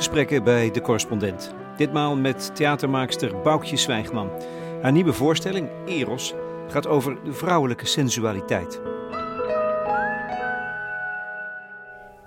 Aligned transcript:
Gesprekken 0.00 0.44
bij 0.44 0.70
De 0.70 0.80
Correspondent. 0.80 1.54
Ditmaal 1.76 2.16
met 2.16 2.56
theatermaakster 2.56 3.40
Boukje 3.40 3.76
Zwijgman. 3.76 4.30
Haar 4.82 4.92
nieuwe 4.92 5.12
voorstelling, 5.12 5.68
Eros, 5.86 6.34
gaat 6.68 6.86
over 6.86 7.24
de 7.24 7.32
vrouwelijke 7.32 7.86
sensualiteit. 7.86 8.74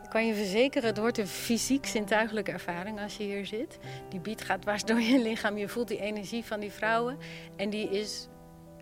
Ik 0.03 0.09
kan 0.09 0.27
je 0.27 0.33
verzekeren, 0.33 0.89
het 0.89 0.97
wordt 0.97 1.17
een 1.17 1.27
fysiek 1.27 1.85
zintuigelijke 1.85 2.51
ervaring 2.51 2.99
als 2.99 3.17
je 3.17 3.23
hier 3.23 3.45
zit. 3.45 3.79
Die 4.09 4.19
beat 4.19 4.41
gaat 4.41 4.61
dwars 4.61 4.83
door 4.83 5.01
je 5.01 5.21
lichaam. 5.21 5.57
Je 5.57 5.67
voelt 5.67 5.87
die 5.87 5.99
energie 5.99 6.45
van 6.45 6.59
die 6.59 6.71
vrouwen. 6.71 7.17
En 7.55 7.69
die 7.69 7.89
is 7.89 8.27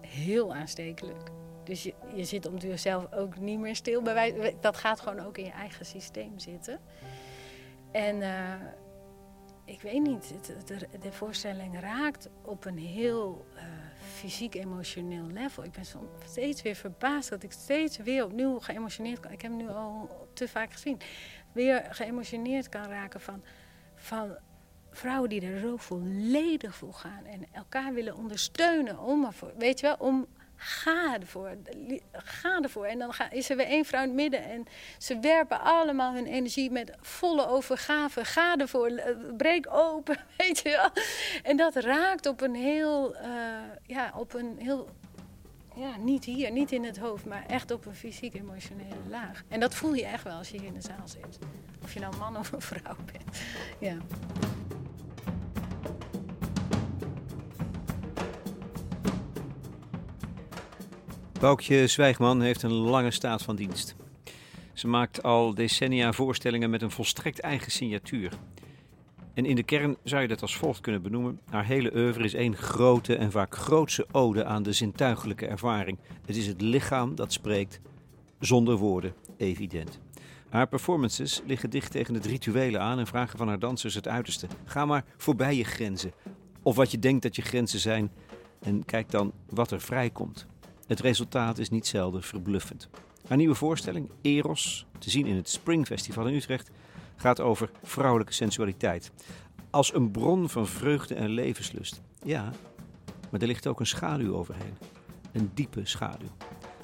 heel 0.01 0.53
aanstekelijk. 0.53 1.31
Dus 1.63 1.83
je, 1.83 1.93
je 2.13 2.23
zit 2.23 2.47
om 2.47 2.57
jezelf 2.57 3.13
ook 3.13 3.39
niet 3.39 3.59
meer 3.59 3.75
stil. 3.75 4.01
Bij 4.01 4.55
dat 4.61 4.77
gaat 4.77 4.99
gewoon 4.99 5.25
ook 5.25 5.37
in 5.37 5.45
je 5.45 5.51
eigen 5.51 5.85
systeem 5.85 6.39
zitten. 6.39 6.79
En 7.91 8.15
uh, 8.15 8.53
ik 9.71 9.81
weet 9.81 10.01
niet, 10.01 10.33
de, 10.65 10.87
de, 10.99 11.11
voorstelling 11.11 11.79
raakt 11.79 12.29
op 12.41 12.65
een 12.65 12.77
heel 12.77 13.45
uh, 13.55 13.61
fysiek-emotioneel 14.15 15.27
level. 15.27 15.63
Ik 15.63 15.71
ben 15.71 15.85
steeds 16.25 16.61
weer 16.61 16.75
verbaasd 16.75 17.29
dat 17.29 17.43
ik 17.43 17.51
steeds 17.51 17.97
weer 17.97 18.25
opnieuw 18.25 18.59
geëmotioneerd 18.59 19.19
kan. 19.19 19.31
Ik 19.31 19.41
heb 19.41 19.51
nu 19.51 19.69
al 19.69 20.27
te 20.33 20.47
vaak 20.47 20.71
gezien. 20.71 20.97
Weer 21.51 21.87
geëmotioneerd 21.89 22.69
kan 22.69 22.83
raken 22.83 23.21
van, 23.21 23.43
van 23.95 24.37
vrouwen 24.89 25.29
die 25.29 25.41
er 25.41 25.59
zo 25.59 25.77
volledig 25.77 26.75
voor 26.75 26.93
gaan. 26.93 27.25
En 27.25 27.45
elkaar 27.51 27.93
willen 27.93 28.15
ondersteunen. 28.15 28.99
Om, 28.99 29.29
weet 29.57 29.79
je 29.79 29.85
wel, 29.85 29.95
om 29.99 30.27
Ga 30.63 31.17
ervoor. 31.19 31.57
Ga 32.11 32.61
ervoor. 32.61 32.85
En 32.85 32.99
dan 32.99 33.13
is 33.29 33.49
er 33.49 33.57
weer 33.57 33.65
één 33.65 33.85
vrouw 33.85 34.01
in 34.01 34.07
het 34.07 34.15
midden. 34.15 34.43
En 34.43 34.65
ze 34.97 35.19
werpen 35.19 35.61
allemaal 35.61 36.13
hun 36.13 36.25
energie 36.25 36.71
met 36.71 36.91
volle 36.99 37.47
overgave. 37.47 38.25
Ga 38.25 38.57
ervoor. 38.57 38.87
Eh, 38.87 39.15
breek 39.37 39.67
open. 39.69 40.17
Weet 40.37 40.59
je 40.59 40.69
wel. 40.69 41.03
En 41.43 41.57
dat 41.57 41.75
raakt 41.75 42.25
op 42.25 42.41
een 42.41 42.55
heel. 42.55 43.15
Uh, 43.15 43.21
ja, 43.85 44.11
op 44.15 44.33
een 44.33 44.55
heel. 44.59 44.89
Ja, 45.75 45.97
niet 45.97 46.25
hier, 46.25 46.51
niet 46.51 46.71
in 46.71 46.83
het 46.83 46.97
hoofd, 46.97 47.25
maar 47.25 47.45
echt 47.47 47.71
op 47.71 47.85
een 47.85 47.95
fysiek-emotionele 47.95 48.95
laag. 49.09 49.43
En 49.47 49.59
dat 49.59 49.75
voel 49.75 49.93
je 49.93 50.05
echt 50.05 50.23
wel 50.23 50.37
als 50.37 50.49
je 50.49 50.57
hier 50.57 50.67
in 50.67 50.73
de 50.73 50.81
zaal 50.81 51.07
zit. 51.07 51.39
Of 51.83 51.93
je 51.93 51.99
nou 51.99 52.17
man 52.17 52.37
of 52.37 52.51
een 52.51 52.61
vrouw 52.61 52.95
bent. 53.11 53.41
Ja. 53.79 53.97
Boukje 61.41 61.87
Zwijgman 61.87 62.41
heeft 62.41 62.63
een 62.63 62.71
lange 62.71 63.11
staat 63.11 63.41
van 63.41 63.55
dienst. 63.55 63.95
Ze 64.73 64.87
maakt 64.87 65.23
al 65.23 65.53
decennia 65.53 66.13
voorstellingen 66.13 66.69
met 66.69 66.81
een 66.81 66.91
volstrekt 66.91 67.39
eigen 67.39 67.71
signatuur. 67.71 68.31
En 69.33 69.45
in 69.45 69.55
de 69.55 69.63
kern 69.63 69.97
zou 70.03 70.21
je 70.21 70.27
dat 70.27 70.41
als 70.41 70.57
volgt 70.57 70.79
kunnen 70.81 71.01
benoemen. 71.01 71.39
Haar 71.49 71.65
hele 71.65 71.95
oeuvre 71.95 72.23
is 72.23 72.33
één 72.33 72.55
grote 72.55 73.15
en 73.15 73.31
vaak 73.31 73.55
grootse 73.55 74.07
ode 74.11 74.45
aan 74.45 74.63
de 74.63 74.73
zintuigelijke 74.73 75.47
ervaring. 75.47 75.97
Het 76.25 76.35
is 76.35 76.47
het 76.47 76.61
lichaam 76.61 77.15
dat 77.15 77.33
spreekt, 77.33 77.79
zonder 78.39 78.75
woorden, 78.75 79.13
evident. 79.37 79.99
Haar 80.49 80.67
performances 80.67 81.41
liggen 81.45 81.69
dicht 81.69 81.91
tegen 81.91 82.13
het 82.13 82.25
rituele 82.25 82.79
aan 82.79 82.99
en 82.99 83.07
vragen 83.07 83.37
van 83.37 83.47
haar 83.47 83.59
dansers 83.59 83.95
het 83.95 84.07
uiterste. 84.07 84.47
Ga 84.65 84.85
maar 84.85 85.05
voorbij 85.17 85.55
je 85.55 85.63
grenzen, 85.63 86.11
of 86.61 86.75
wat 86.75 86.91
je 86.91 86.99
denkt 86.99 87.23
dat 87.23 87.35
je 87.35 87.41
grenzen 87.41 87.79
zijn, 87.79 88.11
en 88.59 88.85
kijk 88.85 89.11
dan 89.11 89.31
wat 89.49 89.71
er 89.71 89.81
vrijkomt. 89.81 90.49
Het 90.87 90.99
resultaat 90.99 91.57
is 91.57 91.69
niet 91.69 91.87
zelden 91.87 92.23
verbluffend. 92.23 92.89
Haar 93.27 93.37
nieuwe 93.37 93.55
voorstelling, 93.55 94.09
Eros, 94.21 94.85
te 94.99 95.09
zien 95.09 95.25
in 95.25 95.35
het 95.35 95.49
Springfestival 95.49 96.27
in 96.27 96.33
Utrecht, 96.33 96.71
gaat 97.15 97.39
over 97.39 97.69
vrouwelijke 97.83 98.33
sensualiteit. 98.33 99.11
Als 99.69 99.93
een 99.93 100.11
bron 100.11 100.49
van 100.49 100.67
vreugde 100.67 101.15
en 101.15 101.29
levenslust. 101.29 102.01
Ja, 102.23 102.51
maar 103.29 103.41
er 103.41 103.47
ligt 103.47 103.67
ook 103.67 103.79
een 103.79 103.87
schaduw 103.87 104.35
overheen. 104.35 104.77
Een 105.31 105.51
diepe 105.53 105.81
schaduw. 105.83 106.29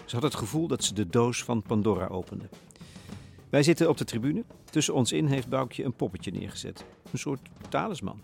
Ze 0.05 0.15
had 0.15 0.23
het 0.23 0.35
gevoel 0.35 0.67
dat 0.67 0.83
ze 0.83 0.93
de 0.93 1.07
doos 1.07 1.43
van 1.43 1.61
Pandora 1.61 2.07
opende. 2.07 2.49
Wij 3.49 3.63
zitten 3.63 3.89
op 3.89 3.97
de 3.97 4.05
tribune. 4.05 4.43
Tussen 4.69 4.93
ons 4.93 5.11
in 5.11 5.25
heeft 5.25 5.49
Boukje 5.49 5.83
een 5.83 5.93
poppetje 5.93 6.31
neergezet. 6.31 6.85
Een 7.11 7.19
soort 7.19 7.49
talisman. 7.69 8.21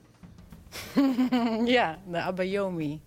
ja, 1.66 2.00
de 2.10 2.18
Abayomi. 2.18 3.02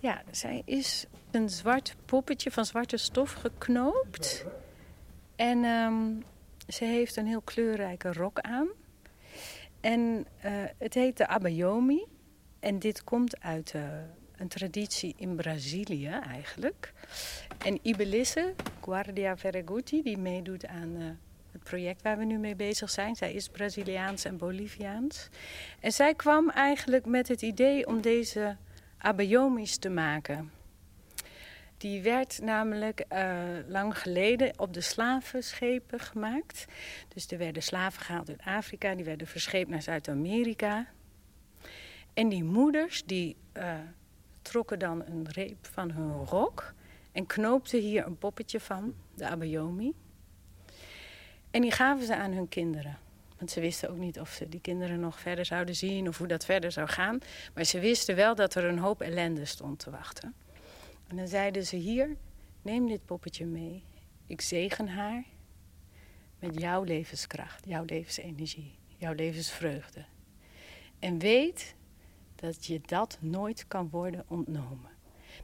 Ja, 0.00 0.22
zij 0.30 0.62
is 0.64 1.06
een 1.30 1.48
zwart 1.48 1.96
poppetje 2.04 2.50
van 2.50 2.64
zwarte 2.64 2.96
stof 2.96 3.32
geknoopt. 3.32 4.44
En 5.36 5.64
um, 5.64 6.22
ze 6.68 6.84
heeft 6.84 7.16
een 7.16 7.26
heel 7.26 7.40
kleurrijke 7.40 8.12
rok 8.12 8.40
aan. 8.40 8.68
En 9.80 10.26
uh, 10.44 10.52
het 10.78 10.94
heet 10.94 11.16
de 11.16 11.26
Abayomi. 11.26 12.06
En 12.60 12.78
dit 12.78 13.04
komt 13.04 13.40
uit 13.40 13.72
uh, 13.76 13.82
een 14.36 14.48
traditie 14.48 15.14
in 15.16 15.36
Brazilië 15.36 16.08
eigenlijk. 16.08 16.92
En 17.58 17.78
Ibelisse, 17.82 18.54
Guardia 18.80 19.36
Ferragutti, 19.36 20.02
die 20.02 20.18
meedoet 20.18 20.66
aan 20.66 20.96
uh, 20.96 21.04
het 21.52 21.62
project 21.62 22.02
waar 22.02 22.18
we 22.18 22.24
nu 22.24 22.38
mee 22.38 22.56
bezig 22.56 22.90
zijn. 22.90 23.16
Zij 23.16 23.32
is 23.32 23.48
Braziliaans 23.48 24.24
en 24.24 24.36
Boliviaans. 24.36 25.28
En 25.80 25.92
zij 25.92 26.14
kwam 26.14 26.50
eigenlijk 26.50 27.06
met 27.06 27.28
het 27.28 27.42
idee 27.42 27.86
om 27.86 28.00
deze 28.00 28.56
abayomis 29.02 29.76
te 29.76 29.88
maken. 29.88 30.50
Die 31.76 32.02
werd 32.02 32.40
namelijk 32.42 33.04
uh, 33.12 33.42
lang 33.66 33.98
geleden 33.98 34.58
op 34.58 34.74
de 34.74 34.80
slavenschepen 34.80 36.00
gemaakt. 36.00 36.64
Dus 37.08 37.26
er 37.26 37.38
werden 37.38 37.62
slaven 37.62 38.02
gehaald 38.02 38.28
uit 38.28 38.42
Afrika, 38.44 38.94
die 38.94 39.04
werden 39.04 39.26
verscheept 39.26 39.70
naar 39.70 39.82
Zuid-Amerika. 39.82 40.86
En 42.14 42.28
die 42.28 42.44
moeders 42.44 43.04
die 43.04 43.36
uh, 43.56 43.74
trokken 44.42 44.78
dan 44.78 45.02
een 45.06 45.28
reep 45.30 45.66
van 45.66 45.90
hun 45.90 46.24
rok 46.24 46.74
en 47.12 47.26
knoopten 47.26 47.80
hier 47.80 48.06
een 48.06 48.18
poppetje 48.18 48.60
van, 48.60 48.94
de 49.14 49.28
abayomi. 49.28 49.94
En 51.50 51.60
die 51.60 51.72
gaven 51.72 52.06
ze 52.06 52.16
aan 52.16 52.32
hun 52.32 52.48
kinderen. 52.48 52.98
Want 53.40 53.52
ze 53.52 53.60
wisten 53.60 53.90
ook 53.90 53.96
niet 53.96 54.20
of 54.20 54.30
ze 54.30 54.48
die 54.48 54.60
kinderen 54.60 55.00
nog 55.00 55.20
verder 55.20 55.44
zouden 55.44 55.76
zien 55.76 56.08
of 56.08 56.18
hoe 56.18 56.26
dat 56.26 56.44
verder 56.44 56.72
zou 56.72 56.88
gaan. 56.88 57.18
Maar 57.54 57.64
ze 57.64 57.78
wisten 57.78 58.16
wel 58.16 58.34
dat 58.34 58.54
er 58.54 58.64
een 58.64 58.78
hoop 58.78 59.00
ellende 59.00 59.44
stond 59.44 59.78
te 59.78 59.90
wachten. 59.90 60.34
En 61.06 61.16
dan 61.16 61.28
zeiden 61.28 61.66
ze 61.66 61.76
hier, 61.76 62.16
neem 62.62 62.88
dit 62.88 63.04
poppetje 63.04 63.46
mee. 63.46 63.82
Ik 64.26 64.40
zegen 64.40 64.88
haar 64.88 65.24
met 66.38 66.60
jouw 66.60 66.82
levenskracht, 66.82 67.64
jouw 67.66 67.84
levensenergie, 67.84 68.78
jouw 68.96 69.12
levensvreugde. 69.12 70.04
En 70.98 71.18
weet 71.18 71.74
dat 72.34 72.66
je 72.66 72.80
dat 72.86 73.18
nooit 73.20 73.66
kan 73.66 73.88
worden 73.90 74.24
ontnomen. 74.28 74.90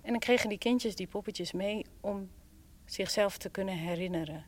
En 0.02 0.10
dan 0.10 0.18
kregen 0.18 0.48
die 0.48 0.58
kindjes 0.58 0.96
die 0.96 1.06
poppetjes 1.06 1.52
mee 1.52 1.86
om 2.00 2.30
zichzelf 2.84 3.38
te 3.38 3.48
kunnen 3.48 3.76
herinneren. 3.76 4.44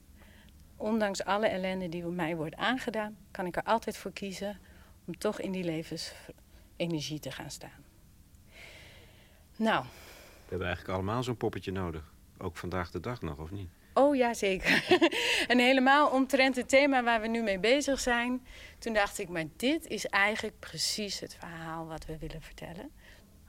Ondanks 0.81 1.25
alle 1.25 1.47
ellende 1.47 1.89
die 1.89 2.05
mij 2.05 2.37
wordt 2.37 2.56
aangedaan, 2.56 3.16
kan 3.31 3.47
ik 3.47 3.56
er 3.56 3.62
altijd 3.62 3.97
voor 3.97 4.12
kiezen 4.12 4.59
om 5.05 5.19
toch 5.19 5.41
in 5.41 5.53
die 5.53 5.65
levensenergie 5.65 7.21
te 7.21 7.31
gaan 7.31 7.50
staan. 7.50 7.84
Nou, 9.56 9.84
we 9.84 10.49
hebben 10.49 10.66
eigenlijk 10.66 10.97
allemaal 10.99 11.22
zo'n 11.22 11.37
poppetje 11.37 11.72
nodig. 11.72 12.12
Ook 12.39 12.56
vandaag 12.56 12.91
de 12.91 13.00
dag 13.00 13.22
nog, 13.22 13.39
of 13.39 13.50
niet? 13.50 13.69
Oh 13.94 14.16
ja, 14.16 14.34
zeker. 14.34 14.84
en 15.49 15.59
helemaal 15.59 16.11
omtrent 16.11 16.56
het 16.56 16.69
thema 16.69 17.03
waar 17.03 17.21
we 17.21 17.27
nu 17.27 17.43
mee 17.43 17.59
bezig 17.59 18.00
zijn. 18.00 18.47
Toen 18.78 18.93
dacht 18.93 19.19
ik, 19.19 19.28
maar 19.28 19.45
dit 19.56 19.87
is 19.87 20.06
eigenlijk 20.06 20.59
precies 20.59 21.21
het 21.21 21.36
verhaal 21.39 21.86
wat 21.86 22.04
we 22.07 22.19
willen 22.19 22.42
vertellen. 22.42 22.91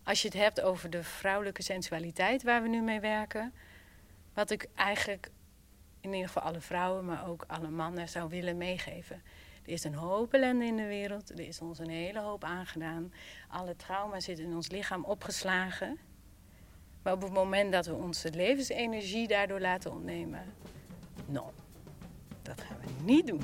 Als 0.03 0.21
je 0.21 0.27
het 0.27 0.37
hebt 0.37 0.61
over 0.61 0.89
de 0.89 1.03
vrouwelijke 1.03 1.63
sensualiteit 1.63 2.43
waar 2.43 2.61
we 2.61 2.67
nu 2.67 2.81
mee 2.81 2.99
werken. 2.99 3.53
Wat 4.33 4.51
ik 4.51 4.67
eigenlijk 4.75 5.29
in 6.01 6.13
ieder 6.13 6.27
geval 6.27 6.43
alle 6.43 6.61
vrouwen, 6.61 7.05
maar 7.05 7.27
ook 7.27 7.43
alle 7.47 7.69
mannen 7.69 8.09
zou 8.09 8.29
willen 8.29 8.57
meegeven. 8.57 9.21
Er 9.65 9.71
is 9.71 9.83
een 9.83 9.95
hoop 9.95 10.33
ellende 10.33 10.65
in 10.65 10.75
de 10.75 10.87
wereld. 10.87 11.29
Er 11.29 11.39
is 11.39 11.59
ons 11.59 11.79
een 11.79 11.89
hele 11.89 12.19
hoop 12.19 12.43
aangedaan. 12.43 13.13
Alle 13.47 13.75
trauma 13.75 14.19
zit 14.19 14.39
in 14.39 14.55
ons 14.55 14.69
lichaam 14.69 15.03
opgeslagen. 15.03 15.99
Maar 17.01 17.13
op 17.13 17.21
het 17.21 17.33
moment 17.33 17.71
dat 17.71 17.85
we 17.85 17.93
onze 17.93 18.31
levensenergie 18.31 19.27
daardoor 19.27 19.59
laten 19.59 19.91
ontnemen, 19.91 20.53
nou, 21.25 21.45
dat 22.41 22.61
gaan 22.61 22.77
we 22.81 22.87
niet 23.03 23.27
doen. 23.27 23.41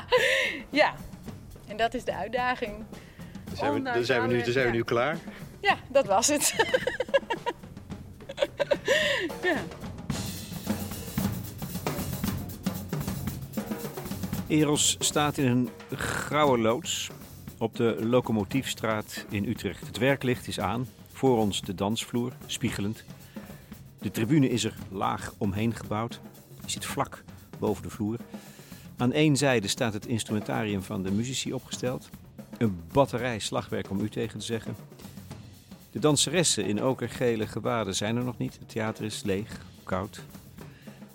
ja, 0.80 0.94
en 1.66 1.76
dat 1.76 1.94
is 1.94 2.04
de 2.04 2.14
uitdaging. 2.14 2.84
Dan 3.44 3.56
zijn 3.56 3.72
we, 3.72 3.82
dan 3.82 4.04
zijn 4.04 4.22
we, 4.22 4.28
nu, 4.28 4.42
dan 4.42 4.52
zijn 4.52 4.66
we 4.66 4.72
nu 4.72 4.84
klaar. 4.84 5.18
Ja, 5.60 5.76
dat 5.88 6.06
was 6.06 6.28
het. 6.28 6.54
ja. 9.42 9.56
Eros 14.48 14.96
staat 14.98 15.38
in 15.38 15.46
een 15.46 15.70
grauwe 15.98 16.58
loods 16.58 17.10
op 17.58 17.76
de 17.76 17.96
Locomotiefstraat 18.00 19.24
in 19.28 19.48
Utrecht. 19.48 19.86
Het 19.86 19.98
werklicht 19.98 20.48
is 20.48 20.60
aan. 20.60 20.88
Voor 21.12 21.38
ons 21.38 21.60
de 21.60 21.74
dansvloer, 21.74 22.32
spiegelend. 22.46 23.04
De 23.98 24.10
tribune 24.10 24.48
is 24.48 24.64
er 24.64 24.74
laag 24.90 25.34
omheen 25.38 25.74
gebouwd. 25.74 26.20
Je 26.64 26.70
zit 26.70 26.84
vlak 26.84 27.24
boven 27.58 27.82
de 27.82 27.90
vloer. 27.90 28.16
Aan 28.96 29.12
één 29.12 29.36
zijde 29.36 29.68
staat 29.68 29.92
het 29.92 30.06
instrumentarium 30.06 30.82
van 30.82 31.02
de 31.02 31.10
muzici 31.10 31.52
opgesteld. 31.52 32.10
Een 32.58 32.80
batterij 32.92 33.38
slagwerk 33.38 33.90
om 33.90 34.00
u 34.00 34.08
tegen 34.08 34.38
te 34.38 34.44
zeggen. 34.44 34.76
De 35.90 35.98
danseressen 35.98 36.64
in 36.64 36.82
okergele 36.82 37.46
gewaden 37.46 37.94
zijn 37.94 38.16
er 38.16 38.24
nog 38.24 38.38
niet. 38.38 38.58
Het 38.58 38.68
theater 38.68 39.04
is 39.04 39.22
leeg, 39.22 39.60
koud. 39.82 40.22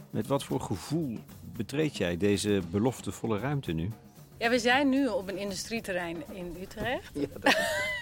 Met 0.09 0.27
wat 0.27 0.43
voor 0.43 0.61
gevoel 0.61 1.19
betreed 1.61 1.97
jij 1.97 2.17
deze 2.17 2.61
beloftevolle 2.71 3.39
ruimte 3.39 3.71
nu? 3.71 3.91
Ja, 4.37 4.49
we 4.49 4.59
zijn 4.59 4.89
nu 4.89 5.07
op 5.07 5.27
een 5.27 5.37
industrieterrein 5.37 6.23
in 6.31 6.55
Utrecht. 6.61 7.13
dat... 7.13 7.57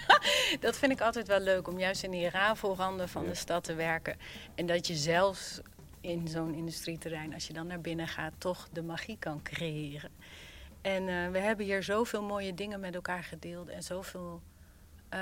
dat 0.66 0.78
vind 0.78 0.92
ik 0.92 1.02
altijd 1.02 1.28
wel 1.28 1.40
leuk, 1.40 1.68
om 1.68 1.80
juist 1.80 2.04
in 2.04 2.12
die 2.12 2.30
rafelranden 2.30 3.10
van 3.10 3.26
de 3.26 3.36
stad 3.36 3.64
te 3.64 3.74
werken. 3.74 4.18
En 4.56 4.66
dat 4.66 4.88
je 4.88 4.96
zelfs 4.96 5.62
in 6.02 6.28
zo'n 6.28 6.54
industrieterrein, 6.54 7.34
als 7.34 7.48
je 7.48 7.54
dan 7.54 7.68
naar 7.68 7.82
binnen 7.82 8.08
gaat, 8.08 8.34
toch 8.38 8.68
de 8.72 8.82
magie 8.82 9.18
kan 9.20 9.42
creëren. 9.42 10.12
En 10.82 11.08
uh, 11.08 11.30
we 11.32 11.40
hebben 11.40 11.66
hier 11.66 11.84
zoveel 11.84 12.24
mooie 12.24 12.54
dingen 12.54 12.80
met 12.80 12.96
elkaar 12.96 13.24
gedeeld 13.24 13.70
en 13.70 13.84
zoveel. 13.84 14.42
Uh, 15.14 15.20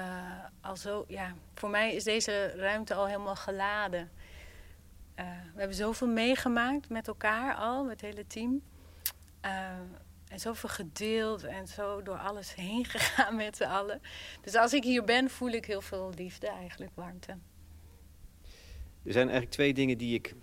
al 0.61 0.75
zo, 0.75 1.05
ja, 1.07 1.33
voor 1.53 1.69
mij 1.69 1.95
is 1.95 2.03
deze 2.03 2.53
ruimte 2.55 2.93
al 2.93 3.05
helemaal 3.05 3.35
geladen. 3.35 4.09
Uh, 5.19 5.25
we 5.53 5.59
hebben 5.59 5.77
zoveel 5.77 6.07
meegemaakt 6.07 6.89
met 6.89 7.07
elkaar 7.07 7.55
al, 7.55 7.83
met 7.83 8.01
het 8.01 8.11
hele 8.11 8.27
team. 8.27 8.61
en 10.27 10.39
zoveel 10.39 10.69
gedeeld 10.69 11.43
en 11.43 11.67
zo 11.67 12.01
door 12.01 12.17
alles 12.17 12.55
heen 12.55 12.85
gegaan 12.95 13.35
met 13.35 13.57
z'n 13.57 13.63
allen. 13.63 14.01
Dus 14.41 14.55
als 14.55 14.73
ik 14.73 14.83
hier 14.83 15.03
ben, 15.03 15.29
voel 15.29 15.51
ik 15.51 15.65
heel 15.65 15.81
veel 15.81 16.11
liefde, 16.15 16.47
eigenlijk 16.47 16.91
warmte. 16.93 17.37
Er 19.03 19.13
zijn 19.13 19.25
eigenlijk 19.25 19.51
twee 19.51 19.73
dingen 19.73 19.97
die 19.97 20.13
ik 20.13 20.35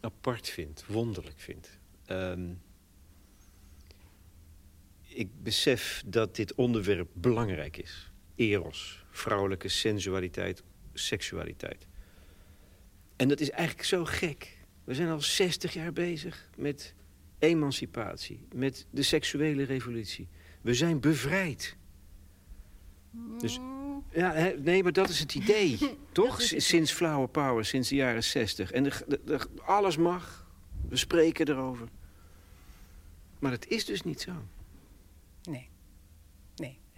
apart 0.00 0.48
vind, 0.48 0.84
wonderlijk 0.86 1.38
vind. 1.38 1.78
Um, 2.06 2.62
ik 5.14 5.42
besef 5.42 6.02
dat 6.06 6.36
dit 6.36 6.54
onderwerp 6.54 7.08
belangrijk 7.12 7.76
is. 7.76 8.10
Eros, 8.34 9.04
vrouwelijke 9.10 9.68
sensualiteit, 9.68 10.62
seksualiteit. 10.92 11.86
En 13.22 13.28
dat 13.28 13.40
is 13.40 13.50
eigenlijk 13.50 13.88
zo 13.88 14.04
gek. 14.04 14.58
We 14.84 14.94
zijn 14.94 15.08
al 15.08 15.20
60 15.20 15.72
jaar 15.72 15.92
bezig 15.92 16.48
met 16.56 16.94
emancipatie, 17.38 18.46
met 18.54 18.86
de 18.90 19.02
seksuele 19.02 19.62
revolutie. 19.62 20.28
We 20.60 20.74
zijn 20.74 21.00
bevrijd. 21.00 21.76
Dus, 23.38 23.58
ja, 24.12 24.52
nee, 24.58 24.82
maar 24.82 24.92
dat 24.92 25.08
is 25.08 25.18
het 25.18 25.34
idee, 25.34 25.78
toch? 26.12 26.40
Sinds 26.40 26.92
Flower 26.92 27.28
Power, 27.28 27.64
sinds 27.64 27.88
de 27.88 27.94
jaren 27.94 28.24
60. 28.24 28.72
En 28.72 28.82
de, 28.82 29.20
de, 29.24 29.40
alles 29.64 29.96
mag, 29.96 30.46
we 30.88 30.96
spreken 30.96 31.48
erover. 31.48 31.88
Maar 33.38 33.52
het 33.52 33.68
is 33.68 33.84
dus 33.84 34.02
niet 34.02 34.20
zo. 34.20 34.32
Nee. 35.42 35.68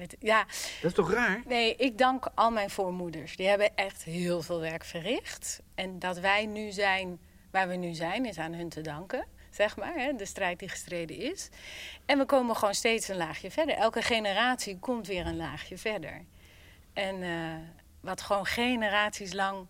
Het, 0.04 0.16
ja. 0.20 0.44
Dat 0.82 0.90
is 0.90 0.92
toch 0.92 1.12
raar? 1.12 1.42
Nee, 1.46 1.76
ik 1.76 1.98
dank 1.98 2.28
al 2.34 2.50
mijn 2.50 2.70
voormoeders. 2.70 3.36
Die 3.36 3.48
hebben 3.48 3.76
echt 3.76 4.02
heel 4.02 4.42
veel 4.42 4.60
werk 4.60 4.84
verricht. 4.84 5.60
En 5.74 5.98
dat 5.98 6.18
wij 6.18 6.46
nu 6.46 6.72
zijn 6.72 7.18
waar 7.50 7.68
we 7.68 7.74
nu 7.74 7.94
zijn, 7.94 8.26
is 8.26 8.38
aan 8.38 8.52
hun 8.52 8.68
te 8.68 8.80
danken. 8.80 9.26
Zeg 9.50 9.76
maar, 9.76 9.94
hè, 9.94 10.14
de 10.14 10.24
strijd 10.24 10.58
die 10.58 10.68
gestreden 10.68 11.16
is. 11.16 11.48
En 12.06 12.18
we 12.18 12.24
komen 12.24 12.56
gewoon 12.56 12.74
steeds 12.74 13.08
een 13.08 13.16
laagje 13.16 13.50
verder. 13.50 13.74
Elke 13.74 14.02
generatie 14.02 14.78
komt 14.78 15.06
weer 15.06 15.26
een 15.26 15.36
laagje 15.36 15.78
verder. 15.78 16.24
En 16.92 17.22
uh, 17.22 17.54
wat 18.00 18.20
gewoon 18.20 18.46
generaties 18.46 19.32
lang 19.32 19.66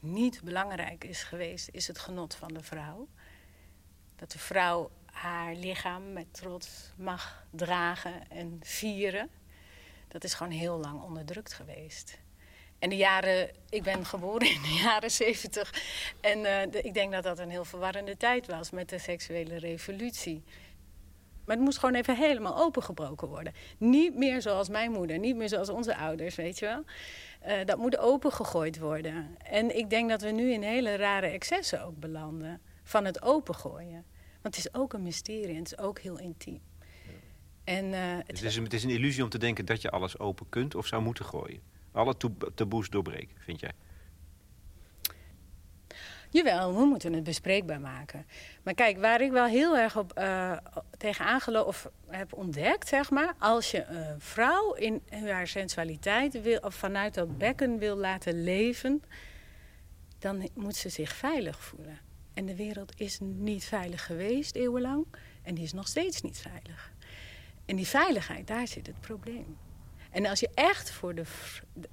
niet 0.00 0.40
belangrijk 0.44 1.04
is 1.04 1.22
geweest, 1.22 1.68
is 1.72 1.86
het 1.86 1.98
genot 1.98 2.34
van 2.34 2.48
de 2.48 2.62
vrouw. 2.62 3.08
Dat 4.16 4.32
de 4.32 4.38
vrouw 4.38 4.90
haar 5.16 5.54
lichaam 5.54 6.12
met 6.12 6.34
trots 6.34 6.92
mag 6.96 7.46
dragen 7.50 8.30
en 8.30 8.58
vieren. 8.62 9.30
Dat 10.08 10.24
is 10.24 10.34
gewoon 10.34 10.52
heel 10.52 10.78
lang 10.78 11.02
onderdrukt 11.02 11.52
geweest. 11.52 12.18
En 12.78 12.88
de 12.88 12.96
jaren, 12.96 13.50
ik 13.68 13.82
ben 13.82 14.06
geboren 14.06 14.50
in 14.50 14.62
de 14.62 14.80
jaren 14.84 15.10
zeventig. 15.10 15.74
En 16.20 16.38
uh, 16.38 16.62
ik 16.62 16.94
denk 16.94 17.12
dat 17.12 17.22
dat 17.22 17.38
een 17.38 17.50
heel 17.50 17.64
verwarrende 17.64 18.16
tijd 18.16 18.46
was 18.46 18.70
met 18.70 18.88
de 18.88 18.98
seksuele 18.98 19.58
revolutie. 19.58 20.44
Maar 21.44 21.56
het 21.56 21.64
moest 21.64 21.78
gewoon 21.78 21.94
even 21.94 22.16
helemaal 22.16 22.58
opengebroken 22.58 23.28
worden. 23.28 23.52
Niet 23.78 24.16
meer 24.16 24.42
zoals 24.42 24.68
mijn 24.68 24.92
moeder, 24.92 25.18
niet 25.18 25.36
meer 25.36 25.48
zoals 25.48 25.68
onze 25.68 25.96
ouders, 25.96 26.34
weet 26.34 26.58
je 26.58 26.66
wel. 26.66 26.84
Uh, 27.46 27.64
dat 27.64 27.78
moet 27.78 27.98
opengegooid 27.98 28.78
worden. 28.78 29.36
En 29.42 29.76
ik 29.76 29.90
denk 29.90 30.08
dat 30.08 30.20
we 30.22 30.30
nu 30.30 30.52
in 30.52 30.62
hele 30.62 30.96
rare 30.96 31.26
excessen 31.26 31.84
ook 31.84 31.96
belanden. 31.98 32.60
Van 32.82 33.04
het 33.04 33.22
opengooien. 33.22 34.04
Want 34.42 34.56
het 34.56 34.66
is 34.66 34.74
ook 34.74 34.92
een 34.92 35.02
mysterie 35.02 35.48
en 35.48 35.56
het 35.56 35.72
is 35.72 35.78
ook 35.78 35.98
heel 35.98 36.18
intiem. 36.18 36.60
En, 37.66 37.84
uh, 37.84 37.98
het, 38.26 38.42
is 38.42 38.56
een, 38.56 38.64
het 38.64 38.72
is 38.72 38.84
een 38.84 38.90
illusie 38.90 39.22
om 39.22 39.28
te 39.28 39.38
denken 39.38 39.64
dat 39.64 39.82
je 39.82 39.90
alles 39.90 40.18
open 40.18 40.48
kunt 40.48 40.74
of 40.74 40.86
zou 40.86 41.02
moeten 41.02 41.24
gooien. 41.24 41.60
Alle 41.92 42.16
taboes 42.54 42.90
doorbreken, 42.90 43.36
vind 43.38 43.60
jij? 43.60 43.72
Jawel, 46.30 46.74
we 46.74 46.84
moeten 46.84 47.12
het 47.12 47.24
bespreekbaar 47.24 47.80
maken. 47.80 48.26
Maar 48.62 48.74
kijk, 48.74 48.98
waar 48.98 49.20
ik 49.20 49.30
wel 49.30 49.46
heel 49.46 49.76
erg 49.76 49.96
op 49.96 50.18
uh, 50.18 50.56
tegenaan 50.96 51.64
of 51.64 51.90
heb 52.06 52.32
ontdekt, 52.32 52.88
zeg 52.88 53.10
maar, 53.10 53.34
als 53.38 53.70
je 53.70 53.84
een 53.84 54.20
vrouw 54.20 54.72
in 54.72 55.02
haar 55.10 55.46
sensualiteit 55.46 56.42
wil, 56.42 56.58
of 56.58 56.74
vanuit 56.74 57.14
dat 57.14 57.38
bekken 57.38 57.78
wil 57.78 57.96
laten 57.96 58.42
leven, 58.44 59.02
dan 60.18 60.48
moet 60.54 60.76
ze 60.76 60.88
zich 60.88 61.12
veilig 61.12 61.60
voelen. 61.60 61.98
En 62.34 62.46
de 62.46 62.56
wereld 62.56 63.00
is 63.00 63.18
niet 63.20 63.64
veilig 63.64 64.06
geweest 64.06 64.54
eeuwenlang. 64.54 65.06
En 65.42 65.54
die 65.54 65.64
is 65.64 65.72
nog 65.72 65.88
steeds 65.88 66.22
niet 66.22 66.38
veilig. 66.38 66.92
En 67.66 67.76
die 67.76 67.86
veiligheid, 67.86 68.46
daar 68.46 68.68
zit 68.68 68.86
het 68.86 69.00
probleem. 69.00 69.56
En 70.16 70.26
als 70.26 70.40
je 70.40 70.48
echt 70.54 70.90
voor 70.90 71.14
de, 71.14 71.22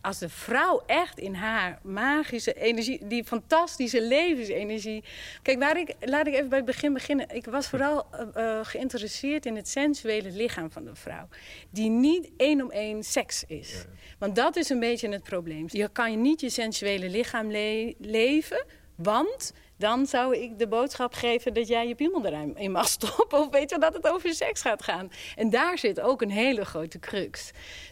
als 0.01 0.19
de 0.19 0.29
vrouw 0.29 0.83
echt 0.85 1.19
in 1.19 1.33
haar 1.33 1.79
magische 1.81 2.53
energie, 2.53 3.07
die 3.07 3.23
fantastische 3.23 4.01
levensenergie. 4.01 5.03
Kijk, 5.41 5.59
waar 5.59 5.79
ik, 5.79 5.95
laat 5.99 6.27
ik 6.27 6.33
even 6.33 6.49
bij 6.49 6.57
het 6.57 6.67
begin 6.67 6.93
beginnen. 6.93 7.29
Ik 7.29 7.45
was 7.45 7.67
vooral 7.67 8.05
uh, 8.37 8.59
geïnteresseerd 8.63 9.45
in 9.45 9.55
het 9.55 9.69
sensuele 9.69 10.31
lichaam 10.31 10.71
van 10.71 10.83
de 10.85 10.95
vrouw. 10.95 11.27
Die 11.69 11.89
niet 11.89 12.29
één 12.37 12.61
om 12.61 12.71
één 12.71 13.03
seks 13.03 13.43
is. 13.47 13.85
Want 14.19 14.35
dat 14.35 14.55
is 14.55 14.69
een 14.69 14.79
beetje 14.79 15.09
het 15.09 15.23
probleem. 15.23 15.65
Je 15.67 15.89
kan 15.89 16.11
je 16.11 16.17
niet 16.17 16.41
je 16.41 16.49
sensuele 16.49 17.09
lichaam 17.09 17.51
leven, 17.99 18.65
want 18.95 19.53
dan 19.77 20.05
zou 20.05 20.37
ik 20.37 20.59
de 20.59 20.67
boodschap 20.67 21.13
geven 21.13 21.53
dat 21.53 21.67
jij 21.67 21.87
je 21.87 21.95
piemel 21.95 22.25
erin 22.25 22.71
mag 22.71 22.87
stoppen. 22.99 23.39
Of 23.39 23.49
weet 23.49 23.69
je 23.69 23.77
dat 23.77 23.93
het 23.93 24.07
over 24.07 24.33
seks 24.33 24.61
gaat 24.61 24.83
gaan. 24.83 25.11
En 25.35 25.49
daar 25.49 25.77
zit 25.77 26.01
ook 26.01 26.21
een 26.21 26.31
hele 26.31 26.65
grote 26.65 26.99
crux. 26.99 27.51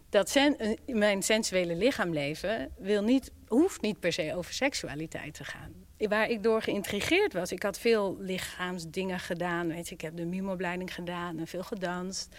Dat 0.10 0.30
sen 0.30 0.78
mijn 0.86 1.24
sensuele 1.24 1.76
lichaam 1.76 2.14
leven 2.14 2.72
wil 2.78 3.04
niet, 3.04 3.32
hoeft 3.48 3.82
niet 3.82 4.00
per 4.00 4.14
se 4.14 4.36
over 4.36 4.54
seksualiteit 4.54 5.34
te 5.34 5.44
gaan. 5.44 5.74
Waar 5.98 6.30
ik 6.30 6.44
door 6.44 6.62
geïntrigeerd 6.62 7.34
was, 7.34 7.52
ik 7.52 7.64
had 7.64 7.80
veel 7.80 8.18
lichaamsdingen 8.20 9.20
gedaan. 9.20 9.68
Weet 9.68 9.88
je, 9.88 9.94
ik 9.96 10.02
heb 10.02 10.18
de 10.18 10.26
mimopleiding 10.26 10.94
gedaan 10.94 11.40
en 11.40 11.48
veel 11.48 11.64
gedanst. 11.64 12.36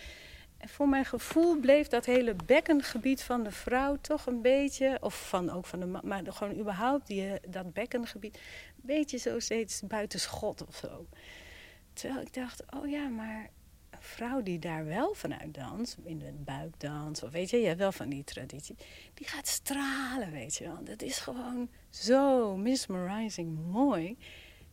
En 0.62 0.68
voor 0.68 0.88
mijn 0.88 1.04
gevoel 1.04 1.60
bleef 1.60 1.88
dat 1.88 2.04
hele 2.04 2.34
bekkengebied 2.34 3.22
van 3.22 3.42
de 3.42 3.50
vrouw 3.50 3.96
toch 4.00 4.26
een 4.26 4.42
beetje, 4.42 4.98
of 5.00 5.28
van, 5.28 5.50
ook 5.50 5.66
van 5.66 5.80
de 5.80 5.86
man, 5.86 6.00
maar 6.04 6.22
gewoon 6.26 6.58
überhaupt 6.58 7.06
die, 7.06 7.30
dat 7.48 7.72
bekkengebied, 7.72 8.34
een 8.34 8.82
beetje 8.82 9.18
zo 9.18 9.38
steeds 9.38 9.80
buiten 9.80 10.20
schot 10.20 10.66
of 10.66 10.76
zo. 10.76 11.06
Terwijl 11.92 12.20
ik 12.20 12.34
dacht, 12.34 12.62
oh 12.74 12.88
ja, 12.88 13.08
maar 13.08 13.50
een 13.90 14.02
vrouw 14.02 14.42
die 14.42 14.58
daar 14.58 14.84
wel 14.84 15.14
vanuit 15.14 15.54
danst, 15.54 15.96
in 16.04 16.18
de 16.18 16.32
buikdans, 16.32 17.22
of 17.22 17.30
weet 17.30 17.50
je, 17.50 17.56
je 17.56 17.66
hebt 17.66 17.78
wel 17.78 17.92
van 17.92 18.08
die 18.08 18.24
traditie, 18.24 18.76
die 19.14 19.26
gaat 19.28 19.48
stralen, 19.48 20.30
weet 20.30 20.56
je 20.56 20.64
wel. 20.64 20.84
Dat 20.84 21.02
is 21.02 21.18
gewoon 21.18 21.68
zo 21.90 22.56
mesmerizing 22.56 23.58
mooi. 23.70 24.16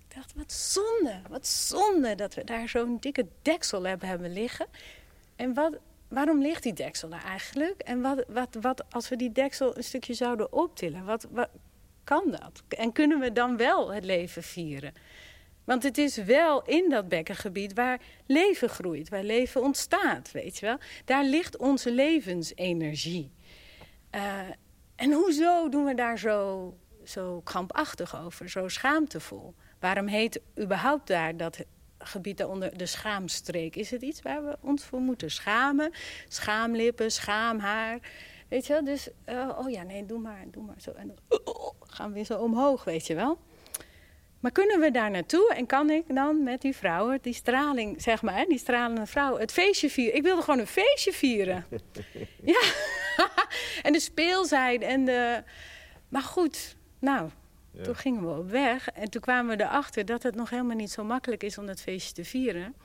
Ik 0.07 0.15
dacht, 0.15 0.33
wat 0.33 0.51
zonde, 0.51 1.21
wat 1.29 1.47
zonde 1.47 2.15
dat 2.15 2.33
we 2.33 2.43
daar 2.43 2.69
zo'n 2.69 2.97
dikke 2.99 3.27
deksel 3.41 3.83
hebben, 3.83 4.07
hebben 4.07 4.33
liggen. 4.33 4.67
En 5.39 5.53
wat, 5.53 5.77
waarom 6.07 6.41
ligt 6.41 6.63
die 6.63 6.73
deksel 6.73 7.09
daar 7.09 7.23
eigenlijk? 7.23 7.81
En 7.81 8.01
wat, 8.01 8.25
wat, 8.27 8.57
wat 8.61 8.83
als 8.93 9.09
we 9.09 9.15
die 9.15 9.31
deksel 9.31 9.77
een 9.77 9.83
stukje 9.83 10.13
zouden 10.13 10.53
optillen? 10.53 11.05
Wat, 11.05 11.27
wat 11.31 11.49
kan 12.03 12.31
dat? 12.31 12.63
En 12.67 12.91
kunnen 12.91 13.19
we 13.19 13.31
dan 13.31 13.57
wel 13.57 13.93
het 13.93 14.03
leven 14.03 14.43
vieren? 14.43 14.93
Want 15.63 15.83
het 15.83 15.97
is 15.97 16.15
wel 16.15 16.63
in 16.63 16.89
dat 16.89 17.07
bekkengebied 17.07 17.73
waar 17.73 18.01
leven 18.25 18.69
groeit, 18.69 19.09
waar 19.09 19.23
leven 19.23 19.61
ontstaat, 19.61 20.31
weet 20.31 20.57
je 20.57 20.65
wel. 20.65 20.77
Daar 21.05 21.23
ligt 21.23 21.57
onze 21.57 21.91
levensenergie. 21.91 23.31
Uh, 24.15 24.39
en 24.95 25.11
hoezo 25.11 25.69
doen 25.69 25.85
we 25.85 25.95
daar 25.95 26.19
zo, 26.19 26.73
zo 27.03 27.41
krampachtig 27.41 28.23
over, 28.23 28.49
zo 28.49 28.67
schaamtevol? 28.67 29.53
Waarom 29.79 30.07
heet 30.07 30.41
überhaupt 30.59 31.07
daar 31.07 31.37
dat 31.37 31.65
gebied 31.99 32.37
daaronder 32.37 32.77
de 32.77 32.85
schaamstreek. 32.85 33.75
Is 33.75 33.91
het 33.91 34.01
iets 34.01 34.21
waar 34.21 34.45
we 34.45 34.57
ons 34.61 34.83
voor 34.83 34.99
moeten 34.99 35.31
schamen? 35.31 35.91
Schaamlippen, 36.27 37.11
schaamhaar. 37.11 37.99
Weet 38.47 38.67
je 38.67 38.73
wel? 38.73 38.83
Dus, 38.83 39.09
uh, 39.29 39.49
oh 39.57 39.69
ja, 39.69 39.83
nee, 39.83 40.05
doe 40.05 40.19
maar, 40.19 40.43
doe 40.51 40.63
maar 40.63 40.81
zo. 40.81 40.91
En 40.91 41.07
dan 41.07 41.39
uh, 41.47 41.53
gaan 41.79 42.07
we 42.07 42.13
weer 42.13 42.25
zo 42.25 42.37
omhoog, 42.37 42.83
weet 42.83 43.07
je 43.07 43.15
wel. 43.15 43.39
Maar 44.39 44.51
kunnen 44.51 44.79
we 44.79 44.91
daar 44.91 45.11
naartoe 45.11 45.53
en 45.53 45.65
kan 45.65 45.89
ik 45.89 46.03
dan 46.07 46.43
met 46.43 46.61
die 46.61 46.75
vrouwen, 46.75 47.19
die 47.21 47.33
straling, 47.33 48.01
zeg 48.01 48.21
maar, 48.21 48.45
die 48.45 48.57
stralende 48.57 49.05
vrouw, 49.05 49.37
het 49.37 49.51
feestje 49.51 49.89
vieren? 49.89 50.15
Ik 50.15 50.23
wilde 50.23 50.41
gewoon 50.41 50.59
een 50.59 50.67
feestje 50.67 51.11
vieren. 51.11 51.65
ja, 52.53 52.61
en 53.83 53.93
de 53.93 53.99
speelzijde 53.99 54.85
en 54.85 55.05
de. 55.05 55.43
Maar 56.09 56.21
goed, 56.21 56.75
nou, 56.99 57.29
toen 57.83 57.95
gingen 57.95 58.21
we 58.21 58.37
op 58.37 58.49
weg 58.49 58.89
en 58.89 59.09
toen 59.09 59.21
kwamen 59.21 59.57
we 59.57 59.63
erachter 59.63 60.05
dat 60.05 60.23
het 60.23 60.35
nog 60.35 60.49
helemaal 60.49 60.75
niet 60.75 60.91
zo 60.91 61.03
makkelijk 61.03 61.43
is 61.43 61.57
om 61.57 61.65
dat 61.65 61.81
feestje 61.81 62.13
te 62.13 62.25
vieren 62.25 62.75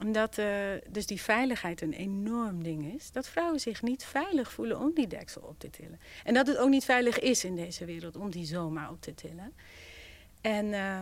omdat 0.00 0.38
uh, 0.38 0.46
dus 0.88 1.06
die 1.06 1.20
veiligheid 1.20 1.80
een 1.80 1.92
enorm 1.92 2.62
ding 2.62 2.94
is. 2.94 3.12
Dat 3.12 3.28
vrouwen 3.28 3.60
zich 3.60 3.82
niet 3.82 4.04
veilig 4.04 4.52
voelen 4.52 4.78
om 4.78 4.94
die 4.94 5.06
deksel 5.06 5.42
op 5.42 5.58
te 5.58 5.70
tillen. 5.70 6.00
En 6.24 6.34
dat 6.34 6.46
het 6.46 6.56
ook 6.56 6.68
niet 6.68 6.84
veilig 6.84 7.18
is 7.18 7.44
in 7.44 7.56
deze 7.56 7.84
wereld 7.84 8.16
om 8.16 8.30
die 8.30 8.44
zomaar 8.44 8.90
op 8.90 9.02
te 9.02 9.14
tillen. 9.14 9.52
En 10.40 10.66
uh, 10.66 11.00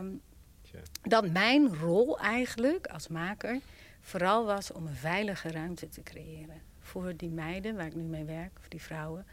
dat 1.02 1.30
mijn 1.30 1.76
rol 1.76 2.18
eigenlijk 2.18 2.86
als 2.86 3.08
maker 3.08 3.60
vooral 4.00 4.44
was 4.44 4.72
om 4.72 4.86
een 4.86 4.94
veilige 4.94 5.50
ruimte 5.50 5.88
te 5.88 6.02
creëren. 6.02 6.62
Voor 6.80 7.16
die 7.16 7.30
meiden 7.30 7.76
waar 7.76 7.86
ik 7.86 7.94
nu 7.94 8.02
mee 8.02 8.24
werk, 8.24 8.52
of 8.58 8.68
die 8.68 8.82
vrouwen. 8.82 9.26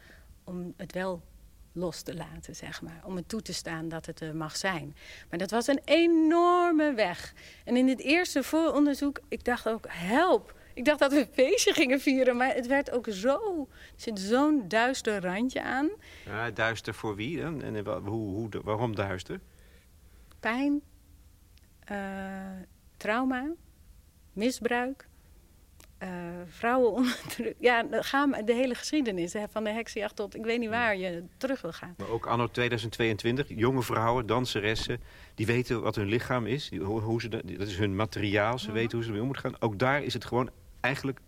Om 0.44 0.74
het 0.78 0.92
wel 0.92 1.22
los 1.74 2.02
te 2.02 2.16
laten, 2.16 2.56
zeg 2.56 2.82
maar. 2.82 3.02
Om 3.06 3.16
het 3.16 3.30
toe 3.30 3.42
te 3.42 3.54
staan 3.54 3.90
dat 3.90 4.06
het 4.06 4.20
er 4.20 4.36
mag 4.36 4.56
zijn. 4.56 4.96
Maar 5.30 5.40
dat 5.40 5.52
was 5.52 5.68
een 5.68 5.82
enorme 5.86 6.94
weg. 6.94 7.34
En 7.66 7.78
in 7.78 7.86
dit 7.86 8.00
eerste 8.00 8.44
vooronderzoek, 8.44 9.20
ik 9.28 9.44
dacht 9.44 9.68
ook, 9.68 9.86
help. 9.90 10.62
Ik 10.74 10.86
dacht 10.86 11.00
dat 11.00 11.12
we 11.12 11.20
een 11.20 11.34
feestje 11.34 11.74
gingen 11.74 12.00
vieren, 12.00 12.38
maar 12.38 12.54
het 12.56 12.68
werd 12.68 12.92
ook 12.92 13.08
zo... 13.10 13.68
Er 13.70 14.02
zit 14.02 14.20
zo'n 14.20 14.68
duister 14.68 15.22
randje 15.22 15.62
aan. 15.62 15.90
Ja, 16.26 16.52
duister 16.52 16.94
voor 16.94 17.16
wie 17.16 17.42
dan? 17.42 17.62
En 17.62 17.86
hoe, 17.86 18.04
hoe, 18.06 18.50
waarom 18.64 18.96
duister? 18.96 19.40
Pijn, 20.40 20.82
uh, 21.92 21.98
trauma, 22.98 23.52
misbruik, 24.34 25.08
uh, 26.04 26.10
vrouwen 26.48 26.92
onder 26.98 27.54
Ja, 27.60 27.88
gaan 27.92 28.32
de 28.32 28.54
hele 28.54 28.76
geschiedenis 28.76 29.34
hè, 29.34 29.44
van 29.50 29.64
de 29.64 29.70
heksjacht 29.70 30.16
tot 30.16 30.36
ik 30.36 30.44
weet 30.44 30.60
niet 30.60 30.70
waar 30.70 30.98
je 30.98 31.24
terug 31.38 31.62
wil 31.62 31.72
gaan. 31.72 31.96
Maar 31.98 32.10
ook 32.10 32.26
anno 32.26 32.48
2022, 32.48 33.48
jonge 33.50 33.82
vrouwen, 33.82 34.26
danseressen, 34.26 35.02
die 35.36 35.46
weten 35.46 35.82
wat 35.82 35.96
hun 35.96 36.08
lichaam 36.08 36.46
is. 36.46 36.70
Die, 36.70 36.80
hoe, 36.80 37.22
ze, 37.22 37.30
dat 37.30 37.68
is 37.68 37.78
hun 37.78 37.96
materiaal, 37.96 38.60
ze 38.60 38.72
weten 38.72 38.92
hoe 38.92 39.02
ze 39.02 39.08
ermee 39.08 39.22
om 39.22 39.28
moeten 39.28 39.52
gaan. 39.52 39.62
Ook 39.62 39.80
daar 39.80 40.04
is 40.04 40.14
het 40.14 40.26
gewoon 40.26 40.50
eigenlijk 40.80 41.20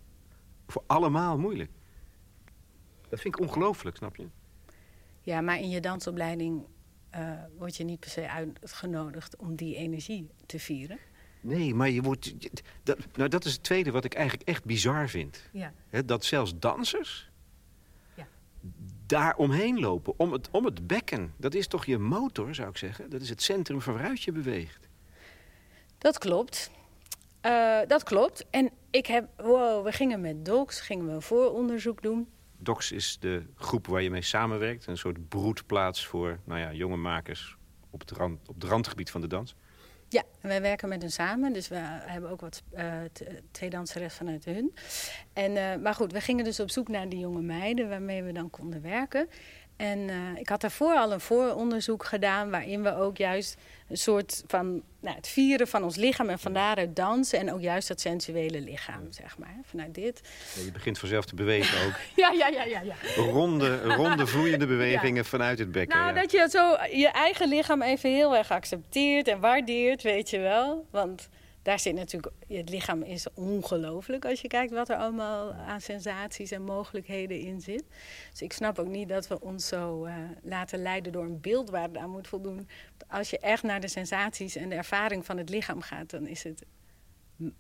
voor 0.68 0.84
allemaal 0.86 1.38
moeilijk. 1.38 1.72
Dat 3.10 3.22
vind 3.22 3.36
ik 3.36 3.42
ongelooflijk, 3.42 3.98
snap 3.98 4.16
je? 4.16 4.28
Ja, 5.22 5.42
maar 5.42 5.60
in 5.60 5.70
je 5.70 5.80
dansopleiding 5.80 6.66
uh, 7.16 7.32
word 7.58 7.76
je 7.76 7.84
niet 7.84 8.00
per 8.00 8.10
se 8.10 8.30
uitgenodigd 8.30 9.36
om 9.36 9.56
die 9.56 9.76
energie 9.76 10.30
te 10.46 10.60
vieren. 10.60 11.00
Nee, 11.46 11.76
maar 11.76 11.90
je 11.90 12.02
wordt... 12.02 12.34
Dat, 12.84 12.98
nou, 13.16 13.30
dat 13.30 13.46
is 13.46 13.54
het 13.54 13.64
tweede 13.64 13.92
wat 13.92 14.06
ik 14.06 14.14
eigenlijk 14.14 14.50
echt 14.50 14.64
bizar 14.64 15.10
vind. 15.10 15.50
Ja. 15.52 15.74
dat 16.06 16.26
zelfs 16.26 16.60
dansers 16.60 17.30
ja. 18.14 18.28
daar 19.06 19.36
omheen 19.36 19.80
lopen, 19.80 20.14
om 20.18 20.32
het, 20.32 20.50
om 20.52 20.66
het 20.66 20.88
bekken. 20.88 21.34
Dat 21.38 21.54
is 21.54 21.68
toch 21.68 21.86
je 21.86 21.98
motor, 21.98 22.56
zou 22.56 22.70
ik 22.70 22.78
zeggen? 22.78 23.10
Dat 23.10 23.22
is 23.22 23.30
het 23.30 23.42
centrum 23.42 23.82
van 23.82 23.94
waaruit 23.94 24.24
je 24.24 24.32
beweegt. 24.32 24.90
Dat 25.98 26.18
klopt. 26.18 26.72
Uh, 27.46 27.80
dat 27.88 28.04
klopt. 28.04 28.46
En 28.50 28.70
ik 28.90 29.06
heb... 29.06 29.30
Wow, 29.38 29.86
we 29.86 29.92
gingen 29.92 30.22
met 30.22 30.46
DOCS, 30.46 30.80
gingen 30.80 31.06
we 31.06 31.12
een 31.12 31.22
vooronderzoek 31.22 32.02
doen. 32.02 32.28
DOCS 32.58 32.92
is 32.92 33.18
de 33.20 33.46
groep 33.56 33.88
waar 33.88 34.02
je 34.02 34.10
mee 34.10 34.22
samenwerkt. 34.22 34.88
Een 34.88 34.98
soort 34.98 35.30
broedplaats 35.30 36.06
voor 36.06 36.40
nou 36.44 36.60
ja, 36.60 36.74
jonge 36.74 36.98
makers 36.98 37.58
op 37.90 38.00
het, 38.00 38.12
rand, 38.12 38.50
op 38.50 38.56
het 38.56 38.64
randgebied 38.64 39.12
van 39.12 39.22
de 39.22 39.28
dans. 39.28 39.56
Ja, 40.10 40.24
wij 40.42 40.62
werken 40.62 40.90
met 40.90 41.02
hen 41.02 41.12
samen. 41.12 41.54
Dus 41.54 41.68
we 41.68 41.76
hebben 41.82 42.30
ook 42.30 42.42
wat 42.42 42.64
uh, 42.78 42.94
twee 43.52 43.70
danseres 43.70 44.14
vanuit 44.14 44.46
hun. 44.46 44.74
En, 45.34 45.52
uh, 45.52 45.76
maar 45.76 45.94
goed, 45.94 46.12
we 46.12 46.22
gingen 46.22 46.44
dus 46.44 46.60
op 46.60 46.70
zoek 46.70 46.88
naar 46.88 47.10
die 47.10 47.20
jonge 47.20 47.42
meiden 47.42 47.90
waarmee 47.90 48.24
we 48.24 48.32
dan 48.32 48.50
konden 48.50 48.82
werken. 48.82 49.30
En 49.78 50.00
uh, 50.00 50.16
ik 50.40 50.50
had 50.50 50.62
daarvoor 50.62 50.96
al 50.96 51.12
een 51.12 51.20
vooronderzoek 51.20 52.06
gedaan... 52.06 52.50
waarin 52.50 52.84
we 52.84 52.96
ook 52.96 53.18
juist 53.18 53.58
een 53.90 53.98
soort 53.98 54.44
van 54.48 54.82
nou, 55.00 55.16
het 55.16 55.28
vieren 55.28 55.68
van 55.68 55.84
ons 55.84 55.96
lichaam... 55.96 56.30
en 56.30 56.40
van 56.40 56.54
daaruit 56.54 56.96
dansen 56.96 57.40
en 57.40 57.54
ook 57.54 57.62
juist 57.62 57.88
dat 57.88 58.02
sensuele 58.02 58.62
lichaam, 58.62 59.08
zeg 59.10 59.38
maar. 59.38 59.58
Vanuit 59.64 59.94
dit. 59.94 60.22
Ja, 60.56 60.64
je 60.64 60.72
begint 60.72 61.00
vanzelf 61.00 61.26
te 61.26 61.36
bewegen 61.36 61.86
ook. 61.88 61.94
ja, 62.24 62.32
ja, 62.32 62.48
ja, 62.48 62.64
ja, 62.64 62.82
ja. 62.82 62.96
Ronde, 63.16 63.82
ronde 63.84 64.28
vloeiende 64.36 64.68
bewegingen 64.68 65.26
vanuit 65.26 65.60
het 65.60 65.72
bekken. 65.72 65.98
Nou, 65.98 66.14
dat 66.14 66.32
je 66.32 66.48
zo 66.50 66.78
je 66.92 67.08
eigen 67.08 67.48
lichaam 67.48 67.82
even 67.82 68.10
heel 68.10 68.36
erg 68.36 68.52
accepteert 68.52 69.28
en 69.28 69.40
waardeert, 69.40 70.02
weet 70.02 70.30
je 70.30 70.40
wel. 70.40 70.86
Want 70.92 71.30
daar 71.66 71.80
zit 71.80 71.96
natuurlijk, 71.96 72.34
het 72.48 72.70
lichaam 72.70 73.02
is 73.02 73.28
ongelooflijk 73.34 74.26
als 74.26 74.42
je 74.42 74.48
kijkt 74.48 74.74
wat 74.74 74.90
er 74.90 74.96
allemaal 74.96 75.54
aan 75.54 75.82
sensaties 75.82 76.52
en 76.52 76.62
mogelijkheden 76.62 77.40
in 77.40 77.62
zit. 77.62 77.84
Dus 78.32 78.42
ik 78.42 78.54
snap 78.54 78.80
ook 78.80 78.88
niet 78.88 79.10
dat 79.10 79.28
we 79.28 79.42
ons 79.42 79.68
zo 79.68 80.06
uh, 80.06 80.16
laten 80.44 80.82
leiden 80.82 81.12
door 81.12 81.24
een 81.24 81.42
beeld 81.42 81.70
waar 81.70 81.88
het 81.88 81.98
aan 81.98 82.10
moet 82.10 82.28
voldoen. 82.28 82.68
Als 83.08 83.30
je 83.30 83.40
echt 83.40 83.64
naar 83.64 83.80
de 83.80 83.88
sensaties 83.88 84.56
en 84.56 84.70
de 84.70 84.76
ervaring 84.76 85.26
van 85.26 85.38
het 85.38 85.50
lichaam 85.50 85.82
gaat, 85.82 86.10
dan 86.10 86.28
is 86.28 86.44
het 86.44 86.64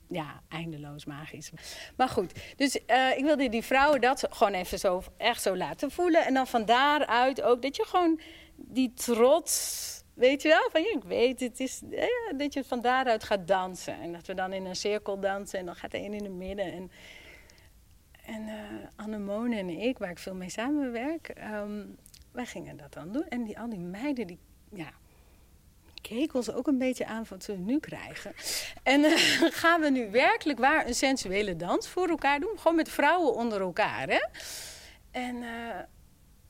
ja, 0.10 0.42
eindeloos 0.50 1.06
magisch. 1.06 1.52
Maar 1.98 2.10
goed, 2.10 2.32
dus 2.56 2.80
uh, 2.88 3.18
ik 3.18 3.24
wilde 3.24 3.50
die 3.50 3.64
vrouwen 3.64 4.02
dat 4.02 4.28
gewoon 4.30 4.54
even 4.54 4.80
zo, 4.80 5.04
echt 5.18 5.42
zo 5.42 5.58
laten 5.58 5.92
voelen. 5.92 6.26
En 6.26 6.34
dan 6.34 6.48
van 6.48 6.66
daaruit 6.66 7.42
ook 7.42 7.62
dat 7.62 7.76
je 7.76 7.86
gewoon 7.86 8.20
die 8.56 8.94
trots 8.94 9.95
Weet 10.16 10.42
je 10.42 10.48
wel? 10.48 10.70
Van, 10.72 10.82
ja, 10.82 10.92
ik 10.96 11.04
weet, 11.04 11.40
het 11.40 11.60
is 11.60 11.82
dat 12.38 12.54
je 12.54 12.64
van 12.64 12.82
daaruit 12.82 13.24
gaat 13.24 13.48
dansen. 13.48 14.02
En 14.02 14.12
dat 14.12 14.28
we 14.28 14.34
dan 14.34 14.54
in 14.54 14.66
een 14.66 14.76
cirkel 14.76 15.20
dansen 15.20 15.60
en 15.60 15.66
dan 15.66 15.76
gaat 15.76 15.92
de 15.92 15.98
een 15.98 16.14
in 16.14 16.24
het 16.24 16.34
midden. 16.34 16.74
En, 16.74 16.92
en 18.26 18.42
uh, 18.42 18.54
Annemone 18.96 19.58
en 19.58 19.70
ik, 19.70 19.98
waar 19.98 20.10
ik 20.10 20.20
veel 20.20 20.36
mee 20.36 20.50
samenwerk, 20.50 21.34
um, 21.54 21.98
wij 22.32 22.46
gingen 22.46 22.78
dat 22.78 22.94
dan 22.94 23.12
doen. 23.12 23.28
En 23.28 23.44
die, 23.44 23.60
al 23.60 23.70
die 23.70 23.80
meiden, 23.80 24.28
die 24.28 24.40
ja, 24.74 24.90
keken 26.02 26.36
ons 26.36 26.52
ook 26.52 26.68
een 26.68 26.78
beetje 26.78 27.06
aan 27.06 27.26
van 27.26 27.38
wat 27.38 27.46
we 27.46 27.54
nu 27.54 27.80
krijgen. 27.80 28.34
En 28.84 29.00
uh, 29.02 29.18
gaan 29.62 29.82
we 29.82 29.90
nu 29.90 30.12
werkelijk 30.12 30.60
waar 30.60 30.88
een 30.88 30.96
sensuele 30.96 31.56
dans 31.56 31.88
voor 31.88 32.10
elkaar 32.10 32.40
doen? 32.40 32.58
Gewoon 32.58 32.76
met 32.76 32.90
vrouwen 32.90 33.34
onder 33.34 33.62
elkaar, 33.62 34.08
hè? 34.10 34.26
En 35.12 35.36
uh, 35.36 35.80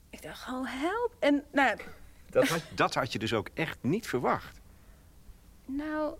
ik 0.09 0.21
dacht, 0.21 0.47
oh 0.47 0.81
help. 0.81 1.15
En 1.19 1.43
nou 1.51 1.77
dat 2.35 2.47
had, 2.53 2.61
dat 2.73 2.93
had 2.93 3.13
je 3.13 3.19
dus 3.19 3.33
ook 3.33 3.49
echt 3.53 3.77
niet 3.81 4.07
verwacht. 4.07 4.59
Nou, 5.65 6.15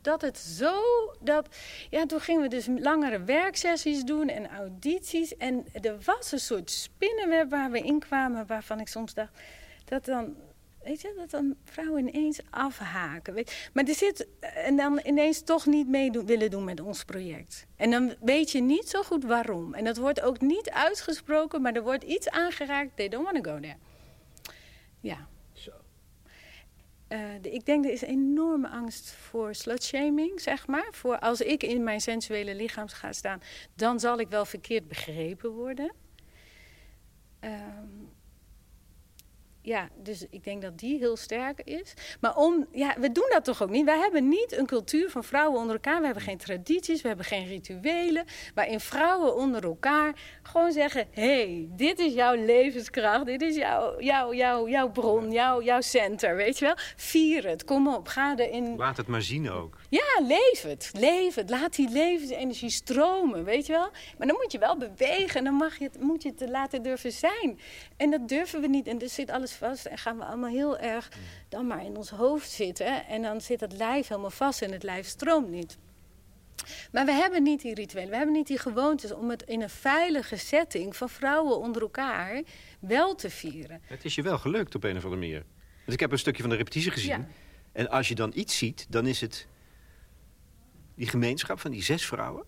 dat 0.00 0.20
het 0.20 0.38
zo... 0.38 0.82
Dat, 1.20 1.48
ja, 1.90 2.06
toen 2.06 2.20
gingen 2.20 2.42
we 2.42 2.48
dus 2.48 2.66
langere 2.78 3.24
werksessies 3.24 4.02
doen 4.04 4.28
en 4.28 4.50
audities. 4.50 5.36
En 5.36 5.66
er 5.72 5.96
was 6.04 6.32
een 6.32 6.40
soort 6.40 6.70
spinnenweb 6.70 7.50
waar 7.50 7.70
we 7.70 7.80
in 7.80 7.98
kwamen... 7.98 8.46
waarvan 8.46 8.80
ik 8.80 8.88
soms 8.88 9.14
dacht... 9.14 9.38
dat 9.84 10.04
dan 10.04 10.36
Weet 10.82 11.00
je, 11.00 11.14
dat 11.16 11.30
dan 11.30 11.56
vrouwen 11.64 12.08
ineens 12.08 12.40
afhaken. 12.50 13.34
Weet 13.34 13.70
Maar 13.72 13.84
er 13.84 13.94
zit. 13.94 14.26
En 14.40 14.76
dan 14.76 15.00
ineens 15.04 15.42
toch 15.42 15.66
niet 15.66 15.88
mee 15.88 16.10
willen 16.10 16.50
doen 16.50 16.64
met 16.64 16.80
ons 16.80 17.04
project. 17.04 17.66
En 17.76 17.90
dan 17.90 18.14
weet 18.20 18.50
je 18.50 18.60
niet 18.60 18.88
zo 18.88 19.02
goed 19.02 19.24
waarom. 19.24 19.74
En 19.74 19.84
dat 19.84 19.96
wordt 19.96 20.20
ook 20.20 20.40
niet 20.40 20.70
uitgesproken, 20.70 21.62
maar 21.62 21.72
er 21.72 21.82
wordt 21.82 22.02
iets 22.04 22.30
aangeraakt. 22.30 22.96
They 22.96 23.08
don't 23.08 23.24
want 23.24 23.44
to 23.44 23.50
go 23.52 23.60
there. 23.60 23.76
Ja. 25.00 25.28
De, 27.40 27.50
ik 27.50 27.66
denk 27.66 27.84
er 27.84 27.92
is 27.92 28.02
enorme 28.02 28.68
angst 28.68 29.10
voor 29.10 29.54
slutshaming, 29.54 30.40
zeg 30.40 30.66
maar. 30.66 30.88
Voor 30.90 31.18
als 31.18 31.40
ik 31.40 31.62
in 31.62 31.82
mijn 31.82 32.00
sensuele 32.00 32.54
lichaam 32.54 32.88
ga 32.88 33.12
staan, 33.12 33.40
dan 33.74 34.00
zal 34.00 34.18
ik 34.18 34.28
wel 34.28 34.44
verkeerd 34.44 34.88
begrepen 34.88 35.50
worden. 35.50 35.92
Um, 37.40 38.13
ja, 39.64 39.88
dus 40.02 40.26
ik 40.30 40.44
denk 40.44 40.62
dat 40.62 40.78
die 40.78 40.98
heel 40.98 41.16
sterk 41.16 41.60
is. 41.60 41.94
Maar 42.20 42.36
om, 42.36 42.66
ja, 42.72 42.94
we 42.98 43.12
doen 43.12 43.28
dat 43.32 43.44
toch 43.44 43.62
ook 43.62 43.70
niet? 43.70 43.84
Wij 43.84 43.98
hebben 43.98 44.28
niet 44.28 44.56
een 44.56 44.66
cultuur 44.66 45.10
van 45.10 45.24
vrouwen 45.24 45.60
onder 45.60 45.74
elkaar. 45.74 45.98
We 45.98 46.04
hebben 46.04 46.22
geen 46.22 46.38
tradities, 46.38 47.02
we 47.02 47.08
hebben 47.08 47.26
geen 47.26 47.46
rituelen. 47.46 48.24
Waarin 48.54 48.80
vrouwen 48.80 49.34
onder 49.36 49.64
elkaar 49.64 50.14
gewoon 50.42 50.72
zeggen: 50.72 51.06
hé, 51.10 51.22
hey, 51.22 51.68
dit 51.70 51.98
is 51.98 52.14
jouw 52.14 52.34
levenskracht, 52.34 53.26
dit 53.26 53.42
is 53.42 53.56
jouw, 53.56 54.00
jouw, 54.00 54.34
jouw, 54.34 54.68
jouw 54.68 54.90
bron, 54.90 55.32
jouw, 55.32 55.62
jouw 55.62 55.80
center, 55.80 56.36
weet 56.36 56.58
je 56.58 56.64
wel? 56.64 56.76
Vier 56.96 57.48
het, 57.48 57.64
kom 57.64 57.88
op, 57.88 58.08
ga 58.08 58.36
erin. 58.36 58.76
Laat 58.76 58.96
het 58.96 59.06
maar 59.06 59.22
zien 59.22 59.50
ook. 59.50 59.78
Ja, 59.94 60.26
leef 60.26 60.62
het, 60.62 60.90
leef 60.92 61.34
het. 61.34 61.50
Laat 61.50 61.76
die 61.76 61.90
levensenergie 61.90 62.70
stromen, 62.70 63.44
weet 63.44 63.66
je 63.66 63.72
wel? 63.72 63.90
Maar 64.18 64.26
dan 64.26 64.36
moet 64.42 64.52
je 64.52 64.58
wel 64.58 64.78
bewegen 64.78 65.34
en 65.34 65.44
dan 65.44 65.54
mag 65.54 65.78
je 65.78 65.84
het, 65.84 66.00
moet 66.00 66.22
je 66.22 66.28
het 66.28 66.38
te 66.38 66.50
laten 66.50 66.82
durven 66.82 67.12
zijn. 67.12 67.58
En 67.96 68.10
dat 68.10 68.28
durven 68.28 68.60
we 68.60 68.66
niet 68.66 68.86
en 68.86 69.00
er 69.00 69.08
zit 69.08 69.30
alles 69.30 69.52
vast 69.52 69.86
en 69.86 69.98
gaan 69.98 70.16
we 70.18 70.24
allemaal 70.24 70.50
heel 70.50 70.78
erg 70.78 71.08
dan 71.48 71.66
maar 71.66 71.84
in 71.84 71.96
ons 71.96 72.10
hoofd 72.10 72.50
zitten. 72.50 73.06
En 73.06 73.22
dan 73.22 73.40
zit 73.40 73.60
het 73.60 73.72
lijf 73.72 74.08
helemaal 74.08 74.30
vast 74.30 74.62
en 74.62 74.72
het 74.72 74.82
lijf 74.82 75.06
stroomt 75.06 75.48
niet. 75.48 75.78
Maar 76.92 77.04
we 77.04 77.12
hebben 77.12 77.42
niet 77.42 77.62
die 77.62 77.74
rituelen, 77.74 78.10
we 78.10 78.16
hebben 78.16 78.34
niet 78.34 78.46
die 78.46 78.58
gewoontes 78.58 79.12
om 79.12 79.30
het 79.30 79.42
in 79.42 79.62
een 79.62 79.70
veilige 79.70 80.36
setting 80.36 80.96
van 80.96 81.08
vrouwen 81.08 81.58
onder 81.58 81.82
elkaar 81.82 82.42
wel 82.80 83.14
te 83.14 83.30
vieren. 83.30 83.80
Het 83.84 84.04
is 84.04 84.14
je 84.14 84.22
wel 84.22 84.38
gelukt 84.38 84.74
op 84.74 84.84
een 84.84 84.96
of 84.96 85.04
andere 85.04 85.20
manier. 85.20 85.44
Dus 85.84 85.94
ik 85.94 86.00
heb 86.00 86.12
een 86.12 86.18
stukje 86.18 86.40
van 86.40 86.50
de 86.50 86.56
repetitie 86.56 86.90
gezien. 86.90 87.26
En 87.72 87.88
als 87.88 88.08
je 88.08 88.14
dan 88.14 88.32
iets 88.34 88.58
ziet, 88.58 88.86
dan 88.88 89.06
is 89.06 89.20
het 89.20 89.46
die 90.94 91.06
gemeenschap 91.08 91.60
van 91.60 91.70
die 91.70 91.82
zes 91.82 92.06
vrouwen. 92.06 92.44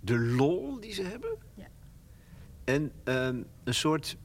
De 0.00 0.18
lol 0.18 0.80
die 0.80 0.92
ze 0.92 1.02
hebben. 1.02 1.38
Ja. 1.54 1.66
En 2.64 2.92
ehm, 3.04 3.42
een 3.64 3.74
soort 3.74 4.16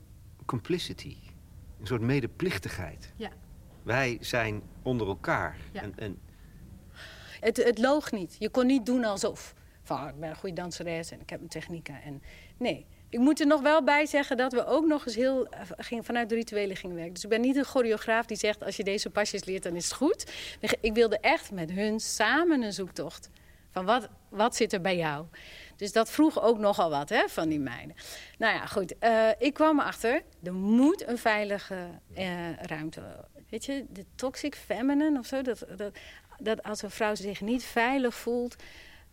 complicity. 0.46 1.18
Een 1.80 1.88
soort 1.88 2.02
medeplichtigheid. 2.02 3.14
Ja. 3.16 3.32
Wij 3.84 4.18
zijn 4.22 4.62
onder 4.82 5.08
elkaar. 5.08 5.58
Ja. 5.72 5.82
En, 5.82 5.94
en 5.98 6.20
Het, 7.40 7.58
het 7.58 7.78
loog 7.78 8.12
niet. 8.12 8.36
Je 8.40 8.50
kon 8.50 8.66
niet 8.66 8.86
doen 8.86 9.04
alsof. 9.04 9.54
Van, 9.84 10.08
ik 10.08 10.20
ben 10.20 10.30
een 10.30 10.36
goede 10.36 10.56
danseres 10.56 11.12
en 11.12 11.22
ik 11.22 11.30
heb 11.30 11.40
mijn 11.40 11.52
technieken. 11.52 12.02
En, 12.02 12.22
nee. 12.58 12.86
Ik 13.10 13.20
moet 13.20 13.40
er 13.40 13.48
nog 13.48 13.62
wel 13.62 13.84
bij 13.84 14.06
zeggen 14.06 14.38
dat 14.38 14.54
we 14.54 14.66
ook 14.66 14.86
nog 14.86 15.06
eens 15.06 15.16
heel 15.16 15.48
eh, 15.48 15.62
ging, 15.78 16.06
vanuit 16.06 16.30
de 16.30 16.36
rituelen 16.36 16.76
gingen 16.76 16.96
werken. 16.96 17.14
Dus 17.14 17.24
ik 17.24 17.30
ben 17.30 17.42
niet 17.42 17.56
een 17.56 17.66
choreograaf 17.66 18.26
die 18.26 18.38
zegt: 18.38 18.64
als 18.64 18.76
je 18.76 18.84
deze 18.84 19.10
pasjes 19.10 19.44
leert, 19.44 19.64
dan 19.64 19.76
is 19.76 19.86
het 19.86 19.94
goed. 19.94 20.32
Ik 20.82 20.94
wilde 20.94 21.20
echt 21.20 21.52
met 21.52 21.72
hun 21.72 22.00
samen 22.00 22.62
een 22.62 22.74
zoektocht. 22.74 23.30
Van 23.72 23.86
wat, 23.86 24.10
wat 24.30 24.56
zit 24.56 24.74
er 24.74 24.82
bij 24.82 24.98
jou? 24.98 25.26
Dus 25.76 25.92
dat 25.92 26.12
vroeg 26.12 26.42
ook 26.42 26.58
nogal 26.58 26.90
wat 26.90 27.10
hè, 27.10 27.28
van 27.28 27.50
die 27.50 27.60
meiden. 27.60 27.96
Nou 28.38 28.54
ja, 28.54 28.66
goed. 28.66 28.98
eh, 28.98 29.30
ik 29.38 29.54
kwam 29.54 29.80
erachter, 29.80 30.24
er 30.44 30.54
moet 30.54 31.08
een 31.08 31.18
veilige 31.18 31.76
eh, 32.14 32.54
ruimte. 32.62 33.02
Weet 33.50 33.66
je, 33.66 33.86
de 33.90 34.06
toxic 34.16 34.56
feminine 34.56 35.20
of 35.20 35.26
zo. 35.26 35.42
Dat, 35.42 35.66
dat, 35.78 35.98
dat 36.38 36.64
als 36.64 36.82
een 36.82 36.92
vrouw 36.92 37.16
zich 37.16 37.42
niet 37.42 37.64
veilig 37.64 38.16
voelt. 38.16 38.56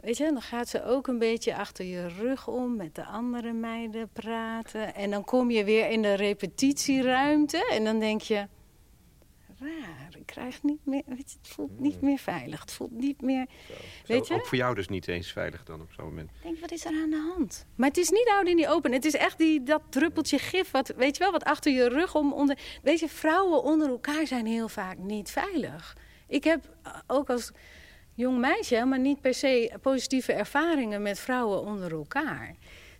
Weet 0.05 0.17
je, 0.17 0.25
dan 0.25 0.43
gaat 0.43 0.69
ze 0.69 0.85
ook 0.85 1.07
een 1.07 1.19
beetje 1.19 1.57
achter 1.57 1.85
je 1.85 2.09
rug 2.09 2.49
om 2.49 2.77
met 2.77 2.95
de 2.95 3.05
andere 3.05 3.53
meiden 3.53 4.09
praten. 4.13 4.95
En 4.95 5.11
dan 5.11 5.25
kom 5.25 5.51
je 5.51 5.65
weer 5.65 5.91
in 5.91 6.03
de 6.03 6.15
repetitieruimte 6.15 7.69
en 7.71 7.85
dan 7.85 7.99
denk 7.99 8.21
je... 8.21 8.47
Raar, 9.59 10.09
ik 10.19 10.27
krijg 10.27 10.63
niet 10.63 10.87
meer... 10.87 11.03
Weet 11.07 11.31
je, 11.31 11.37
het 11.43 11.49
voelt 11.49 11.81
niet 11.81 12.01
meer 12.01 12.19
veilig. 12.19 12.61
Het 12.61 12.73
voelt 12.73 12.91
niet 12.91 13.21
meer... 13.21 13.47
Weet 14.07 14.27
je? 14.27 14.35
Ook 14.35 14.47
voor 14.47 14.59
jou 14.59 14.75
dus 14.75 14.89
niet 14.89 15.09
eens 15.09 15.33
veilig 15.33 15.65
dan 15.65 15.81
op 15.81 15.93
zo'n 15.93 16.05
moment. 16.05 16.31
Ik 16.31 16.43
denk, 16.43 16.61
wat 16.61 16.73
is 16.73 16.85
er 16.85 16.93
aan 17.03 17.11
de 17.11 17.33
hand? 17.35 17.67
Maar 17.75 17.89
het 17.89 17.99
is 17.99 18.11
niet 18.11 18.29
houden 18.29 18.51
in 18.51 18.57
die 18.57 18.69
open. 18.69 18.93
Het 18.93 19.05
is 19.05 19.15
echt 19.15 19.39
die, 19.39 19.63
dat 19.63 19.83
druppeltje 19.89 20.39
gif, 20.39 20.71
wat, 20.71 20.89
weet 20.97 21.17
je 21.17 21.23
wel, 21.23 21.33
wat 21.33 21.45
achter 21.45 21.73
je 21.73 21.89
rug 21.89 22.15
om. 22.15 22.33
Onder, 22.33 22.59
weet 22.83 23.01
je, 23.01 23.09
vrouwen 23.09 23.63
onder 23.63 23.89
elkaar 23.89 24.27
zijn 24.27 24.47
heel 24.47 24.69
vaak 24.69 24.99
niet 24.99 25.31
veilig. 25.31 25.97
Ik 26.29 26.45
heb 26.45 26.77
eh, 26.83 26.93
ook 27.07 27.31
als 27.31 27.53
jong 28.15 28.39
meisje, 28.39 28.85
maar 28.85 28.99
niet 28.99 29.21
per 29.21 29.35
se 29.35 29.73
positieve 29.83 30.33
ervaringen 30.33 31.03
met 31.03 31.19
vrouwen 31.19 31.61
onder 31.61 31.93
elkaar. 31.93 32.55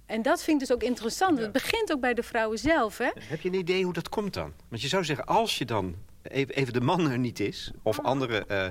En 0.07 0.23
dat 0.23 0.43
vind 0.43 0.61
ik 0.63 0.69
dus 0.69 0.77
ook 0.77 0.83
interessant. 0.83 1.39
Het 1.39 1.53
begint 1.53 1.93
ook 1.93 2.01
bij 2.01 2.15
de 2.15 2.23
vrouwen 2.23 2.59
zelf, 2.59 2.99
hè? 2.99 3.11
Heb 3.21 3.41
je 3.41 3.49
een 3.49 3.55
idee 3.55 3.85
hoe 3.85 3.93
dat 3.93 4.09
komt 4.09 4.35
dan? 4.35 4.53
Want 4.69 4.83
je 4.83 4.89
zou 4.89 5.05
zeggen, 5.05 5.27
als 5.27 5.59
je 5.59 5.65
dan 5.65 5.95
even, 6.23 6.55
even 6.55 6.73
de 6.73 6.81
man 6.81 7.11
er 7.11 7.19
niet 7.19 7.41
is... 7.41 7.71
of 7.83 8.01
andere 8.01 8.47
eh, 8.47 8.69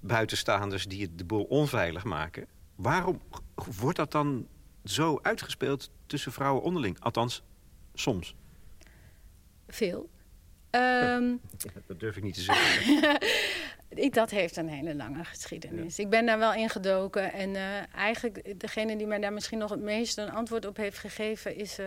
buitenstaanders 0.00 0.86
die 0.86 1.02
het 1.02 1.18
de 1.18 1.24
boel 1.24 1.44
onveilig 1.44 2.04
maken... 2.04 2.46
waarom 2.74 3.20
wordt 3.80 3.96
dat 3.96 4.12
dan 4.12 4.46
zo 4.84 5.18
uitgespeeld 5.22 5.90
tussen 6.06 6.32
vrouwen 6.32 6.62
onderling? 6.62 7.00
Althans, 7.00 7.42
soms. 7.94 8.34
Veel. 9.68 10.08
Ehm, 10.70 11.34
Dat 11.86 12.00
durf 12.00 12.16
ik 12.16 12.22
niet 12.22 12.34
te 12.34 12.40
zeggen. 12.40 13.18
Ik, 13.94 14.14
dat 14.14 14.30
heeft 14.30 14.56
een 14.56 14.68
hele 14.68 14.94
lange 14.94 15.24
geschiedenis. 15.24 15.98
Ik 15.98 16.08
ben 16.08 16.26
daar 16.26 16.38
wel 16.38 16.54
in 16.54 16.68
gedoken. 16.68 17.32
En 17.32 17.56
eh, 17.56 17.94
eigenlijk 17.94 18.60
degene 18.60 18.96
die 18.96 19.06
mij 19.06 19.18
daar 19.18 19.32
misschien 19.32 19.58
nog 19.58 19.70
het 19.70 19.80
meest 19.80 20.18
een 20.18 20.30
antwoord 20.30 20.66
op 20.66 20.76
heeft 20.76 20.98
gegeven... 20.98 21.56
is 21.56 21.78
eh 21.78 21.86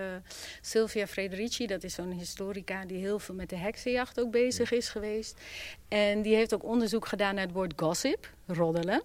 Sylvia 0.61 1.07
Frederici. 1.07 1.67
Dat 1.67 1.83
is 1.83 1.93
zo'n 1.93 2.11
historica 2.11 2.85
die 2.85 2.97
heel 2.97 3.19
veel 3.19 3.35
met 3.35 3.49
de 3.49 3.57
heksenjacht 3.57 4.19
ook 4.19 4.31
bezig 4.31 4.71
is 4.71 4.89
geweest. 4.89 5.41
En 5.87 6.21
die 6.21 6.35
heeft 6.35 6.53
ook 6.53 6.63
onderzoek 6.63 7.07
gedaan 7.07 7.35
naar 7.35 7.43
het 7.43 7.53
woord 7.53 7.73
gossip, 7.75 8.33
roddelen. 8.47 9.03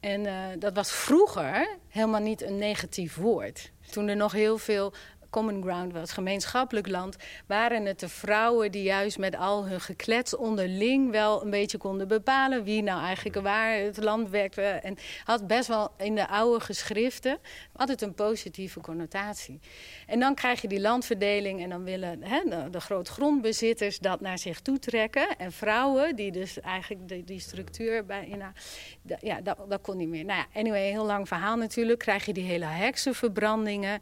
En 0.00 0.26
eh, 0.26 0.34
dat 0.58 0.74
was 0.74 0.92
vroeger 0.92 1.76
helemaal 1.88 2.20
niet 2.20 2.42
een 2.42 2.58
negatief 2.58 3.16
woord. 3.16 3.70
Toen 3.90 4.08
er 4.08 4.16
nog 4.16 4.32
heel 4.32 4.58
veel 4.58 4.92
common 5.30 5.62
ground 5.62 5.92
was, 5.92 6.12
gemeenschappelijk 6.12 6.88
land, 6.88 7.16
waren 7.46 7.84
het 7.84 8.00
de 8.00 8.08
vrouwen 8.08 8.72
die 8.72 8.82
juist 8.82 9.18
met 9.18 9.36
al 9.36 9.66
hun 9.66 9.80
geklets 9.80 10.36
onderling 10.36 11.10
wel 11.10 11.42
een 11.42 11.50
beetje 11.50 11.78
konden 11.78 12.08
bepalen 12.08 12.64
wie 12.64 12.82
nou 12.82 13.02
eigenlijk 13.04 13.40
waar 13.40 13.74
het 13.76 14.02
land 14.02 14.30
werkte. 14.30 14.62
En 14.62 14.96
had 15.24 15.46
best 15.46 15.68
wel 15.68 15.92
in 15.96 16.14
de 16.14 16.28
oude 16.28 16.64
geschriften 16.64 17.38
altijd 17.72 18.02
een 18.02 18.14
positieve 18.14 18.80
connotatie. 18.80 19.60
En 20.06 20.20
dan 20.20 20.34
krijg 20.34 20.62
je 20.62 20.68
die 20.68 20.80
landverdeling 20.80 21.62
en 21.62 21.70
dan 21.70 21.84
willen 21.84 22.22
hè, 22.22 22.40
de, 22.44 22.70
de 22.70 22.80
grootgrondbezitters 22.80 23.98
dat 23.98 24.20
naar 24.20 24.38
zich 24.38 24.60
toe 24.60 24.78
trekken. 24.78 25.36
En 25.36 25.52
vrouwen 25.52 26.16
die 26.16 26.32
dus 26.32 26.60
eigenlijk 26.60 27.08
die, 27.08 27.24
die 27.24 27.40
structuur 27.40 28.04
bij 28.04 28.26
in, 28.26 28.42
ja, 29.20 29.40
dat, 29.40 29.56
dat 29.68 29.80
kon 29.80 29.96
niet 29.96 30.08
meer. 30.08 30.24
Nou 30.24 30.38
ja, 30.38 30.60
anyway, 30.60 30.90
heel 30.90 31.04
lang 31.04 31.28
verhaal 31.28 31.56
natuurlijk. 31.56 31.98
Krijg 31.98 32.26
je 32.26 32.32
die 32.32 32.44
hele 32.44 32.64
heksenverbrandingen. 32.64 34.00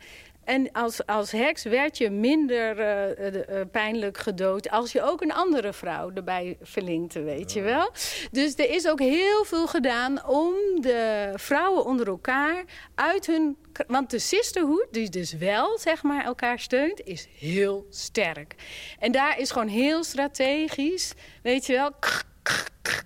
En 0.49 0.73
als, 0.73 1.07
als 1.07 1.33
heks 1.33 1.63
werd 1.63 1.99
je 1.99 2.11
minder 2.11 2.79
uh, 2.79 3.35
uh, 3.35 3.61
pijnlijk 3.71 4.19
gedood 4.19 4.71
als 4.71 4.93
je 4.93 5.03
ook 5.03 5.23
een 5.23 5.33
andere 5.33 5.73
vrouw 5.73 6.11
erbij 6.15 6.57
verlinkte, 6.61 7.23
weet 7.23 7.53
je 7.53 7.61
wel. 7.61 7.91
Dus 8.31 8.55
er 8.55 8.71
is 8.71 8.89
ook 8.89 8.99
heel 9.01 9.45
veel 9.45 9.67
gedaan 9.67 10.27
om 10.27 10.55
de 10.81 11.33
vrouwen 11.35 11.85
onder 11.85 12.07
elkaar 12.07 12.65
uit 12.95 13.27
hun... 13.27 13.57
Want 13.87 14.11
de 14.11 14.19
sisterhood, 14.19 14.87
die 14.91 15.11
dus 15.11 15.33
wel 15.33 15.79
zeg 15.79 16.03
maar, 16.03 16.25
elkaar 16.25 16.59
steunt, 16.59 17.01
is 17.05 17.29
heel 17.39 17.87
sterk. 17.91 18.55
En 18.99 19.13
daar 19.13 19.39
is 19.39 19.51
gewoon 19.51 19.69
heel 19.69 20.05
strategisch, 20.05 21.13
weet 21.43 21.67
je 21.67 21.73
wel... 21.73 21.91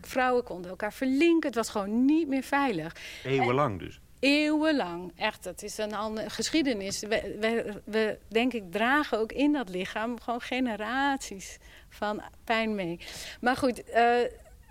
Vrouwen 0.00 0.44
konden 0.44 0.70
elkaar 0.70 0.92
verlinken. 0.92 1.46
Het 1.46 1.54
was 1.54 1.68
gewoon 1.68 2.04
niet 2.04 2.28
meer 2.28 2.42
veilig. 2.42 2.96
Eeuwenlang 3.24 3.78
dus. 3.78 4.01
Eeuwenlang, 4.22 5.12
echt. 5.16 5.44
Dat 5.44 5.62
is 5.62 5.78
een 5.78 5.94
andere 5.94 6.30
geschiedenis. 6.30 7.00
We, 7.00 7.36
we, 7.40 7.80
we, 7.84 8.18
denk 8.28 8.52
ik, 8.52 8.72
dragen 8.72 9.18
ook 9.18 9.32
in 9.32 9.52
dat 9.52 9.68
lichaam 9.68 10.20
gewoon 10.20 10.40
generaties 10.40 11.58
van 11.88 12.22
pijn 12.44 12.74
mee. 12.74 13.00
Maar 13.40 13.56
goed, 13.56 13.82
uh, 13.94 14.14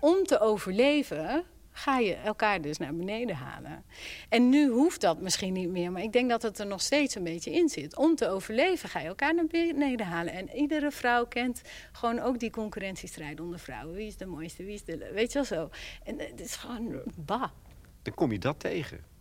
om 0.00 0.24
te 0.24 0.40
overleven 0.40 1.44
ga 1.70 1.98
je 1.98 2.14
elkaar 2.14 2.60
dus 2.60 2.78
naar 2.78 2.94
beneden 2.94 3.36
halen. 3.36 3.84
En 4.28 4.48
nu 4.48 4.68
hoeft 4.68 5.00
dat 5.00 5.20
misschien 5.20 5.52
niet 5.52 5.68
meer, 5.68 5.92
maar 5.92 6.02
ik 6.02 6.12
denk 6.12 6.30
dat 6.30 6.42
het 6.42 6.58
er 6.58 6.66
nog 6.66 6.80
steeds 6.80 7.14
een 7.14 7.24
beetje 7.24 7.52
in 7.52 7.68
zit. 7.68 7.96
Om 7.96 8.14
te 8.14 8.28
overleven 8.28 8.88
ga 8.88 9.00
je 9.00 9.08
elkaar 9.08 9.34
naar 9.34 9.46
beneden 9.46 10.06
halen. 10.06 10.32
En 10.32 10.50
iedere 10.50 10.90
vrouw 10.90 11.26
kent 11.26 11.62
gewoon 11.92 12.20
ook 12.20 12.38
die 12.38 12.50
concurrentiestrijd 12.50 13.40
onder 13.40 13.58
vrouwen. 13.58 13.94
Wie 13.94 14.06
is 14.06 14.16
de 14.16 14.26
mooiste, 14.26 14.64
wie 14.64 14.74
is 14.74 14.84
de... 14.84 15.10
Weet 15.14 15.32
je 15.32 15.38
wel 15.38 15.44
zo. 15.44 15.70
En 16.04 16.18
het 16.18 16.40
is 16.40 16.56
gewoon, 16.56 17.02
bah. 17.16 17.50
Dan 18.02 18.14
kom 18.14 18.32
je 18.32 18.38
dat 18.38 18.60
tegen. 18.60 19.11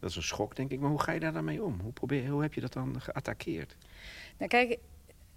Dat 0.00 0.10
is 0.10 0.16
een 0.16 0.22
schok, 0.22 0.56
denk 0.56 0.70
ik. 0.70 0.80
Maar 0.80 0.90
hoe 0.90 1.02
ga 1.02 1.12
je 1.12 1.20
daar 1.20 1.32
dan 1.32 1.44
mee 1.44 1.62
om? 1.62 1.80
Hoe, 1.80 1.92
probeer, 1.92 2.28
hoe 2.28 2.42
heb 2.42 2.54
je 2.54 2.60
dat 2.60 2.72
dan 2.72 3.00
geattaqueerd? 3.00 3.76
Nou, 4.38 4.50
kijk, 4.50 4.78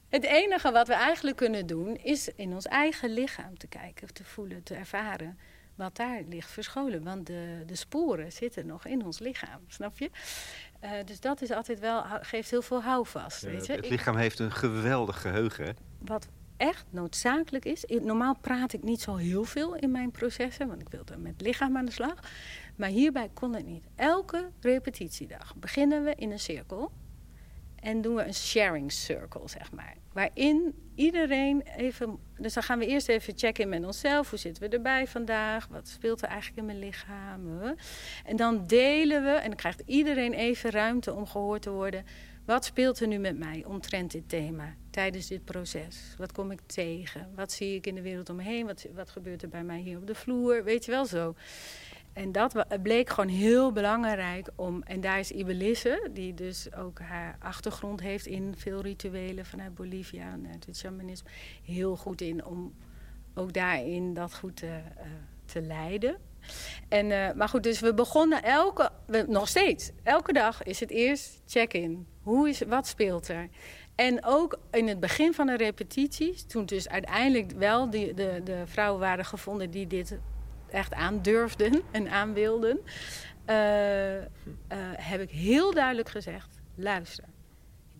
het 0.09 0.23
enige 0.23 0.71
wat 0.71 0.87
we 0.87 0.93
eigenlijk 0.93 1.37
kunnen 1.37 1.67
doen... 1.67 1.95
is 1.95 2.29
in 2.35 2.53
ons 2.53 2.65
eigen 2.65 3.09
lichaam 3.09 3.57
te 3.57 3.67
kijken, 3.67 4.13
te 4.13 4.23
voelen, 4.23 4.63
te 4.63 4.75
ervaren... 4.75 5.37
wat 5.75 5.95
daar 5.95 6.21
ligt 6.27 6.51
verscholen. 6.51 7.03
Want 7.03 7.27
de, 7.27 7.63
de 7.65 7.75
sporen 7.75 8.31
zitten 8.31 8.65
nog 8.65 8.85
in 8.85 9.05
ons 9.05 9.19
lichaam, 9.19 9.59
snap 9.67 9.97
je? 9.97 10.09
Uh, 10.83 10.91
dus 11.05 11.19
dat 11.19 11.41
is 11.41 11.51
altijd 11.51 11.79
wel, 11.79 12.03
geeft 12.21 12.49
heel 12.49 12.61
veel 12.61 12.81
houvast, 12.83 13.41
ja, 13.41 13.49
weet 13.49 13.65
je? 13.65 13.73
Het 13.73 13.89
lichaam 13.89 14.15
heeft 14.15 14.39
een 14.39 14.51
geweldig 14.51 15.21
geheugen, 15.21 15.65
hè? 15.65 15.71
Wat 15.99 16.27
echt 16.57 16.85
noodzakelijk 16.89 17.65
is. 17.65 17.85
Normaal 18.01 18.35
praat 18.41 18.73
ik 18.73 18.83
niet 18.83 19.01
zo 19.01 19.15
heel 19.15 19.43
veel 19.43 19.75
in 19.75 19.91
mijn 19.91 20.11
processen, 20.11 20.67
want 20.67 20.81
ik 20.81 20.89
wilde 20.89 21.17
met 21.17 21.31
het 21.31 21.41
lichaam 21.41 21.77
aan 21.77 21.85
de 21.85 21.91
slag. 21.91 22.15
Maar 22.79 22.89
hierbij 22.89 23.29
kon 23.33 23.53
het 23.53 23.65
niet. 23.65 23.83
Elke 23.95 24.49
repetitiedag 24.59 25.55
beginnen 25.55 26.03
we 26.03 26.15
in 26.15 26.31
een 26.31 26.39
cirkel 26.39 26.91
en 27.75 28.01
doen 28.01 28.15
we 28.15 28.23
een 28.23 28.33
sharing 28.33 28.91
circle, 28.91 29.41
zeg 29.45 29.71
maar. 29.71 29.95
Waarin 30.13 30.73
iedereen 30.95 31.61
even. 31.61 32.19
Dus 32.37 32.53
dan 32.53 32.63
gaan 32.63 32.79
we 32.79 32.85
eerst 32.85 33.09
even 33.09 33.37
checken 33.37 33.69
met 33.69 33.85
onszelf. 33.85 34.29
Hoe 34.29 34.39
zitten 34.39 34.63
we 34.63 34.75
erbij 34.75 35.07
vandaag? 35.07 35.67
Wat 35.67 35.87
speelt 35.87 36.21
er 36.21 36.27
eigenlijk 36.27 36.59
in 36.59 36.65
mijn 36.65 36.79
lichaam? 36.79 37.75
En 38.25 38.35
dan 38.35 38.67
delen 38.67 39.23
we, 39.23 39.29
en 39.29 39.47
dan 39.47 39.57
krijgt 39.57 39.81
iedereen 39.85 40.33
even 40.33 40.69
ruimte 40.69 41.13
om 41.13 41.25
gehoord 41.25 41.61
te 41.61 41.71
worden. 41.71 42.05
Wat 42.45 42.65
speelt 42.65 42.99
er 42.99 43.07
nu 43.07 43.17
met 43.17 43.37
mij 43.37 43.63
omtrent 43.67 44.11
dit 44.11 44.29
thema 44.29 44.75
tijdens 44.89 45.27
dit 45.27 45.45
proces? 45.45 46.15
Wat 46.17 46.31
kom 46.31 46.51
ik 46.51 46.59
tegen? 46.65 47.31
Wat 47.35 47.51
zie 47.51 47.75
ik 47.75 47.87
in 47.87 47.95
de 47.95 48.01
wereld 48.01 48.29
om 48.29 48.35
me 48.35 48.43
heen? 48.43 48.65
Wat, 48.65 48.85
wat 48.95 49.09
gebeurt 49.09 49.41
er 49.41 49.49
bij 49.49 49.63
mij 49.63 49.79
hier 49.79 49.97
op 49.97 50.07
de 50.07 50.15
vloer? 50.15 50.63
Weet 50.63 50.85
je 50.85 50.91
wel 50.91 51.05
zo. 51.05 51.35
En 52.13 52.31
dat 52.31 52.65
bleek 52.83 53.09
gewoon 53.09 53.29
heel 53.29 53.71
belangrijk 53.71 54.49
om. 54.55 54.83
En 54.83 55.01
daar 55.01 55.19
is 55.19 55.31
Ibelisse, 55.31 56.09
die 56.13 56.33
dus 56.33 56.73
ook 56.73 56.99
haar 56.99 57.37
achtergrond 57.39 57.99
heeft 57.99 58.25
in 58.25 58.53
veel 58.57 58.81
rituelen 58.81 59.45
vanuit 59.45 59.75
Bolivia 59.75 60.31
en 60.31 60.47
uit 60.51 60.65
het 60.65 60.77
shamanisme, 60.77 61.29
heel 61.63 61.95
goed 61.95 62.21
in 62.21 62.45
om 62.45 62.73
ook 63.33 63.53
daarin 63.53 64.13
dat 64.13 64.35
goed 64.35 64.55
te, 64.55 64.65
uh, 64.65 65.03
te 65.45 65.61
leiden. 65.61 66.17
En, 66.87 67.05
uh, 67.05 67.31
maar 67.31 67.49
goed, 67.49 67.63
dus 67.63 67.79
we 67.79 67.93
begonnen 67.93 68.43
elke, 68.43 68.89
we, 69.05 69.25
nog 69.27 69.47
steeds, 69.47 69.91
elke 70.03 70.33
dag 70.33 70.63
is 70.63 70.79
het 70.79 70.89
eerst 70.89 71.41
check-in. 71.45 72.07
Hoe 72.21 72.49
is, 72.49 72.61
wat 72.61 72.87
speelt 72.87 73.27
er? 73.27 73.49
En 73.95 74.25
ook 74.25 74.59
in 74.71 74.87
het 74.87 74.99
begin 74.99 75.33
van 75.33 75.47
de 75.47 75.57
repetities, 75.57 76.43
toen 76.43 76.65
dus 76.65 76.89
uiteindelijk 76.89 77.51
wel 77.51 77.89
die, 77.89 78.13
de, 78.13 78.41
de 78.43 78.61
vrouwen 78.65 78.99
waren 78.99 79.25
gevonden 79.25 79.71
die 79.71 79.87
dit 79.87 80.17
echt 80.73 80.93
aandurfden 80.93 81.81
en 81.91 82.09
aanwilden, 82.09 82.79
uh, 83.49 84.15
uh, 84.15 84.21
heb 84.95 85.21
ik 85.21 85.29
heel 85.29 85.73
duidelijk 85.73 86.09
gezegd: 86.09 86.59
luister, 86.75 87.25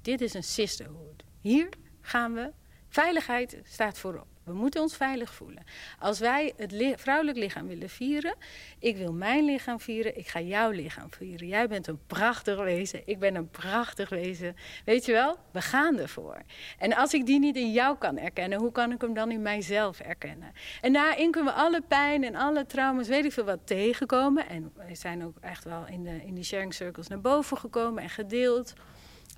dit 0.02 0.22
is 0.22 0.34
een 0.34 0.44
sisterhood. 0.44 1.24
Hier 1.42 1.70
gaan 2.02 2.34
we. 2.34 2.52
Veiligheid 2.90 3.60
staat 3.64 3.98
voorop. 3.98 4.28
We 4.50 4.56
moeten 4.56 4.82
ons 4.82 4.96
veilig 4.96 5.34
voelen. 5.34 5.64
Als 6.00 6.20
wij 6.20 6.54
het 6.58 6.72
li 6.72 6.94
vrouwelijk 6.98 7.38
lichaam 7.38 7.68
willen 7.68 7.90
vieren, 7.90 8.36
ik 8.80 8.98
wil 8.98 9.14
mijn 9.14 9.46
lichaam 9.46 9.80
vieren, 9.80 10.18
ik 10.18 10.28
ga 10.28 10.40
jouw 10.40 10.70
lichaam 10.70 11.12
vieren. 11.12 11.48
Jij 11.48 11.68
bent 11.68 11.88
een 11.88 12.00
prachtig 12.08 12.60
wezen, 12.60 13.02
ik 13.06 13.20
ben 13.20 13.36
een 13.36 13.50
prachtig 13.50 14.10
wezen. 14.10 14.56
Weet 14.86 15.06
je 15.06 15.12
wel, 15.12 15.38
we 15.52 15.62
gaan 15.62 15.98
ervoor. 16.00 16.42
En 16.78 16.96
als 16.96 17.14
ik 17.14 17.26
die 17.26 17.40
niet 17.40 17.56
in 17.56 17.72
jou 17.72 17.98
kan 17.98 18.18
erkennen, 18.18 18.60
hoe 18.60 18.72
kan 18.72 18.92
ik 18.92 19.02
hem 19.02 19.14
dan 19.14 19.32
in 19.32 19.42
mijzelf 19.42 20.00
erkennen? 20.00 20.52
En 20.82 20.94
daarin 20.94 21.32
kunnen 21.32 21.54
we 21.54 21.60
alle 21.60 21.82
pijn 21.82 22.24
en 22.24 22.36
alle 22.36 22.66
trauma's, 22.66 23.08
weet 23.08 23.26
ik 23.26 23.32
veel 23.32 23.44
wat, 23.44 23.60
tegenkomen. 23.64 24.50
En 24.50 24.72
we 24.88 24.96
zijn 24.96 25.26
ook 25.26 25.38
echt 25.42 25.64
wel 25.64 25.88
in, 25.88 26.04
de, 26.04 26.26
in 26.26 26.46
sharing 26.46 26.74
circles 26.74 27.08
naar 27.08 27.22
boven 27.22 27.58
gekomen 27.58 28.04
en 28.04 28.10
gedeeld. 28.10 28.74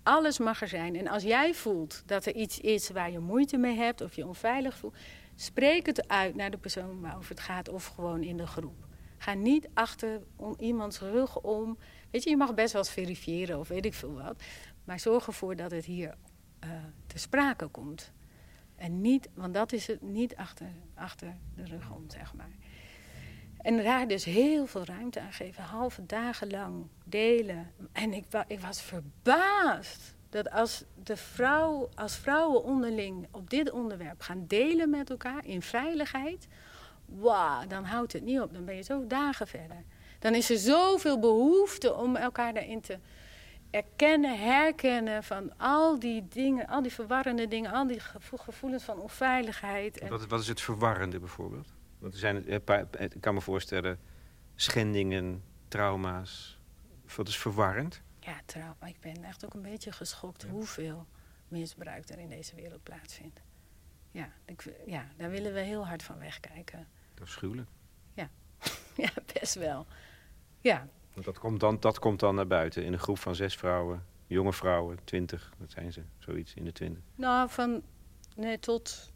Alles 0.04 0.40
mag 0.40 0.62
er 0.62 0.68
zijn. 0.68 0.96
En 0.96 1.08
als 1.08 1.24
jij 1.24 1.54
voelt 1.54 2.04
dat 2.06 2.26
er 2.26 2.36
iets 2.36 2.60
is 2.60 2.90
waar 2.90 3.12
je 3.12 3.20
moeite 3.20 3.58
mee 3.58 3.78
hebt 3.78 4.02
of 4.02 4.16
je 4.16 4.28
onveilig 4.28 4.78
voelt, 4.78 4.96
spreek 5.36 5.86
het 5.86 6.08
uit 6.08 6.36
naar 6.36 6.52
de 6.52 6.58
persoon 6.58 7.02
waarover 7.02 7.30
het 7.30 7.40
gaat 7.40 7.70
of 7.70 7.86
gewoon 7.86 8.24
in 8.24 8.38
de 8.38 8.48
groep. 8.48 8.86
Ga 9.18 9.34
niet 9.34 9.70
achter 9.74 10.22
om 10.36 10.56
iemands 10.60 11.00
rug 11.00 11.42
om. 11.42 11.78
Weet 12.12 12.24
je, 12.24 12.30
je 12.30 12.38
mag 12.38 12.54
best 12.54 12.74
wel 12.74 12.82
eens 12.82 12.92
verifiëren 12.92 13.60
of 13.60 13.68
weet 13.68 13.86
ik 13.86 13.94
veel 13.94 14.14
wat. 14.14 14.44
Maar 14.84 15.00
zorg 15.00 15.28
ervoor 15.28 15.56
dat 15.56 15.72
het 15.72 15.86
hier 15.86 16.16
uh, 16.64 16.70
te 17.08 17.20
sprake 17.20 17.68
komt. 17.68 18.12
En 18.76 19.02
niet, 19.02 19.30
want 19.34 19.54
dat 19.54 19.72
is 19.72 19.88
het 19.88 20.02
niet 20.02 20.36
achter, 20.36 20.68
achter 20.94 21.36
de 21.56 21.66
rug 21.66 21.92
om, 21.92 22.10
zeg 22.10 22.34
maar. 22.34 22.52
En 23.62 23.84
daar 23.84 24.08
dus 24.08 24.24
heel 24.24 24.66
veel 24.66 24.86
ruimte 24.86 25.20
aan 25.20 25.34
geven, 25.34 25.64
halve 25.64 26.06
dagen 26.06 26.50
lang 26.50 26.88
delen. 27.04 27.72
En 27.92 28.14
ik, 28.14 28.26
ik 28.48 28.60
was 28.60 28.82
verbaasd 28.82 30.16
dat 30.30 30.52
als, 30.52 30.84
de 31.04 31.18
vrouw, 31.18 31.90
als 31.96 32.16
vrouwen 32.16 32.64
onderling 32.64 33.28
op 33.32 33.50
dit 33.50 33.72
onderwerp 33.72 34.22
gaan 34.22 34.44
delen 34.48 34.90
met 34.90 35.10
elkaar 35.10 35.46
in 35.46 35.62
veiligheid, 35.62 36.48
wauw, 37.06 37.68
dan 37.68 37.84
houdt 37.84 38.14
het 38.14 38.24
niet 38.24 38.40
op. 38.40 38.54
Dan 38.54 38.66
ben 38.66 38.76
je 38.76 38.84
zo 38.84 39.08
dagen 39.08 39.48
verder. 39.48 39.84
Dan 40.20 40.36
is 40.36 40.50
er 40.50 40.58
zoveel 40.58 41.20
behoefte 41.20 41.96
om 41.96 42.16
elkaar 42.16 42.54
daarin 42.54 42.82
te 42.82 43.00
erkennen, 43.70 44.40
herkennen 44.40 45.24
van 45.24 45.58
al 45.58 46.00
die 46.00 46.28
dingen, 46.28 46.68
al 46.68 46.82
die 46.82 46.94
verwarrende 46.94 47.48
dingen, 47.48 47.72
al 47.72 47.88
die 47.88 48.00
gevoelens 48.36 48.84
van 48.84 49.00
onveiligheid. 49.00 50.08
Wat, 50.10 50.28
wat 50.28 50.40
is 50.40 50.48
het 50.48 50.62
verwarrende 50.62 51.20
bijvoorbeeld? 51.20 51.68
Want 52.02 52.14
er 52.14 52.20
zijn, 52.20 52.48
ik 52.98 53.22
kan 53.22 53.34
me 53.34 53.42
voorstellen, 53.42 54.00
schendingen, 54.56 55.44
trauma's. 55.68 56.60
Wat 57.16 57.28
is 57.28 57.38
verwarrend? 57.38 58.02
Ja, 58.20 58.42
trauma. 58.46 58.86
Ik 58.86 59.00
ben 59.00 59.24
echt 59.24 59.46
ook 59.46 59.54
een 59.54 59.62
beetje 59.62 59.92
geschokt 59.92 60.44
hoeveel 60.44 61.06
misbruik 61.48 62.10
er 62.10 62.20
in 62.20 62.30
deze 62.30 62.56
wereld 62.56 62.84
plaatsvindt. 62.84 63.42
Ja, 64.12 64.32
ik, 64.46 64.74
ja, 64.86 65.08
daar 65.18 65.30
willen 65.30 65.54
we 65.54 65.60
heel 65.60 65.88
hard 65.88 66.04
van 66.04 66.20
wegkijken. 66.20 66.88
Dat 67.14 67.28
is 67.28 67.34
schuwelijk. 67.34 67.70
Ja. 68.14 68.30
ja, 69.04 69.10
best 69.34 69.54
wel. 69.54 69.86
Ja. 70.62 70.88
Want 71.14 71.26
dat 71.26 71.40
komt, 71.40 71.60
dan, 71.60 71.80
dat 71.80 72.00
komt 72.00 72.20
dan 72.20 72.36
naar 72.36 72.48
buiten 72.48 72.84
in 72.84 72.94
een 72.94 73.00
groep 73.00 73.20
van 73.20 73.36
zes 73.36 73.56
vrouwen, 73.56 74.06
jonge 74.28 74.54
vrouwen, 74.54 75.04
twintig, 75.04 75.54
wat 75.58 75.72
zijn 75.72 75.94
ze, 75.94 76.04
zoiets 76.18 76.54
in 76.54 76.64
de 76.64 76.72
twintig? 76.72 77.04
Nou, 77.16 77.50
van 77.50 77.82
nee, 78.36 78.60
tot 78.60 79.11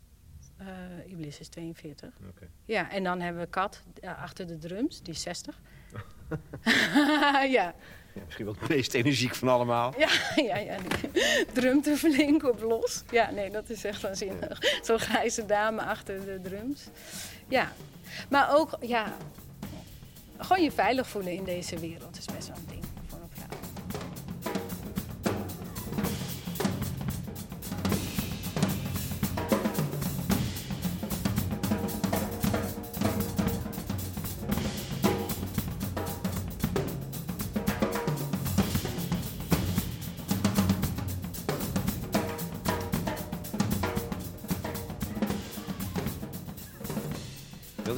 uh, 0.61 1.11
Iblis 1.11 1.39
is 1.39 1.47
42. 1.47 2.09
Okay. 2.29 2.49
Ja, 2.65 2.91
en 2.91 3.03
dan 3.03 3.21
hebben 3.21 3.41
we 3.41 3.49
Kat 3.49 3.83
achter 4.01 4.47
de 4.47 4.57
drums, 4.57 5.01
die 5.01 5.13
is 5.13 5.21
60. 5.21 5.59
ja. 6.65 7.75
ja. 8.13 8.21
Misschien 8.25 8.45
wel 8.45 8.55
het 8.59 8.69
meest 8.69 8.93
energiek 8.93 9.35
van 9.35 9.47
allemaal. 9.47 9.93
Ja, 9.97 10.09
ja, 10.49 10.57
ja. 10.57 10.77
Drumt 11.53 11.87
er 11.87 11.97
flink 11.97 12.43
op 12.43 12.61
los. 12.61 13.03
Ja, 13.11 13.31
nee, 13.31 13.51
dat 13.51 13.69
is 13.69 13.83
echt 13.83 14.01
waanzinnig. 14.01 14.79
Zo'n 14.81 14.99
grijze 14.99 15.45
dame 15.45 15.81
achter 15.81 16.25
de 16.25 16.39
drums. 16.41 16.87
Ja, 17.47 17.71
maar 18.29 18.55
ook, 18.55 18.77
ja, 18.81 19.17
gewoon 20.37 20.63
je 20.63 20.71
veilig 20.71 21.07
voelen 21.07 21.33
in 21.33 21.43
deze 21.43 21.79
wereld 21.79 22.17
is 22.17 22.25
best 22.25 22.47
wel 22.47 22.57
een 22.57 22.65
ding. 22.67 22.74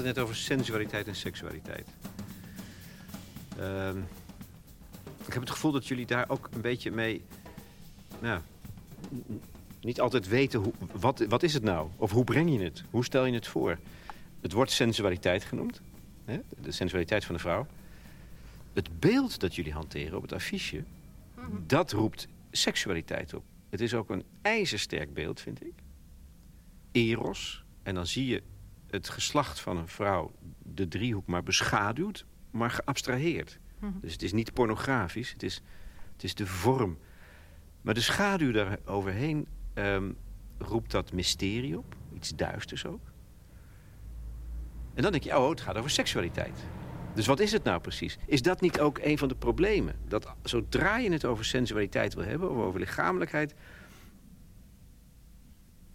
Net 0.08 0.20
over 0.20 0.36
sensualiteit 0.36 1.08
en 1.08 1.16
seksualiteit. 1.16 1.88
Ehm, 3.60 3.98
ik 5.26 5.34
heb 5.34 5.42
het 5.42 5.50
gevoel 5.50 5.72
dat 5.72 5.88
jullie 5.88 6.06
daar 6.06 6.30
ook 6.30 6.50
een 6.54 6.62
beetje 6.62 6.92
mee... 6.92 7.24
Nou, 8.20 8.42
niet 9.82 10.02
altijd 10.02 10.28
weten, 10.28 10.60
hoe, 10.60 10.74
wat, 11.00 11.26
wat 11.30 11.44
is 11.44 11.54
het 11.54 11.64
nou? 11.64 11.90
Of 11.96 12.12
hoe 12.12 12.24
breng 12.24 12.52
je 12.52 12.64
het? 12.64 12.84
Hoe 12.90 13.04
stel 13.04 13.26
je 13.26 13.34
het 13.34 13.48
voor? 13.48 13.78
Het 14.42 14.52
wordt 14.52 14.72
sensualiteit 14.72 15.44
genoemd. 15.44 15.82
Hè? 16.26 16.40
De 16.62 16.72
sensualiteit 16.72 17.26
van 17.26 17.36
de 17.36 17.42
vrouw. 17.42 17.68
Het 18.74 19.00
beeld 19.00 19.40
dat 19.40 19.56
jullie 19.56 19.74
hanteren 19.74 20.16
op 20.16 20.22
het 20.22 20.34
affiche... 20.34 20.84
Mhm. 21.36 21.48
dat 21.68 21.92
roept 21.92 22.28
seksualiteit 22.52 23.34
op. 23.34 23.44
Het 23.70 23.82
is 23.82 23.94
ook 23.94 24.10
een 24.10 24.24
ijzersterk 24.42 25.14
beeld, 25.14 25.42
vind 25.42 25.66
ik. 25.66 25.74
Eros. 26.92 27.64
En 27.84 27.96
dan 27.96 28.08
zie 28.08 28.26
je 28.26 28.44
het 28.90 29.10
geslacht 29.10 29.60
van 29.60 29.78
een 29.78 29.88
vrouw 29.88 30.32
de 30.64 30.88
driehoek 30.88 31.28
maar 31.28 31.44
beschaduwt, 31.44 32.26
maar 32.52 32.72
geabstraheerd. 32.72 33.60
Mhm. 33.80 33.92
Dus 34.02 34.14
het 34.14 34.24
is 34.24 34.34
niet 34.34 34.54
pornografisch, 34.54 35.32
het 35.32 35.44
is, 35.44 35.62
het 36.14 36.24
is 36.24 36.36
de 36.36 36.48
vorm. 36.48 36.98
Maar 37.82 37.94
de 37.94 38.02
schaduw 38.02 38.52
daar 38.52 38.78
overheen 38.86 39.48
ehm, 39.74 40.12
roept 40.58 40.92
dat 40.92 41.14
mysterie 41.14 41.78
op, 41.78 41.96
iets 42.14 42.36
duisters 42.36 42.86
ook. 42.86 43.12
En 44.94 45.04
dan 45.04 45.12
denk 45.12 45.24
je, 45.24 45.38
oh, 45.38 45.50
het 45.50 45.62
gaat 45.62 45.78
over 45.78 45.90
seksualiteit. 45.90 46.66
Dus 47.14 47.26
wat 47.26 47.40
is 47.40 47.52
het 47.52 47.64
nou 47.64 47.82
precies? 47.82 48.18
Is 48.26 48.42
dat 48.42 48.62
niet 48.62 48.80
ook 48.80 49.00
een 49.02 49.18
van 49.18 49.28
de 49.28 49.36
problemen? 49.36 49.96
Dat 50.08 50.34
zodra 50.44 50.98
je 50.98 51.12
het 51.12 51.26
over 51.26 51.46
sensualiteit 51.46 52.14
wil 52.14 52.24
hebben, 52.24 52.50
of 52.50 52.58
over 52.58 52.80
lichamelijkheid 52.80 53.54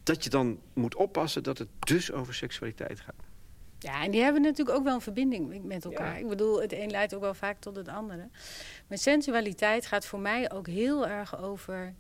dat 0.02 0.24
je 0.24 0.30
dan 0.30 0.60
moet 0.72 0.94
oppassen 0.94 1.42
dat 1.42 1.58
het 1.58 1.68
dus 1.78 2.12
over 2.12 2.34
seksualiteit 2.34 3.00
gaat. 3.00 3.30
Ja, 3.78 4.04
en 4.04 4.10
die 4.10 4.22
hebben 4.22 4.42
natuurlijk 4.42 4.78
ook 4.78 4.84
wel 4.84 4.94
een 4.94 5.00
verbinding 5.00 5.64
met 5.64 5.84
elkaar. 5.84 6.18
Ik 6.18 6.28
bedoel, 6.28 6.60
het 6.60 6.72
een 6.72 6.90
leidt 6.90 7.14
ook 7.14 7.20
wel 7.20 7.34
vaak 7.34 7.60
tot 7.60 7.76
het 7.76 7.88
andere. 7.88 8.28
Maar 8.88 8.98
sensualiteit 8.98 9.86
gaat 9.86 10.06
voor 10.06 10.20
mij 10.20 10.52
ook 10.52 10.66
heel 10.66 11.08
erg 11.08 11.38
over 11.38 11.94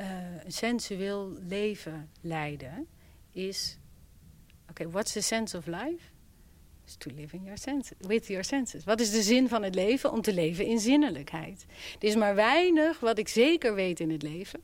uh, 0.00 0.06
een 0.44 0.52
sensueel 0.52 1.32
leven 1.48 2.10
leiden. 2.20 2.86
Is, 3.30 3.78
oké, 4.62 4.70
okay, 4.70 4.88
what's 4.88 5.12
the 5.12 5.20
sense 5.20 5.56
of 5.56 5.66
life? 5.66 6.10
Is 6.86 6.94
to 6.96 7.10
live 7.14 7.36
in 7.36 7.42
your 7.42 7.58
senses, 7.58 7.96
with 7.98 8.26
your 8.26 8.44
senses. 8.44 8.84
Wat 8.84 9.00
is 9.00 9.10
de 9.10 9.22
zin 9.22 9.48
van 9.48 9.62
het 9.62 9.74
leven? 9.74 10.12
Om 10.12 10.20
te 10.20 10.34
leven 10.34 10.66
in 10.66 10.78
zinnelijkheid. 10.78 11.66
Er 12.00 12.08
is 12.08 12.16
maar 12.16 12.34
weinig 12.34 13.00
wat 13.00 13.18
ik 13.18 13.28
zeker 13.28 13.74
weet 13.74 14.00
in 14.00 14.10
het 14.10 14.22
leven 14.22 14.60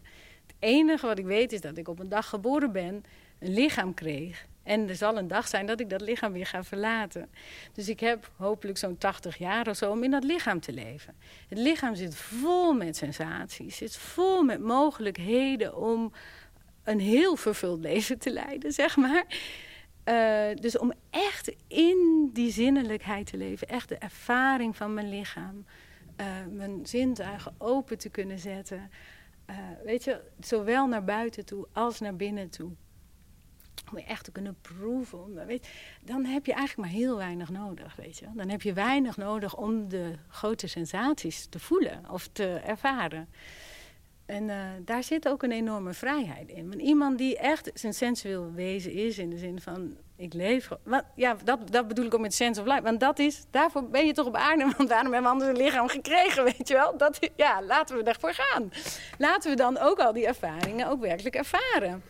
enige 0.58 1.06
wat 1.06 1.18
ik 1.18 1.24
weet 1.24 1.52
is 1.52 1.60
dat 1.60 1.76
ik 1.76 1.88
op 1.88 1.98
een 1.98 2.08
dag 2.08 2.28
geboren 2.28 2.72
ben, 2.72 3.04
een 3.38 3.54
lichaam 3.54 3.94
kreeg. 3.94 4.46
En 4.62 4.88
er 4.88 4.96
zal 4.96 5.16
een 5.16 5.28
dag 5.28 5.48
zijn 5.48 5.66
dat 5.66 5.80
ik 5.80 5.90
dat 5.90 6.00
lichaam 6.00 6.32
weer 6.32 6.46
ga 6.46 6.64
verlaten. 6.64 7.30
Dus 7.72 7.88
ik 7.88 8.00
heb 8.00 8.30
hopelijk 8.36 8.78
zo'n 8.78 8.98
80 8.98 9.36
jaar 9.36 9.68
of 9.68 9.76
zo 9.76 9.90
om 9.90 10.02
in 10.02 10.10
dat 10.10 10.24
lichaam 10.24 10.60
te 10.60 10.72
leven. 10.72 11.14
Het 11.48 11.58
lichaam 11.58 11.94
zit 11.94 12.16
vol 12.16 12.72
met 12.72 12.96
sensaties, 12.96 13.76
zit 13.76 13.96
vol 13.96 14.42
met 14.42 14.60
mogelijkheden 14.60 15.76
om 15.76 16.12
een 16.84 17.00
heel 17.00 17.36
vervuld 17.36 17.80
leven 17.80 18.18
te 18.18 18.30
leiden, 18.30 18.72
zeg 18.72 18.96
maar. 18.96 19.24
Uh, 20.04 20.54
dus 20.54 20.78
om 20.78 20.92
echt 21.10 21.54
in 21.66 22.30
die 22.32 22.52
zinnelijkheid 22.52 23.26
te 23.26 23.36
leven, 23.36 23.68
echt 23.68 23.88
de 23.88 23.96
ervaring 23.96 24.76
van 24.76 24.94
mijn 24.94 25.08
lichaam, 25.08 25.64
uh, 26.20 26.26
mijn 26.50 26.86
zintuigen 26.86 27.54
open 27.58 27.98
te 27.98 28.08
kunnen 28.08 28.38
zetten. 28.38 28.90
Uh, 29.50 29.56
weet 29.84 30.04
je, 30.04 30.20
zowel 30.40 30.86
naar 30.86 31.04
buiten 31.04 31.44
toe 31.44 31.66
als 31.72 32.00
naar 32.00 32.16
binnen 32.16 32.50
toe. 32.50 32.70
Om 33.90 33.98
je 33.98 34.04
echt 34.04 34.24
te 34.24 34.32
kunnen 34.32 34.56
proeven. 34.60 35.46
Weet, 35.46 35.68
dan 36.02 36.24
heb 36.24 36.46
je 36.46 36.52
eigenlijk 36.52 36.88
maar 36.88 36.98
heel 36.98 37.16
weinig 37.16 37.50
nodig, 37.50 37.96
weet 37.96 38.18
je. 38.18 38.26
Dan 38.34 38.48
heb 38.48 38.62
je 38.62 38.72
weinig 38.72 39.16
nodig 39.16 39.56
om 39.56 39.88
de 39.88 40.14
grote 40.28 40.66
sensaties 40.66 41.46
te 41.46 41.58
voelen 41.58 42.10
of 42.10 42.28
te 42.32 42.54
ervaren. 42.54 43.28
En 44.26 44.48
uh, 44.48 44.64
daar 44.84 45.02
zit 45.02 45.28
ook 45.28 45.42
een 45.42 45.52
enorme 45.52 45.92
vrijheid 45.92 46.48
in. 46.48 46.68
Want 46.68 46.80
iemand 46.80 47.18
die 47.18 47.38
echt 47.38 47.70
zijn 47.74 47.94
sensueel 47.94 48.52
wezen 48.52 48.92
is, 48.92 49.18
in 49.18 49.30
de 49.30 49.38
zin 49.38 49.60
van 49.60 49.96
ik 50.18 50.34
leef. 50.34 50.68
Want, 50.82 51.02
ja, 51.14 51.36
dat, 51.44 51.72
dat 51.72 51.88
bedoel 51.88 52.04
ik 52.04 52.14
ook 52.14 52.20
met 52.20 52.34
sense 52.34 52.60
of 52.60 52.66
life. 52.66 52.82
Want 52.82 53.00
dat 53.00 53.18
is, 53.18 53.44
daarvoor 53.50 53.88
ben 53.88 54.06
je 54.06 54.12
toch 54.12 54.26
op 54.26 54.36
aarde. 54.36 54.72
Want 54.76 54.88
daarom 54.88 55.12
hebben 55.12 55.30
we 55.30 55.38
anders 55.38 55.50
een 55.50 55.64
lichaam 55.64 55.88
gekregen, 55.88 56.44
weet 56.44 56.68
je 56.68 56.74
wel. 56.74 56.96
Dat, 56.96 57.18
ja, 57.36 57.62
laten 57.62 57.96
we 57.96 58.02
ervoor 58.02 58.32
gaan. 58.32 58.70
Laten 59.18 59.50
we 59.50 59.56
dan 59.56 59.78
ook 59.78 59.98
al 59.98 60.12
die 60.12 60.26
ervaringen 60.26 60.88
ook 60.88 61.00
werkelijk 61.00 61.34
ervaren. 61.34 62.02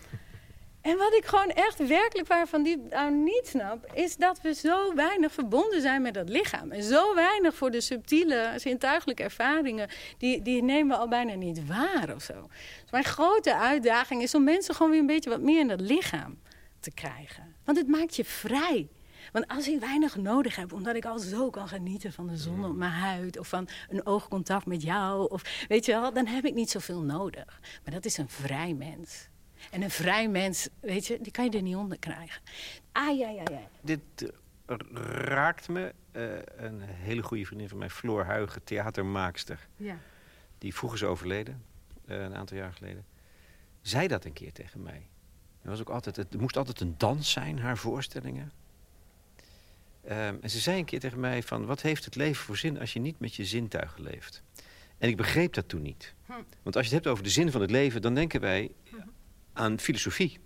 En 0.80 0.96
wat 0.96 1.14
ik 1.14 1.24
gewoon 1.24 1.50
echt 1.50 1.86
werkelijk 1.86 2.28
waarvan 2.28 2.62
die 2.62 2.76
nou 2.90 3.12
niet 3.12 3.46
snap, 3.46 3.92
is 3.94 4.16
dat 4.16 4.40
we 4.40 4.54
zo 4.54 4.94
weinig 4.94 5.32
verbonden 5.32 5.80
zijn 5.80 6.02
met 6.02 6.14
dat 6.14 6.28
lichaam. 6.28 6.70
En 6.70 6.82
zo 6.82 7.14
weinig 7.14 7.54
voor 7.54 7.70
de 7.70 7.80
subtiele, 7.80 8.52
zintuigelijke 8.56 9.22
ervaringen, 9.22 9.88
die, 10.18 10.42
die 10.42 10.62
nemen 10.62 10.96
we 10.96 11.02
al 11.02 11.08
bijna 11.08 11.34
niet 11.34 11.66
waar 11.66 12.14
of 12.14 12.22
zo. 12.22 12.48
Dus 12.82 12.90
mijn 12.90 13.04
grote 13.04 13.56
uitdaging 13.56 14.22
is 14.22 14.34
om 14.34 14.44
mensen 14.44 14.74
gewoon 14.74 14.90
weer 14.90 15.00
een 15.00 15.06
beetje 15.06 15.30
wat 15.30 15.40
meer 15.40 15.60
in 15.60 15.68
dat 15.68 15.80
lichaam 15.80 16.38
te 16.80 16.90
krijgen. 16.90 17.56
Want 17.68 17.81
het 17.81 17.88
maakt 17.88 18.16
je 18.16 18.24
vrij. 18.24 18.88
Want 19.33 19.48
als 19.48 19.68
ik 19.68 19.81
weinig 19.81 20.16
nodig 20.16 20.57
heb, 20.57 20.72
omdat 20.72 20.96
ik 20.96 21.04
al 21.04 21.18
zo 21.18 21.50
kan 21.50 21.68
genieten 21.68 22.12
van 22.12 22.26
de 22.26 22.37
zon 22.37 22.64
op 22.64 22.76
mijn 22.76 22.90
huid 22.90 23.38
of 23.38 23.48
van 23.48 23.68
een 23.88 24.07
oogcontact 24.07 24.66
met 24.66 24.83
jou, 24.83 25.31
of 25.31 25.64
weet 25.68 25.85
je 25.85 25.92
wel, 25.92 26.12
dan 26.12 26.26
heb 26.26 26.44
ik 26.44 26.54
niet 26.54 26.70
zoveel 26.70 27.02
nodig. 27.02 27.61
Maar 27.85 27.94
dat 27.94 28.04
is 28.04 28.16
een 28.16 28.28
vrij 28.28 28.74
mens. 28.74 29.28
En 29.70 29.83
een 29.83 29.90
vrij 29.90 30.28
mens, 30.28 30.68
weet 30.81 31.07
je, 31.07 31.18
die 31.20 31.33
kan 31.33 31.44
je 31.44 31.50
er 31.50 31.62
niet 31.62 31.76
onder 31.76 31.98
krijgen. 31.98 32.42
Ah, 32.92 33.18
ja, 33.18 33.28
ja, 33.28 33.42
ja. 33.44 33.68
Dit 33.81 34.00
uh, 34.16 34.76
raakt 35.12 35.68
me. 35.68 35.94
Uh, 36.12 36.38
een 36.57 36.81
hele 36.81 37.22
goede 37.22 37.44
vriendin 37.44 37.68
van 37.68 37.78
mij, 37.78 37.90
Floor 37.90 38.24
Huigen, 38.24 38.64
theatermaakster. 38.64 39.68
Ja. 39.76 39.98
Die 40.59 40.74
vroeger 40.74 40.98
is 40.98 41.04
overleden, 41.04 41.64
uh, 42.07 42.22
een 42.22 42.35
aantal 42.35 42.57
jaar 42.57 42.72
geleden. 42.72 43.07
Zei 43.81 44.09
dat 44.09 44.24
een 44.24 44.33
keer 44.33 44.52
tegen 44.52 44.83
mij. 44.83 45.09
Het, 45.68 45.78
was 45.78 45.87
ook 45.87 45.94
altijd, 45.94 46.16
het 46.16 46.40
moest 46.40 46.57
altijd 46.57 46.81
een 46.81 46.94
dans 46.96 47.31
zijn, 47.31 47.59
haar 47.59 47.78
voorstellingen. 47.78 48.52
Um, 50.04 50.38
en 50.40 50.50
ze 50.50 50.59
zei 50.59 50.78
een 50.78 50.85
keer 50.85 51.00
tegen 51.00 51.20
mij 51.20 51.42
van... 51.42 51.66
wat 51.66 51.83
heeft 51.83 52.04
het 52.04 52.14
leven 52.14 52.44
voor 52.44 52.57
zin 52.57 52.78
als 52.78 52.92
je 52.92 53.00
niet 53.00 53.20
met 53.20 53.35
je 53.35 53.44
zintuigen 53.44 54.02
leeft? 54.02 54.42
En 54.98 55.09
ik 55.09 55.16
begreep 55.16 55.52
dat 55.52 55.68
toen 55.68 55.83
niet. 55.83 56.14
Hm. 56.26 56.33
Want 56.62 56.76
als 56.76 56.87
je 56.87 56.94
het 56.94 57.04
hebt 57.04 57.07
over 57.07 57.24
de 57.24 57.31
zin 57.31 57.50
van 57.50 57.61
het 57.61 57.70
leven... 57.70 58.02
dan 58.02 58.14
denken 58.14 58.40
wij 58.40 58.70
aan 59.52 59.81
filosofie. 59.81 60.38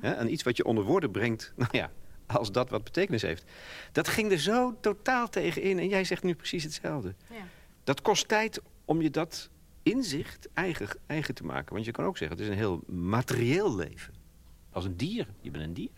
Hè, 0.00 0.16
aan 0.16 0.28
iets 0.28 0.42
wat 0.42 0.56
je 0.56 0.64
onder 0.64 0.84
woorden 0.84 1.10
brengt, 1.10 1.52
nou 1.56 1.76
ja, 1.76 1.90
als 2.26 2.52
dat 2.52 2.70
wat 2.70 2.84
betekenis 2.84 3.22
heeft. 3.22 3.44
Dat 3.92 4.08
ging 4.08 4.32
er 4.32 4.38
zo 4.38 4.76
totaal 4.80 5.28
tegen 5.28 5.62
in 5.62 5.78
en 5.78 5.88
jij 5.88 6.04
zegt 6.04 6.22
nu 6.22 6.34
precies 6.34 6.64
hetzelfde. 6.64 7.14
Ja. 7.30 7.46
Dat 7.84 8.02
kost 8.02 8.28
tijd 8.28 8.60
om 8.84 9.02
je 9.02 9.10
dat 9.10 9.50
inzicht 9.82 10.48
eigen, 10.52 10.88
eigen 11.06 11.34
te 11.34 11.44
maken. 11.44 11.72
Want 11.72 11.84
je 11.84 11.92
kan 11.92 12.04
ook 12.04 12.16
zeggen, 12.16 12.36
het 12.36 12.46
is 12.46 12.52
een 12.52 12.58
heel 12.58 12.82
materieel 12.86 13.76
leven. 13.76 14.23
Als 14.74 14.84
een 14.84 14.96
dier, 14.96 15.26
je 15.40 15.50
bent 15.50 15.64
een 15.64 15.74
dier. 15.74 15.90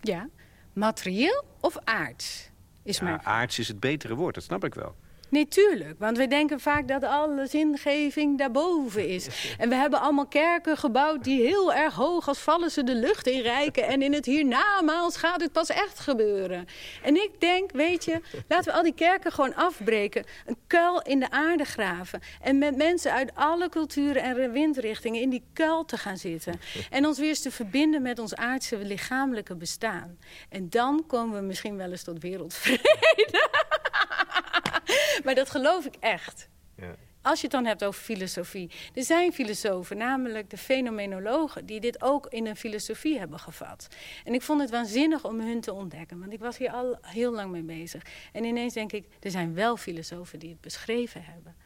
Ja, 0.00 0.28
materieel 0.72 1.44
of 1.60 1.76
aards? 1.84 2.50
Is 2.82 2.98
ja, 2.98 3.22
Aards 3.22 3.58
is 3.58 3.68
het 3.68 3.80
betere 3.80 4.14
woord, 4.14 4.34
dat 4.34 4.44
snap 4.44 4.64
ik 4.64 4.74
wel. 4.74 4.96
Nee, 5.34 5.48
tuurlijk. 5.48 5.98
Want 5.98 6.16
we 6.16 6.26
denken 6.26 6.60
vaak 6.60 6.88
dat 6.88 7.04
alle 7.04 7.46
zingeving 7.46 8.38
daarboven 8.38 9.08
is. 9.08 9.28
En 9.58 9.68
we 9.68 9.74
hebben 9.74 10.00
allemaal 10.00 10.26
kerken 10.26 10.76
gebouwd 10.76 11.24
die 11.24 11.42
heel 11.42 11.74
erg 11.74 11.94
hoog 11.94 12.28
als 12.28 12.38
vallen 12.38 12.70
ze 12.70 12.82
de 12.82 12.94
lucht 12.94 13.26
in 13.26 13.40
rijken. 13.40 13.86
En 13.86 14.02
in 14.02 14.12
het 14.12 14.24
hiernamaals 14.24 15.16
gaat 15.16 15.40
het 15.40 15.52
pas 15.52 15.68
echt 15.68 15.98
gebeuren. 15.98 16.66
En 17.02 17.16
ik 17.16 17.30
denk, 17.38 17.70
weet 17.72 18.04
je, 18.04 18.20
laten 18.48 18.72
we 18.72 18.78
al 18.78 18.82
die 18.82 18.94
kerken 18.94 19.32
gewoon 19.32 19.54
afbreken. 19.54 20.24
Een 20.46 20.56
kuil 20.66 21.02
in 21.02 21.20
de 21.20 21.30
aarde 21.30 21.64
graven. 21.64 22.20
En 22.40 22.58
met 22.58 22.76
mensen 22.76 23.12
uit 23.12 23.34
alle 23.34 23.68
culturen 23.68 24.22
en 24.22 24.52
windrichtingen 24.52 25.20
in 25.20 25.30
die 25.30 25.44
kuil 25.52 25.84
te 25.84 25.96
gaan 25.96 26.16
zitten. 26.16 26.60
En 26.90 27.06
ons 27.06 27.18
weer 27.18 27.28
eens 27.28 27.42
te 27.42 27.50
verbinden 27.50 28.02
met 28.02 28.18
ons 28.18 28.34
aardse 28.34 28.76
lichamelijke 28.76 29.56
bestaan. 29.56 30.18
En 30.48 30.70
dan 30.70 31.04
komen 31.06 31.40
we 31.40 31.46
misschien 31.46 31.76
wel 31.76 31.90
eens 31.90 32.04
tot 32.04 32.22
wereldvrede. 32.22 33.48
maar 35.24 35.34
dat 35.34 35.50
geloof 35.50 35.84
ik 35.84 35.94
echt. 36.00 36.48
Ja. 36.76 36.94
Als 37.22 37.40
je 37.40 37.46
het 37.46 37.54
dan 37.54 37.64
hebt 37.64 37.84
over 37.84 38.02
filosofie. 38.02 38.70
Er 38.94 39.02
zijn 39.02 39.32
filosofen, 39.32 39.96
namelijk 39.96 40.50
de 40.50 40.58
fenomenologen... 40.58 41.66
die 41.66 41.80
dit 41.80 42.02
ook 42.02 42.26
in 42.26 42.46
een 42.46 42.56
filosofie 42.56 43.18
hebben 43.18 43.38
gevat. 43.38 43.88
En 44.24 44.34
ik 44.34 44.42
vond 44.42 44.60
het 44.60 44.70
waanzinnig 44.70 45.24
om 45.24 45.40
hun 45.40 45.60
te 45.60 45.72
ontdekken. 45.72 46.18
Want 46.20 46.32
ik 46.32 46.40
was 46.40 46.58
hier 46.58 46.70
al 46.70 46.98
heel 47.00 47.32
lang 47.32 47.50
mee 47.50 47.62
bezig. 47.62 48.02
En 48.32 48.44
ineens 48.44 48.74
denk 48.74 48.92
ik, 48.92 49.06
er 49.20 49.30
zijn 49.30 49.54
wel 49.54 49.76
filosofen 49.76 50.38
die 50.38 50.50
het 50.50 50.60
beschreven 50.60 51.24
hebben. 51.24 51.56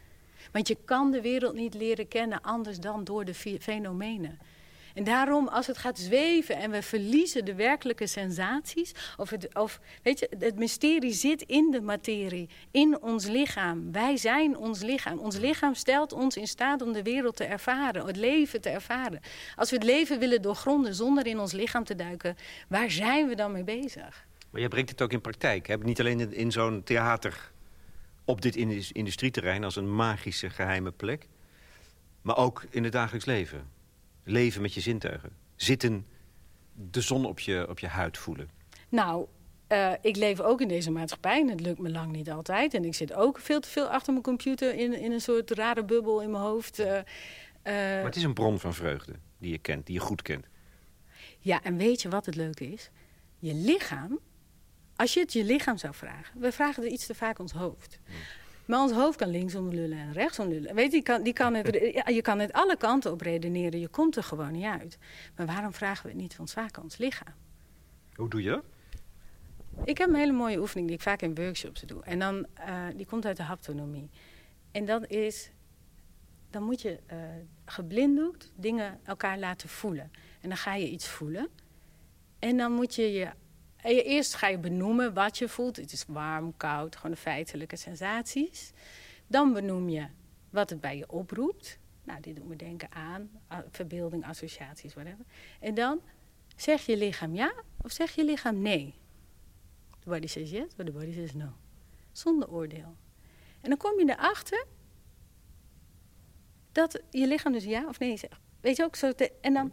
Want 0.52 0.68
je 0.68 0.76
kan 0.84 1.10
de 1.10 1.20
wereld 1.20 1.54
niet 1.54 1.74
leren 1.74 2.08
kennen 2.08 2.40
anders 2.40 2.78
dan 2.78 3.04
door 3.04 3.24
de 3.24 3.34
fenomenen. 3.60 4.38
En 4.98 5.04
daarom, 5.04 5.48
als 5.48 5.66
het 5.66 5.78
gaat 5.78 5.98
zweven 5.98 6.56
en 6.56 6.70
we 6.70 6.82
verliezen 6.82 7.44
de 7.44 7.54
werkelijke 7.54 8.06
sensaties, 8.06 8.94
of, 9.16 9.30
het, 9.30 9.54
of 9.54 9.80
weet 10.02 10.18
je, 10.18 10.30
het 10.38 10.58
mysterie 10.58 11.12
zit 11.12 11.42
in 11.42 11.70
de 11.70 11.80
materie, 11.80 12.48
in 12.70 13.02
ons 13.02 13.26
lichaam. 13.26 13.92
Wij 13.92 14.16
zijn 14.16 14.56
ons 14.56 14.82
lichaam. 14.82 15.18
Ons 15.18 15.36
lichaam 15.36 15.74
stelt 15.74 16.12
ons 16.12 16.36
in 16.36 16.46
staat 16.46 16.82
om 16.82 16.92
de 16.92 17.02
wereld 17.02 17.36
te 17.36 17.44
ervaren, 17.44 18.06
het 18.06 18.16
leven 18.16 18.60
te 18.60 18.68
ervaren. 18.68 19.20
Als 19.56 19.70
we 19.70 19.76
het 19.76 19.84
leven 19.84 20.18
willen 20.18 20.42
doorgronden 20.42 20.94
zonder 20.94 21.26
in 21.26 21.38
ons 21.38 21.52
lichaam 21.52 21.84
te 21.84 21.94
duiken, 21.94 22.36
waar 22.68 22.90
zijn 22.90 23.28
we 23.28 23.34
dan 23.34 23.52
mee 23.52 23.64
bezig? 23.64 24.26
Maar 24.50 24.60
jij 24.60 24.68
brengt 24.68 24.90
het 24.90 25.02
ook 25.02 25.12
in 25.12 25.20
praktijk. 25.20 25.66
Hè? 25.66 25.76
Niet 25.76 26.00
alleen 26.00 26.20
in, 26.20 26.32
in 26.32 26.52
zo'n 26.52 26.82
theater 26.82 27.50
op 28.24 28.42
dit 28.42 28.56
industrieterrein 28.92 29.64
als 29.64 29.76
een 29.76 29.94
magische 29.94 30.50
geheime 30.50 30.90
plek, 30.90 31.26
maar 32.22 32.36
ook 32.36 32.64
in 32.70 32.84
het 32.84 32.92
dagelijks 32.92 33.26
leven 33.26 33.76
leven 34.28 34.62
met 34.62 34.74
je 34.74 34.80
zintuigen? 34.80 35.30
Zitten, 35.56 36.06
de 36.72 37.00
zon 37.00 37.24
op 37.24 37.40
je, 37.40 37.68
op 37.68 37.78
je 37.78 37.86
huid 37.86 38.18
voelen? 38.18 38.50
Nou, 38.88 39.26
uh, 39.68 39.92
ik 40.00 40.16
leef 40.16 40.40
ook 40.40 40.60
in 40.60 40.68
deze 40.68 40.90
maatschappij 40.90 41.40
en 41.40 41.48
het 41.48 41.60
lukt 41.60 41.78
me 41.78 41.90
lang 41.90 42.12
niet 42.12 42.30
altijd. 42.30 42.74
En 42.74 42.84
ik 42.84 42.94
zit 42.94 43.12
ook 43.12 43.38
veel 43.38 43.60
te 43.60 43.68
veel 43.68 43.86
achter 43.86 44.12
mijn 44.12 44.24
computer 44.24 44.74
in, 44.74 44.92
in 45.00 45.12
een 45.12 45.20
soort 45.20 45.50
rare 45.50 45.84
bubbel 45.84 46.22
in 46.22 46.30
mijn 46.30 46.42
hoofd. 46.42 46.80
Uh, 46.80 46.86
maar 47.62 48.04
het 48.04 48.16
is 48.16 48.22
een 48.22 48.34
bron 48.34 48.58
van 48.58 48.74
vreugde 48.74 49.12
die 49.38 49.50
je 49.50 49.58
kent, 49.58 49.86
die 49.86 49.94
je 49.94 50.00
goed 50.00 50.22
kent. 50.22 50.46
Ja, 51.38 51.62
en 51.62 51.76
weet 51.76 52.02
je 52.02 52.08
wat 52.08 52.26
het 52.26 52.34
leuke 52.34 52.72
is? 52.72 52.90
Je 53.38 53.54
lichaam, 53.54 54.18
als 54.96 55.14
je 55.14 55.20
het 55.20 55.32
je 55.32 55.44
lichaam 55.44 55.76
zou 55.76 55.94
vragen... 55.94 56.40
we 56.40 56.52
vragen 56.52 56.82
er 56.82 56.90
iets 56.90 57.06
te 57.06 57.14
vaak 57.14 57.38
ons 57.38 57.52
hoofd. 57.52 57.98
Maar 58.68 58.80
ons 58.80 58.92
hoofd 58.92 59.18
kan 59.18 59.28
linksom 59.28 59.72
lullen 59.72 59.98
en 59.98 60.12
rechtsom 60.12 60.48
lullen. 60.48 60.74
Weet 60.74 60.84
je, 60.84 60.90
die 60.90 61.02
kan, 61.02 61.22
die 61.22 61.32
kan 61.32 61.54
het, 61.54 61.92
ja, 61.94 62.08
je 62.08 62.22
kan 62.22 62.38
het 62.38 62.52
alle 62.52 62.76
kanten 62.76 63.12
op 63.12 63.20
redeneren. 63.20 63.80
Je 63.80 63.88
komt 63.88 64.16
er 64.16 64.22
gewoon 64.22 64.52
niet 64.52 64.64
uit. 64.64 64.98
Maar 65.36 65.46
waarom 65.46 65.72
vragen 65.72 66.02
we 66.02 66.08
het 66.12 66.20
niet 66.20 66.34
van 66.34 66.48
aan 66.54 66.82
ons 66.82 66.96
lichaam? 66.96 67.34
Hoe 68.14 68.28
doe 68.28 68.42
je 68.42 68.50
dat? 68.50 68.64
Ik 69.84 69.98
heb 69.98 70.08
een 70.08 70.14
hele 70.14 70.32
mooie 70.32 70.60
oefening 70.60 70.86
die 70.86 70.96
ik 70.96 71.02
vaak 71.02 71.22
in 71.22 71.34
workshops 71.34 71.80
doe. 71.80 72.02
En 72.02 72.18
dan, 72.18 72.46
uh, 72.58 72.86
die 72.96 73.06
komt 73.06 73.26
uit 73.26 73.36
de 73.36 73.42
haptonomie. 73.42 74.10
En 74.70 74.84
dat 74.84 75.06
is, 75.06 75.50
dan 76.50 76.62
moet 76.62 76.82
je 76.82 76.98
uh, 77.12 77.18
geblinddoekt 77.64 78.52
dingen 78.56 79.00
elkaar 79.04 79.38
laten 79.38 79.68
voelen. 79.68 80.10
En 80.40 80.48
dan 80.48 80.58
ga 80.58 80.74
je 80.74 80.88
iets 80.88 81.08
voelen. 81.08 81.48
En 82.38 82.56
dan 82.56 82.72
moet 82.72 82.94
je 82.94 83.12
je 83.12 83.28
Eerst 83.82 84.34
ga 84.34 84.48
je 84.48 84.58
benoemen 84.58 85.14
wat 85.14 85.38
je 85.38 85.48
voelt. 85.48 85.76
Het 85.76 85.92
is 85.92 86.04
warm, 86.08 86.56
koud, 86.56 86.96
gewoon 86.96 87.10
de 87.10 87.16
feitelijke 87.16 87.76
sensaties. 87.76 88.72
Dan 89.26 89.52
benoem 89.52 89.88
je 89.88 90.06
wat 90.50 90.70
het 90.70 90.80
bij 90.80 90.96
je 90.96 91.10
oproept. 91.10 91.78
Nou, 92.04 92.20
dit 92.20 92.36
doet 92.36 92.48
me 92.48 92.56
denken 92.56 92.92
aan 92.92 93.30
verbeelding, 93.70 94.26
associaties, 94.26 94.94
whatever. 94.94 95.24
En 95.60 95.74
dan 95.74 96.00
zeg 96.56 96.86
je 96.86 96.96
lichaam 96.96 97.34
ja 97.34 97.52
of 97.82 97.92
zeg 97.92 98.14
je 98.14 98.24
lichaam 98.24 98.62
nee. 98.62 98.94
De 100.04 100.10
body 100.10 100.26
says 100.26 100.50
yes, 100.50 100.72
the 100.76 100.92
body 100.92 101.12
says 101.12 101.34
no. 101.34 101.52
Zonder 102.12 102.50
oordeel. 102.50 102.96
En 103.60 103.68
dan 103.68 103.76
kom 103.76 103.98
je 103.98 104.10
erachter 104.10 104.66
dat 106.72 107.02
je 107.10 107.26
lichaam 107.26 107.52
dus 107.52 107.64
ja 107.64 107.88
of 107.88 107.98
nee 107.98 108.16
zegt. 108.16 108.40
Weet 108.60 108.76
je 108.76 108.84
ook 108.84 108.96
zo. 108.96 109.12
en 109.40 109.52
dan 109.52 109.72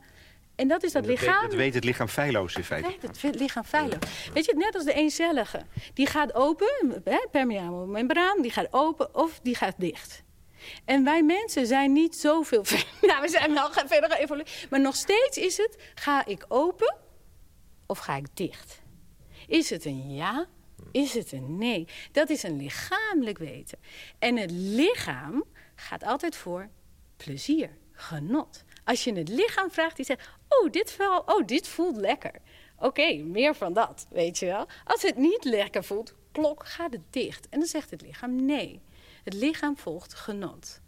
en 0.55 0.67
dat 0.67 0.83
is 0.83 0.91
dat, 0.91 1.05
lichaam. 1.05 1.41
Weet, 1.41 1.49
dat 1.49 1.59
weet 1.59 1.73
het 1.73 1.83
lichaam 1.83 2.07
feilloos 2.07 2.55
in 2.55 2.63
feite. 2.63 2.87
Weet 3.01 3.21
het 3.21 3.39
lichaam 3.39 3.63
feilloos. 3.63 4.29
Weet 4.33 4.45
je, 4.45 4.55
net 4.55 4.75
als 4.75 4.83
de 4.83 4.93
eencellige. 4.93 5.61
Die 5.93 6.07
gaat 6.07 6.33
open, 6.33 7.01
hè, 7.03 7.27
permeabele 7.31 7.85
membraan, 7.85 8.41
die 8.41 8.51
gaat 8.51 8.67
open 8.71 9.15
of 9.15 9.39
die 9.43 9.55
gaat 9.55 9.75
dicht. 9.77 10.23
En 10.85 11.03
wij 11.03 11.23
mensen 11.23 11.67
zijn 11.67 11.93
niet 11.93 12.15
zoveel 12.15 12.63
Nou, 13.01 13.21
we 13.21 13.29
zijn 13.29 13.53
wel 13.53 13.69
verder 13.71 14.11
geëvolueerd. 14.11 14.67
Maar 14.69 14.79
nog 14.79 14.95
steeds 14.95 15.37
is 15.37 15.57
het, 15.57 15.77
ga 15.95 16.25
ik 16.25 16.45
open 16.47 16.95
of 17.85 17.97
ga 17.97 18.15
ik 18.15 18.27
dicht? 18.33 18.81
Is 19.47 19.69
het 19.69 19.85
een 19.85 20.13
ja? 20.13 20.47
Is 20.91 21.13
het 21.13 21.31
een 21.31 21.57
nee? 21.57 21.87
Dat 22.11 22.29
is 22.29 22.43
een 22.43 22.57
lichamelijk 22.57 23.37
weten. 23.37 23.77
En 24.19 24.37
het 24.37 24.51
lichaam 24.51 25.43
gaat 25.75 26.03
altijd 26.03 26.35
voor 26.35 26.69
plezier, 27.17 27.69
genot. 27.91 28.63
Als 28.83 29.03
je 29.03 29.13
het 29.13 29.29
lichaam 29.29 29.71
vraagt, 29.71 29.95
die 29.95 30.05
zegt: 30.05 30.29
Oh, 30.61 30.71
dit, 30.71 30.97
oh, 31.25 31.45
dit 31.45 31.67
voelt 31.67 31.97
lekker. 31.97 32.33
Oké, 32.79 33.13
meer 33.13 33.55
van 33.55 33.73
dat, 33.73 34.07
weet 34.09 34.39
je 34.39 34.45
wel. 34.45 34.67
Als 34.83 35.01
het 35.01 35.17
niet 35.17 35.43
lekker 35.43 35.83
voelt, 35.83 36.15
klok, 36.31 36.65
gaat 36.65 36.91
het 36.91 37.01
dicht. 37.09 37.49
En 37.49 37.59
dan 37.59 37.67
zegt 37.67 37.91
het 37.91 38.01
lichaam 38.01 38.45
nee. 38.45 38.81
Het 39.23 39.33
lichaam 39.33 39.77
volgt 39.77 40.13
genot. 40.13 40.81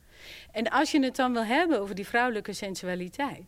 En 0.52 0.70
als 0.70 0.92
je 0.92 1.04
het 1.04 1.16
dan 1.16 1.34
wil 1.34 1.46
hebben 1.46 1.80
over 1.80 1.96
die 1.96 2.08
vrouwelijke 2.08 2.54
sensualiteit, 2.54 3.46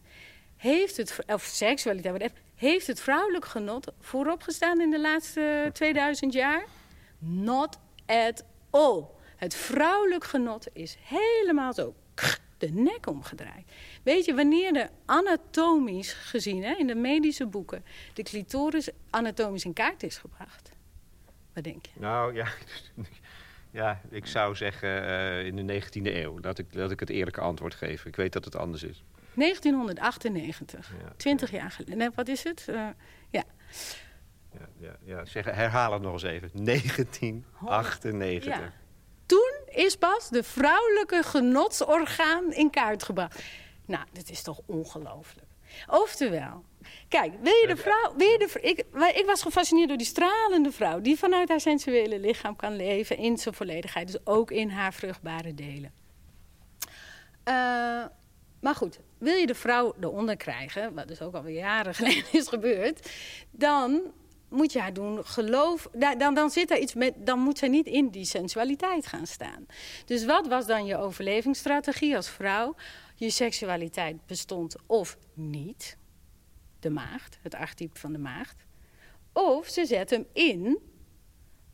heeft 0.58 0.98
het, 0.98 1.20
of 1.28 1.44
seksualiteit, 1.44 2.34
heeft 2.56 2.88
het 2.88 3.00
vrouwelijk 3.00 3.46
genot 3.46 3.88
voorop 4.00 4.42
gestaan 4.42 4.82
in 4.82 4.90
de 4.90 5.00
laatste 5.00 5.70
2000 5.74 6.34
jaar? 6.34 6.66
Not 7.20 7.78
at 8.06 8.44
all. 8.70 9.04
Het 9.36 9.56
vrouwelijk 9.56 10.24
genot 10.24 10.68
is 10.74 10.98
helemaal 11.02 11.74
zo 11.74 11.94
de 12.60 12.72
nek 12.72 13.08
omgedraaid. 13.08 13.72
Weet 14.04 14.26
je, 14.26 14.36
wanneer 14.36 14.76
er 14.76 14.90
anatomisch 15.06 16.14
gezien, 16.14 16.64
hè, 16.64 16.74
in 16.74 16.88
de 16.88 16.96
medische 16.96 17.46
boeken, 17.46 17.84
de 18.14 18.24
clitoris 18.24 18.90
anatomisch 19.10 19.66
in 19.66 19.74
kaart 19.74 20.04
is 20.04 20.18
gebracht? 20.18 20.72
Wat 21.54 21.64
denk 21.64 21.86
je? 21.86 21.92
Nou 22.00 22.34
ja, 22.34 22.48
ja 23.80 24.02
ik 24.10 24.26
zou 24.26 24.56
zeggen 24.56 24.90
uh, 24.90 25.46
in 25.46 25.68
de 25.68 25.82
19e 25.82 26.04
eeuw. 26.04 26.40
Laat 26.40 26.58
ik, 26.58 26.66
laat 26.72 26.92
ik 26.92 27.00
het 27.00 27.10
eerlijke 27.10 27.42
antwoord 27.42 27.76
geven. 27.76 28.08
Ik 28.08 28.16
weet 28.16 28.34
dat 28.34 28.46
het 28.46 28.56
anders 28.56 28.84
is. 28.84 29.04
1998, 29.34 30.92
ja, 31.04 31.14
20 31.18 31.52
jaar 31.52 31.72
geleden. 31.72 31.98
Nee, 31.98 32.10
wat 32.16 32.28
is 32.28 32.44
het? 32.44 32.66
Uh, 32.70 32.88
ja. 33.30 33.44
Ja, 34.52 34.68
ja, 34.78 34.96
ja. 35.04 35.26
Zeg, 35.26 35.46
herhaal 35.46 35.94
het 35.94 36.02
nog 36.02 36.14
eens 36.14 36.24
even. 36.24 36.50
1998. 36.54 38.58
Ja 38.58 38.74
is 39.70 39.96
pas 39.96 40.30
de 40.30 40.44
vrouwelijke 40.44 41.24
genotsorgaan 41.24 42.54
in 42.54 42.70
kaart 42.70 43.04
gebracht. 43.04 43.44
Nou, 43.86 44.06
dit 44.12 44.30
is 44.30 44.42
toch 44.42 44.62
ongelooflijk. 44.66 45.48
Oftewel, 45.88 46.64
kijk, 47.08 47.34
wil 47.42 47.54
je 47.54 47.68
de 47.68 47.78
vrouw. 47.78 48.14
Wil 48.18 48.28
je 48.28 48.38
de, 48.38 48.62
ik, 48.62 48.78
ik 49.18 49.26
was 49.26 49.42
gefascineerd 49.42 49.88
door 49.88 49.98
die 49.98 50.08
stralende 50.08 50.72
vrouw. 50.72 51.02
die 51.02 51.18
vanuit 51.18 51.50
haar 51.50 51.60
sensuele 51.60 52.20
lichaam 52.20 52.56
kan 52.56 52.76
leven 52.76 53.18
in 53.18 53.38
zijn 53.38 53.56
volledigheid. 53.56 54.08
Dus 54.08 54.26
ook 54.26 54.52
in 54.52 54.70
haar 54.70 54.94
vruchtbare 54.94 55.54
delen. 55.54 55.94
Uh, 57.50 58.06
maar 58.62 58.76
goed, 58.76 59.00
wil 59.18 59.36
je 59.36 59.48
de 59.48 59.56
vrouw 59.56 59.96
eronder 60.02 60.38
krijgen. 60.38 60.94
wat 60.94 61.08
dus 61.08 61.22
ook 61.22 61.36
alweer 61.36 61.56
jaren 61.56 61.96
geleden 62.00 62.32
is 62.32 62.48
gebeurd. 62.48 63.10
dan 63.52 64.02
moet 64.50 64.72
je 64.72 64.80
haar 64.80 64.94
doen 64.94 65.26
geloof. 65.26 65.90
Dan, 66.18 66.34
dan, 66.34 66.50
zit 66.50 66.72
er 66.72 66.80
iets 66.80 66.94
met. 66.94 67.14
Dan 67.26 67.40
moet 67.40 67.58
ze 67.58 67.68
niet 67.68 67.88
in 67.88 68.10
die 68.10 68.26
sensualiteit 68.26 69.08
gaan 69.08 69.28
staan. 69.28 69.66
Dus 70.06 70.26
wat 70.26 70.48
was 70.48 70.66
dan 70.66 70.86
je 70.86 70.98
overlevingsstrategie 70.98 72.16
als 72.16 72.30
vrouw? 72.30 72.76
Je 73.16 73.30
seksualiteit 73.30 74.26
bestond 74.26 74.76
of 74.86 75.18
niet. 75.34 75.98
De 76.80 76.90
maagd, 76.90 77.40
het 77.42 77.56
archetype 77.56 78.00
van 78.00 78.12
de 78.12 78.20
maagd. 78.20 78.66
Of 79.34 79.68
ze 79.68 79.86
zet 79.86 80.10
hem 80.10 80.26
in. 80.34 80.80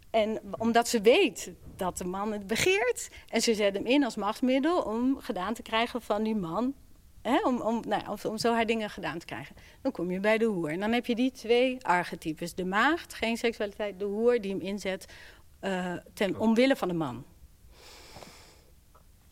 En 0.10 0.42
omdat 0.58 0.88
ze 0.88 1.02
weet 1.02 1.52
dat 1.76 1.98
de 1.98 2.06
man 2.06 2.32
het 2.32 2.48
begeert. 2.48 3.10
En 3.28 3.42
ze 3.42 3.54
zet 3.54 3.74
hem 3.74 3.86
in 3.86 4.04
als 4.04 4.16
machtsmiddel 4.16 4.82
om 4.82 5.20
gedaan 5.20 5.54
te 5.54 5.62
krijgen 5.62 6.02
van 6.02 6.24
die 6.24 6.36
man 6.36 6.74
Hè, 7.26 7.40
om, 7.44 7.62
om, 7.62 7.82
nou, 7.88 8.18
om, 8.24 8.38
zo 8.38 8.54
haar 8.54 8.66
dingen 8.66 8.90
gedaan 8.90 9.20
te 9.20 9.26
krijgen. 9.26 9.56
Dan 9.82 9.92
kom 9.92 10.12
je 10.12 10.20
bij 10.20 10.38
de 10.38 10.46
hoer. 10.46 10.70
En 10.70 10.80
dan 10.80 10.92
heb 10.92 11.06
je 11.06 11.16
die 11.16 11.32
twee 11.32 11.86
archetypes. 11.86 12.54
De 12.54 12.66
maagd, 12.66 13.14
geen 13.14 13.38
seksualiteit. 13.38 14.00
De 14.00 14.06
hoer 14.06 14.42
die 14.42 14.52
hem 14.52 14.62
inzet 14.62 15.06
uh, 15.62 15.94
ten 16.14 16.38
omwille 16.38 16.76
van 16.76 16.88
de 16.88 16.94
man. 16.94 17.26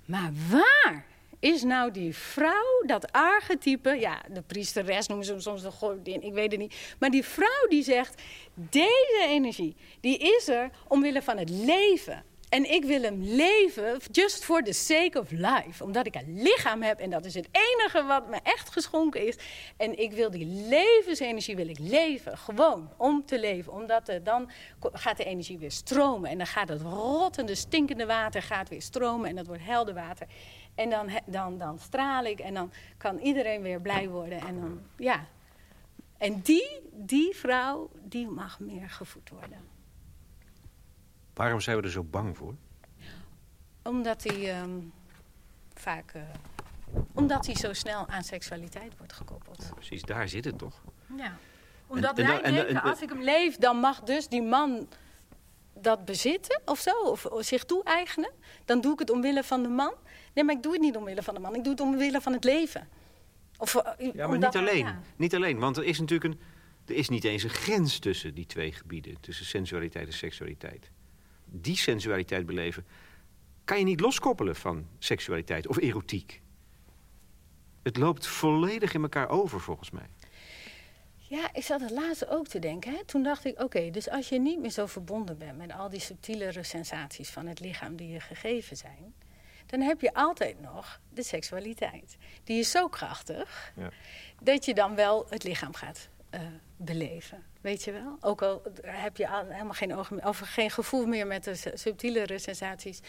Maar 0.06 0.32
waar 0.50 1.06
is 1.40 1.64
nou 1.64 1.92
die 1.92 2.16
vrouw, 2.16 2.84
dat 2.86 3.12
archetype... 3.12 3.90
Ja, 3.90 4.22
de 4.32 4.42
priesteres 4.42 5.08
noemen 5.08 5.26
ze 5.26 5.32
hem 5.32 5.42
soms 5.42 5.62
de 5.62 5.72
godin, 5.72 6.22
ik 6.22 6.34
weet 6.34 6.52
het 6.52 6.60
niet. 6.60 6.96
Maar 7.00 7.10
die 7.10 7.24
vrouw 7.24 7.68
die 7.70 7.84
zegt, 7.84 8.22
deze 8.54 9.26
energie, 9.28 9.76
die 10.00 10.18
is 10.18 10.48
er 10.48 10.70
omwille 10.88 11.22
van 11.22 11.38
het 11.38 11.50
leven. 11.50 12.24
En 12.54 12.72
ik 12.72 12.86
wil 12.86 13.02
hem 13.02 13.22
leven 13.22 14.00
just 14.12 14.44
for 14.44 14.64
the 14.64 14.74
sake 14.74 15.20
of 15.20 15.32
life. 15.32 15.84
Omdat 15.84 16.06
ik 16.06 16.16
een 16.16 16.42
lichaam 16.42 16.82
heb 16.82 17.00
en 17.00 17.10
dat 17.10 17.26
is 17.26 17.34
het 17.34 17.48
enige 17.52 18.04
wat 18.04 18.30
me 18.30 18.40
echt 18.44 18.70
geschonken 18.70 19.28
is. 19.28 19.38
En 19.78 20.00
ik 20.00 20.12
wil 20.12 20.32
die 20.32 20.46
levensenergie 20.46 21.56
wil 21.56 21.68
ik 21.68 21.80
leven. 21.80 22.38
Gewoon 22.38 22.90
om 22.98 23.26
te 23.26 23.40
leven. 23.40 23.74
Omdat 23.74 24.20
dan 24.24 24.50
gaat 24.80 25.18
de 25.18 25.24
energie 25.24 25.58
weer 25.58 25.72
stromen. 25.72 26.30
En 26.30 26.38
dan 26.38 26.48
gaat 26.48 26.70
het 26.70 26.82
rottende, 26.82 27.56
stinkende 27.56 28.06
water 28.06 28.42
gaat 28.42 28.70
weer 28.70 28.82
stromen. 28.82 29.30
En 29.30 29.36
dat 29.36 29.48
wordt 29.48 29.64
helder 29.66 29.94
water. 29.94 30.28
En 30.76 30.90
dan, 30.90 31.10
dan, 31.26 31.58
dan 31.58 31.80
straal 31.80 32.26
ik 32.26 32.40
en 32.40 32.54
dan 32.54 32.72
kan 32.98 33.20
iedereen 33.20 33.62
weer 33.62 33.82
blij 33.82 34.10
worden. 34.10 34.40
En 34.42 34.60
dan, 34.60 34.82
ja. 34.98 35.26
En 36.18 36.42
die, 36.42 36.80
die 36.92 37.36
vrouw, 37.36 37.90
die 38.04 38.28
mag 38.28 38.60
meer 38.60 38.90
gevoed 38.90 39.30
worden. 39.30 39.73
Waarom 41.34 41.60
zijn 41.60 41.78
we 41.78 41.84
er 41.84 41.92
zo 41.92 42.04
bang 42.04 42.38
voor? 42.38 42.56
Omdat 43.84 44.24
hij 44.24 44.52
ehm, 44.52 44.80
vaak... 45.74 46.14
Uh, 46.16 46.22
omdat 47.14 47.46
hij 47.46 47.56
zo 47.56 47.74
snel 47.74 48.08
aan 48.08 48.24
seksualiteit 48.24 48.98
wordt 48.98 49.14
gekoppeld. 49.14 49.70
precies, 49.76 50.02
daar 50.02 50.30
zit 50.30 50.46
het 50.46 50.58
toch? 50.58 50.82
Ja. 51.18 51.38
Omdat 51.88 52.18
en, 52.20 52.28
wij 52.28 52.42
en, 52.42 52.54
denken, 52.54 52.82
als 52.82 53.02
ik 53.02 53.10
hem 53.10 53.22
leef, 53.22 53.58
dan 53.58 53.78
mag 53.78 54.02
dus 54.02 54.28
die 54.28 54.42
man 54.42 54.88
dat 55.74 56.06
bezitten 56.06 56.62
of 56.66 56.80
zo, 56.80 56.92
of, 56.92 57.28
zich 57.40 57.64
toe-eigenen. 57.64 58.32
Dan 58.66 58.82
doe 58.82 58.94
ik 58.94 59.00
het 59.00 59.10
omwille 59.10 59.44
van 59.44 59.64
de 59.64 59.70
man. 59.70 59.94
Nee, 60.34 60.44
maar 60.44 60.56
ik 60.56 60.64
doe 60.64 60.72
het 60.72 60.82
niet 60.82 60.96
omwille 60.96 61.24
van 61.24 61.34
de 61.34 61.40
man. 61.40 61.56
Ik 61.56 61.64
doe 61.64 61.72
het 61.72 61.82
omwille 61.82 62.22
van 62.22 62.34
het 62.34 62.44
leven. 62.44 62.88
Of, 63.58 63.76
eh, 63.76 64.14
ja, 64.14 64.28
maar 64.28 64.38
niet 64.38 64.56
alleen. 64.56 64.88
Niet 65.16 65.36
alleen, 65.36 65.60
want 65.60 65.78
er 65.78 65.84
is 65.84 66.00
natuurlijk 66.00 66.34
een... 66.34 66.40
Er 66.86 66.96
is 66.96 67.10
niet 67.10 67.24
eens 67.24 67.44
een 67.44 67.50
grens 67.50 68.00
tussen 68.00 68.34
die 68.34 68.46
twee 68.46 68.72
gebieden. 68.72 69.20
Tussen 69.20 69.46
sensualiteit 69.46 70.08
en 70.08 70.14
seksualiteit 70.14 70.92
die 71.56 71.78
sensualiteit 71.78 72.46
beleven... 72.46 72.86
kan 73.64 73.80
je 73.80 73.84
niet 73.84 74.00
loskoppelen 74.00 74.56
van 74.56 74.88
seksualiteit 75.00 75.68
of 75.68 75.78
erotiek. 75.78 76.42
Het 77.84 77.98
loopt 77.98 78.28
volledig 78.28 78.94
in 78.94 79.02
elkaar 79.02 79.30
over, 79.30 79.60
volgens 79.60 79.92
mij. 79.92 80.08
Ja, 81.18 81.54
ik 81.54 81.64
zat 81.64 81.82
het 81.82 81.92
laatst 81.92 82.28
ook 82.28 82.48
te 82.48 82.60
denken. 82.60 82.92
Hè? 82.92 83.06
Toen 83.06 83.24
dacht 83.24 83.46
ik, 83.46 83.62
oké, 83.62 83.90
dus 83.90 84.10
als 84.10 84.30
je 84.30 84.40
niet 84.40 84.60
meer 84.60 84.72
zo 84.72 84.86
verbonden 84.86 85.38
bent... 85.38 85.58
met 85.58 85.72
al 85.72 85.90
die 85.90 86.00
subtielere 86.00 86.64
sensaties 86.64 87.30
van 87.30 87.48
het 87.48 87.60
lichaam 87.60 87.96
die 87.96 88.10
je 88.10 88.20
gegeven 88.20 88.78
zijn... 88.78 89.14
dan 89.66 89.82
heb 89.82 90.02
je 90.02 90.14
altijd 90.14 90.62
nog 90.62 91.00
de 91.10 91.24
seksualiteit. 91.24 92.18
Die 92.44 92.60
is 92.60 92.72
zo 92.72 92.88
krachtig... 92.88 93.74
Ja. 93.76 93.90
dat 94.42 94.66
je 94.66 94.74
dan 94.74 94.96
wel 94.96 95.26
het 95.30 95.44
lichaam 95.44 95.74
gaat 95.74 96.10
uh, 96.34 96.40
beleven. 96.78 97.44
Weet 97.62 97.84
je 97.84 97.92
wel? 97.92 98.18
Ook 98.22 98.42
al 98.42 98.62
heb 98.82 99.18
je 99.18 99.28
helemaal 99.30 99.74
geen, 99.74 99.96
ogen, 99.96 100.26
of 100.26 100.40
geen 100.40 100.72
gevoel 100.72 101.06
meer 101.06 101.28
met 101.28 101.44
de 101.44 101.72
subtielere 101.74 102.40
sensaties. 102.40 103.00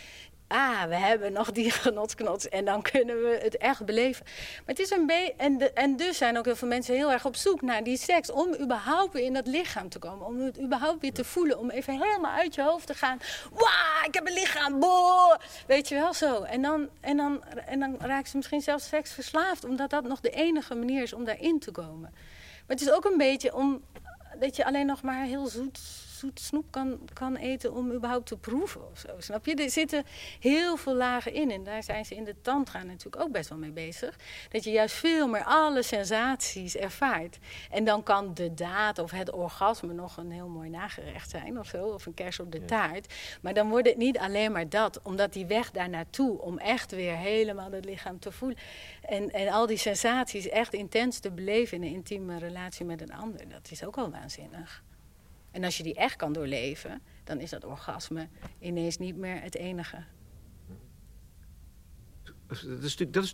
Ah, 0.49 0.83
we 0.83 0.95
hebben 0.95 1.33
nog 1.33 1.53
die 1.53 1.71
genotsknots 1.85 2.49
en 2.49 2.65
dan 2.65 2.83
kunnen 2.83 3.23
we 3.23 3.39
het 3.43 3.57
echt 3.57 3.85
beleven. 3.85 4.25
Maar 4.25 4.75
het 4.75 4.79
is 4.79 4.91
een 4.91 5.07
beetje. 5.07 5.35
En, 5.37 5.75
en 5.75 5.97
dus 5.97 6.17
zijn 6.17 6.39
ook 6.39 6.45
heel 6.45 6.57
veel 6.57 6.69
mensen 6.69 6.95
heel 6.95 7.13
erg 7.13 7.25
op 7.25 7.37
zoek 7.37 7.63
naar 7.63 7.85
die 7.85 7.97
seks. 7.97 8.31
Om 8.31 8.55
überhaupt 8.61 9.13
weer 9.13 9.25
in 9.25 9.33
dat 9.33 9.47
lichaam 9.47 9.89
te 9.89 9.99
komen. 9.99 10.27
Om 10.27 10.41
het 10.41 10.61
überhaupt 10.61 11.01
weer 11.01 11.13
te 11.13 11.25
voelen. 11.25 11.59
Om 11.59 11.71
even 11.71 11.93
helemaal 11.93 12.33
uit 12.33 12.55
je 12.55 12.63
hoofd 12.63 12.87
te 12.87 12.95
gaan. 12.95 13.19
Wauw, 13.53 14.07
ik 14.07 14.15
heb 14.15 14.27
een 14.27 14.33
lichaam. 14.33 14.81
Boah! 14.81 15.39
Weet 15.67 15.89
je 15.89 15.95
wel 15.95 16.15
zo. 16.15 16.43
En 16.43 16.63
dan, 16.63 16.89
en, 17.01 17.17
dan, 17.17 17.45
en 17.45 17.81
dan 17.81 17.97
raken 17.99 18.31
ze 18.31 18.37
misschien 18.37 18.61
zelfs 18.61 18.89
seksverslaafd. 18.89 19.65
Omdat 19.65 19.91
dat 19.91 20.05
nog 20.05 20.21
de 20.21 20.31
enige 20.31 20.75
manier 20.75 21.03
is 21.03 21.13
om 21.13 21.25
daarin 21.25 21.59
te 21.59 21.71
komen. 21.71 22.13
Maar 22.67 22.77
het 22.77 22.87
is 22.87 22.93
ook 22.93 23.05
een 23.05 23.19
beetje 23.19 23.55
om 23.55 23.83
dat 24.39 24.57
je 24.57 24.65
alleen 24.65 24.87
nog 24.87 25.03
maar 25.03 25.25
heel 25.25 25.47
zoet, 25.47 25.79
zoet 26.25 26.41
snoep 26.41 26.65
kan, 26.71 26.99
kan 27.13 27.37
eten 27.37 27.73
om 27.73 27.93
überhaupt 27.93 28.27
te 28.27 28.37
proeven 28.37 28.91
of 28.91 28.99
zo. 28.99 29.09
Snap 29.19 29.47
je? 29.47 29.55
Er 29.55 29.71
zitten 29.71 30.05
heel 30.41 30.77
veel 30.77 30.95
lagen 30.95 31.33
in. 31.33 31.51
En 31.51 31.65
daar 31.65 31.83
zijn 31.83 32.05
ze 32.05 32.15
in 32.15 32.25
de 32.25 32.35
tantra 32.43 32.83
natuurlijk 32.83 33.23
ook 33.23 33.33
best 33.33 33.49
wel 33.49 33.59
mee 33.59 33.71
bezig. 33.71 34.19
Dat 34.49 34.65
je 34.65 34.71
juist 34.71 34.95
veel 34.95 35.29
meer 35.29 35.45
alle 35.45 35.83
sensaties 35.83 36.77
ervaart. 36.77 37.39
En 37.71 37.85
dan 37.85 38.03
kan 38.03 38.35
de 38.35 38.55
daad 38.55 38.99
of 38.99 39.11
het 39.11 39.33
orgasme 39.33 39.93
nog 39.93 40.17
een 40.17 40.31
heel 40.31 40.49
mooi 40.49 40.69
nagerecht 40.69 41.31
zijn 41.31 41.59
of 41.59 41.67
zo. 41.67 41.87
Of 41.87 42.07
een 42.07 42.15
kers 42.15 42.41
op 42.41 42.53
de 42.53 42.65
taart. 42.65 43.15
Maar 43.41 43.55
dan 43.55 43.69
wordt 43.69 43.89
het 43.89 43.97
niet 43.97 44.19
alleen 44.19 44.53
maar 44.53 44.69
dat. 44.69 45.01
Omdat 45.03 45.33
die 45.33 45.47
weg 45.47 45.71
daar 45.71 45.89
naartoe, 45.89 46.41
om 46.41 46.59
echt 46.59 46.91
weer 46.91 47.17
helemaal 47.17 47.71
het 47.71 47.85
lichaam 47.85 48.19
te 48.19 48.33
voelen. 48.33 48.59
En, 49.03 49.31
en 49.31 49.49
al 49.49 49.67
die 49.67 49.77
sensaties 49.77 50.49
echt 50.49 50.73
intens 50.75 51.19
te 51.19 51.31
beleven 51.31 51.77
in 51.77 51.83
een 51.83 51.95
intieme 51.95 52.39
relatie 52.39 52.85
met 52.85 53.01
een 53.01 53.13
ander. 53.13 53.49
Dat 53.49 53.71
is 53.71 53.85
ook 53.85 53.97
al 53.97 54.11
waanzinnig. 54.11 54.83
En 55.55 55.65
als 55.65 55.77
je 55.77 55.83
die 55.83 55.95
echt 55.95 56.17
kan 56.17 56.33
doorleven, 56.33 57.03
dan 57.25 57.41
is 57.41 57.51
dat 57.51 57.65
orgasme 57.65 58.29
ineens 58.59 58.99
niet 58.99 59.17
meer 59.17 59.41
het 59.41 59.55
enige. 59.55 60.05
Dat 62.47 62.57
is 62.83 62.97
natuurlijk, 62.97 63.13
dat 63.13 63.23
is 63.25 63.33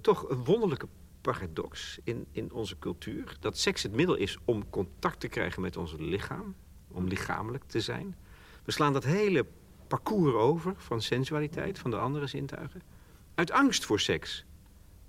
toch 0.00 0.28
een 0.28 0.44
wonderlijke 0.44 0.88
paradox 1.20 1.98
in, 2.04 2.26
in 2.30 2.52
onze 2.52 2.78
cultuur. 2.78 3.36
Dat 3.40 3.58
seks 3.58 3.82
het 3.82 3.92
middel 3.92 4.14
is 4.14 4.38
om 4.44 4.70
contact 4.70 5.20
te 5.20 5.28
krijgen 5.28 5.62
met 5.62 5.76
ons 5.76 5.94
lichaam. 5.98 6.54
Om 6.88 7.06
lichamelijk 7.06 7.64
te 7.64 7.80
zijn. 7.80 8.16
We 8.64 8.72
slaan 8.72 8.92
dat 8.92 9.04
hele 9.04 9.46
parcours 9.86 10.34
over 10.34 10.74
van 10.76 11.02
sensualiteit, 11.02 11.78
van 11.78 11.90
de 11.90 11.98
andere 11.98 12.26
zintuigen. 12.26 12.82
Uit 13.34 13.50
angst 13.50 13.84
voor 13.84 14.00
seks. 14.00 14.44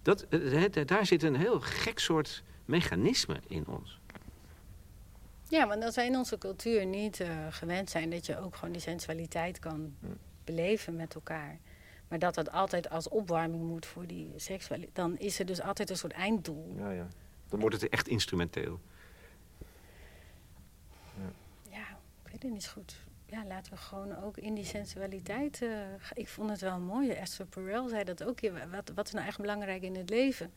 Dat, 0.02 0.22
eh, 0.22 0.86
daar 0.86 1.06
zit 1.06 1.24
een 1.24 1.36
heel 1.36 1.60
gek 1.60 2.00
soort 2.00 2.43
mechanisme 2.66 3.39
in 3.48 3.68
ons. 3.68 4.00
Ja, 5.56 5.68
want 5.68 5.84
als 5.84 5.95
wij 5.95 6.06
in 6.06 6.16
onze 6.16 6.38
cultuur 6.38 6.86
niet 6.86 7.20
uh, 7.20 7.28
gewend 7.49 7.89
zijn 7.89 8.10
dat 8.10 8.26
je 8.26 8.39
ook 8.39 8.56
gewoon 8.56 8.72
die 8.72 8.82
sensualiteit 8.82 9.60
kan 9.60 9.95
beleven 10.43 10.95
met 10.95 11.16
elkaar. 11.16 11.58
Maar 12.08 12.20
dat 12.20 12.36
dat 12.36 12.51
altijd 12.51 12.89
als 12.89 13.10
opwarming 13.10 13.64
moet 13.64 13.86
voor 13.86 14.08
die 14.08 14.32
seksualiteit. 14.36 14.95
Dan 14.95 15.18
is 15.18 15.39
er 15.39 15.45
dus 15.45 15.62
altijd 15.62 15.89
een 15.89 15.97
soort 15.97 16.14
einddoel. 16.14 16.74
Ja, 16.78 16.91
ja. 16.91 17.08
Dan 17.49 17.60
wordt 17.60 17.82
het 17.82 17.89
echt 17.91 18.08
instrumenteel. 18.08 18.80
Ja, 21.70 21.88
ik 22.24 22.32
weet 22.32 22.43
het 22.43 22.51
niet 22.51 22.68
goed. 22.68 22.95
Ja, 23.26 23.45
laten 23.45 23.72
we 23.72 23.78
gewoon 23.78 24.24
ook 24.24 24.38
in 24.38 24.53
die 24.53 24.66
sensualiteit. 24.66 25.62
eh, 25.62 25.70
g- 25.99 26.14
ik 26.14 26.28
vond 26.28 26.49
het 26.49 26.62
wel 26.62 26.80
mooi. 26.80 27.10
Esther 27.10 27.45
Perel 27.45 27.88
zei 27.89 28.03
dat 28.03 28.24
ook. 28.24 28.39
Ja, 28.39 28.68
Wat, 28.70 28.91
wat 28.95 29.08
is 29.08 29.14
nou 29.14 29.28
echt 29.28 29.38
belangrijk 29.39 29.82
in 29.84 29.95
het 29.95 30.10
leven? 30.10 30.51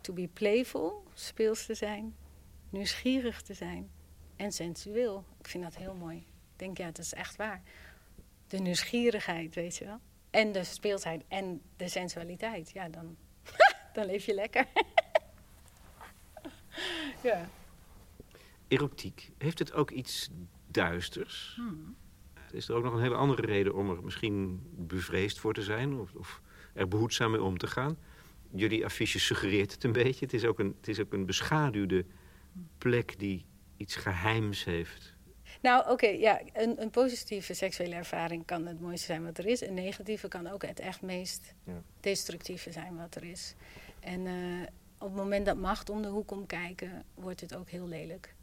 To 0.00 0.12
be 0.12 0.28
playful, 0.32 1.04
speels 1.14 1.66
te 1.66 1.74
zijn, 1.74 2.14
nieuwsgierig 2.70 3.42
te 3.42 3.54
zijn 3.54 3.90
en 4.42 4.52
sensueel. 4.52 5.24
Ik 5.38 5.48
vind 5.48 5.64
dat 5.64 5.76
heel 5.76 5.94
mooi. 5.94 6.16
Ik 6.16 6.24
denk, 6.56 6.78
ja, 6.78 6.84
het 6.84 6.98
is 6.98 7.14
echt 7.14 7.36
waar. 7.36 7.62
De 8.46 8.58
nieuwsgierigheid, 8.58 9.54
weet 9.54 9.76
je 9.76 9.84
wel. 9.84 10.00
En 10.30 10.52
de 10.52 10.64
speelsheid 10.64 11.24
en 11.28 11.62
de 11.76 11.88
sensualiteit. 11.88 12.70
Ja, 12.70 12.88
dan, 12.88 13.16
dan 13.94 14.06
leef 14.06 14.24
je 14.24 14.34
lekker. 14.34 14.66
ja. 17.28 17.48
Erotiek, 18.68 19.30
heeft 19.38 19.58
het 19.58 19.72
ook 19.72 19.90
iets 19.90 20.30
duisters? 20.66 21.60
Is 22.52 22.68
er 22.68 22.74
ook 22.74 22.84
nog 22.84 22.94
een 22.94 23.02
hele 23.02 23.14
andere 23.14 23.46
reden 23.46 23.74
om 23.74 23.90
er 23.90 24.04
misschien 24.04 24.60
bevreesd 24.76 25.38
voor 25.38 25.54
te 25.54 25.62
zijn? 25.62 25.94
Of, 25.94 26.14
of 26.14 26.40
er 26.72 26.88
behoedzaam 26.88 27.30
mee 27.30 27.42
om 27.42 27.58
te 27.58 27.66
gaan? 27.66 27.98
Jullie 28.54 28.84
affiche 28.84 29.18
suggereert 29.18 29.72
het 29.72 29.84
een 29.84 29.92
beetje. 29.92 30.24
Het 30.24 30.34
is 30.34 30.44
ook 30.44 30.58
een, 30.58 30.74
het 30.76 30.88
is 30.88 31.00
ook 31.00 31.12
een 31.12 31.26
beschaduwde 31.26 32.04
plek 32.78 33.18
die 33.18 33.44
iets 33.82 33.96
geheims 33.96 34.64
heeft. 34.64 35.12
Nou, 35.62 35.90
oké, 35.90 36.06
ja, 36.06 36.40
een, 36.52 36.82
een 36.82 36.90
positieve 36.90 37.54
seksuele 37.54 37.94
ervaring 37.94 38.44
kan 38.46 38.66
het 38.66 38.80
mooiste 38.80 39.06
zijn 39.06 39.24
wat 39.24 39.38
er 39.38 39.46
is. 39.46 39.60
Een 39.60 39.74
negatieve 39.74 40.28
kan 40.28 40.46
ook 40.46 40.66
het 40.66 40.80
echt 40.80 41.02
meest 41.02 41.54
Ja. 41.64 41.82
destructieve 42.00 42.72
zijn 42.72 42.96
wat 42.96 43.14
er 43.14 43.24
is. 43.24 43.54
En 44.00 44.26
eh, 44.26 44.32
op 44.98 45.08
het 45.08 45.16
moment 45.16 45.46
dat 45.46 45.56
macht 45.56 45.90
om 45.90 46.02
de 46.02 46.08
hoek 46.08 46.26
komt 46.26 46.46
kijken, 46.46 47.04
wordt 47.14 47.40
het 47.40 47.54
ook 47.56 47.70
heel 47.70 47.88
lelijk. 47.88 48.34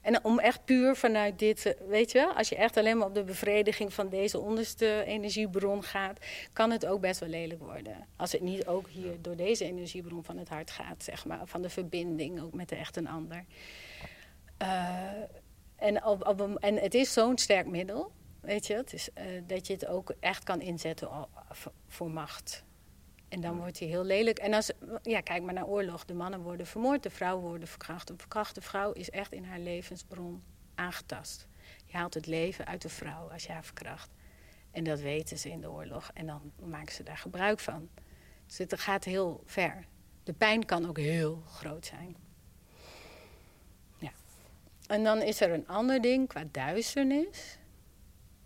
En 0.00 0.24
om 0.24 0.38
echt 0.38 0.64
puur 0.64 0.96
vanuit 0.96 1.38
dit, 1.38 1.66
eh, 1.66 1.72
weet 1.88 2.12
je 2.12 2.18
wel, 2.18 2.32
als 2.32 2.48
je 2.48 2.56
echt 2.56 2.76
alleen 2.76 2.98
maar 2.98 3.06
op 3.06 3.14
de 3.14 3.24
bevrediging 3.24 3.92
van 3.92 4.08
deze 4.08 4.38
onderste 4.38 5.04
energiebron 5.06 5.84
gaat, 5.84 6.18
kan 6.52 6.70
het 6.70 6.86
ook 6.86 7.00
best 7.00 7.20
wel 7.20 7.28
lelijk 7.28 7.60
worden. 7.60 8.06
Als 8.16 8.32
het 8.32 8.40
niet 8.40 8.66
ook 8.66 8.88
hier 8.88 9.22
door 9.22 9.36
deze 9.36 9.64
energiebron 9.64 10.24
van 10.24 10.36
het 10.36 10.48
hart 10.48 10.70
gaat, 10.70 11.04
zeg 11.04 11.24
maar, 11.24 11.40
van 11.44 11.62
de 11.62 11.70
verbinding 11.70 12.40
ook 12.40 12.54
met 12.54 12.68
de 12.68 12.76
echt 12.76 12.96
een 12.96 13.08
ander. 13.08 13.44
Eh, 14.60 15.22
en, 15.76 16.04
op, 16.04 16.26
op 16.26 16.40
een- 16.40 16.58
en 16.58 16.76
het 16.76 16.94
is 16.94 17.12
zo'n 17.12 17.38
sterk 17.38 17.66
middel, 17.66 18.12
weet 18.40 18.66
je, 18.66 18.74
het 18.74 18.92
is, 18.92 19.12
eh, 19.12 19.24
dat 19.46 19.66
je 19.66 19.72
het 19.72 19.86
ook 19.86 20.14
echt 20.20 20.44
kan 20.44 20.60
inzetten 20.60 21.08
voor 21.88 22.10
macht. 22.10 22.64
En 23.28 23.40
dan 23.40 23.56
wordt 23.56 23.78
hij 23.78 23.88
heel 23.88 24.04
lelijk. 24.04 24.38
En 24.38 24.54
als, 24.54 24.70
ja, 25.02 25.20
kijk 25.20 25.42
maar 25.42 25.54
naar 25.54 25.66
oorlog. 25.66 26.04
De 26.04 26.14
mannen 26.14 26.40
worden 26.40 26.66
vermoord, 26.66 27.02
de 27.02 27.10
vrouwen 27.10 27.44
worden 27.48 27.68
verkracht. 27.68 28.10
Een 28.10 28.18
verkrachte 28.18 28.60
vrouw 28.60 28.92
is 28.92 29.10
echt 29.10 29.32
in 29.32 29.44
haar 29.44 29.58
levensbron 29.58 30.42
aangetast. 30.74 31.46
Je 31.84 31.96
haalt 31.96 32.14
het 32.14 32.26
leven 32.26 32.66
uit 32.66 32.82
de 32.82 32.88
vrouw 32.88 33.30
als 33.30 33.42
je 33.44 33.52
haar 33.52 33.64
verkracht. 33.64 34.10
En 34.70 34.84
dat 34.84 35.00
weten 35.00 35.38
ze 35.38 35.50
in 35.50 35.60
de 35.60 35.70
oorlog. 35.70 36.10
En 36.14 36.26
dan 36.26 36.52
maken 36.62 36.94
ze 36.94 37.02
daar 37.02 37.16
gebruik 37.18 37.60
van. 37.60 37.88
Dus 38.46 38.58
het 38.58 38.80
gaat 38.80 39.04
heel 39.04 39.42
ver. 39.46 39.84
De 40.22 40.32
pijn 40.32 40.64
kan 40.64 40.88
ook 40.88 40.98
heel 40.98 41.42
groot 41.46 41.86
zijn. 41.86 42.16
En 44.90 45.04
dan 45.04 45.22
is 45.22 45.40
er 45.40 45.50
een 45.50 45.68
ander 45.68 46.00
ding 46.00 46.28
qua 46.28 46.44
duisternis. 46.50 47.58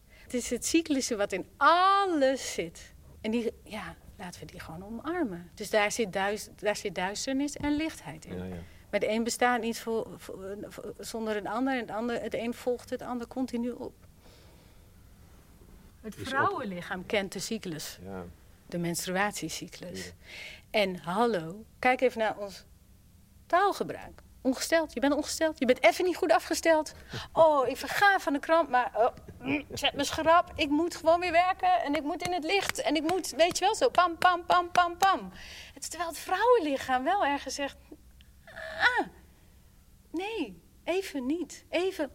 Het 0.08 0.34
is 0.34 0.50
het 0.50 0.66
cyclische 0.66 1.16
wat 1.16 1.32
in 1.32 1.46
alles 1.56 2.52
zit. 2.54 2.92
En 3.20 3.30
die, 3.30 3.52
ja, 3.62 3.96
laten 4.16 4.40
we 4.40 4.46
die 4.46 4.60
gewoon 4.60 4.84
omarmen. 4.84 5.50
Dus 5.54 5.70
daar 5.70 5.92
zit, 5.92 6.12
duis, 6.12 6.48
daar 6.56 6.76
zit 6.76 6.94
duisternis 6.94 7.56
en 7.56 7.76
lichtheid 7.76 8.24
in. 8.24 8.36
Ja, 8.38 8.44
ja. 8.44 8.54
Maar 8.90 9.00
de 9.00 9.08
een 9.08 9.24
bestaat 9.24 9.60
niet 9.60 9.78
voor, 9.78 10.06
voor- 10.16 10.56
voor- 10.68 10.94
zonder 10.98 11.36
een 11.36 11.46
ander. 11.46 11.72
En 11.74 11.80
het, 11.80 11.90
ander, 11.90 12.22
het 12.22 12.34
een 12.34 12.54
volgt 12.54 12.90
het 12.90 13.02
ander 13.02 13.26
continu 13.26 13.70
op. 13.70 13.94
Het 16.00 16.14
vrouwenlichaam 16.18 17.06
kent 17.06 17.32
de 17.32 17.38
cyclus, 17.38 17.98
Ja. 18.04 18.24
de 18.66 18.78
menstruatiecyclus. 18.78 20.12
En 20.70 20.96
hallo, 20.96 21.64
kijk 21.78 22.00
even 22.00 22.18
naar 22.18 22.38
ons 22.38 22.64
taalgebruik. 23.46 24.22
Ongesteld, 24.44 24.92
je 24.92 25.00
bent 25.00 25.14
ongesteld, 25.14 25.58
je 25.58 25.66
bent 25.66 25.82
even 25.82 26.04
niet 26.04 26.16
goed 26.16 26.32
afgesteld. 26.32 26.94
Oh, 27.32 27.68
ik 27.68 27.76
verga 27.76 28.18
van 28.20 28.32
de 28.32 28.38
kramp, 28.38 28.68
maar 28.68 28.90
oh, 28.94 29.14
mm, 29.40 29.64
zet 29.72 29.94
me 29.94 30.04
schrap. 30.04 30.52
Ik 30.56 30.68
moet 30.68 30.96
gewoon 30.96 31.20
weer 31.20 31.32
werken 31.32 31.82
en 31.82 31.94
ik 31.94 32.02
moet 32.02 32.22
in 32.22 32.32
het 32.32 32.44
licht. 32.44 32.80
En 32.80 32.96
ik 32.96 33.02
moet, 33.02 33.30
weet 33.30 33.58
je 33.58 33.64
wel, 33.64 33.74
zo 33.74 33.88
pam, 33.88 34.18
pam, 34.18 34.44
pam, 34.46 34.70
pam, 34.70 34.96
pam. 34.96 35.32
Het 35.74 35.90
terwijl 35.90 36.10
het 36.10 36.18
vrouwenlichaam 36.18 37.04
wel 37.04 37.24
ergens 37.24 37.54
zegt... 37.54 37.76
Ah, 38.78 39.06
nee, 40.10 40.62
even 40.84 41.26
niet. 41.26 41.64
Even... 41.68 42.10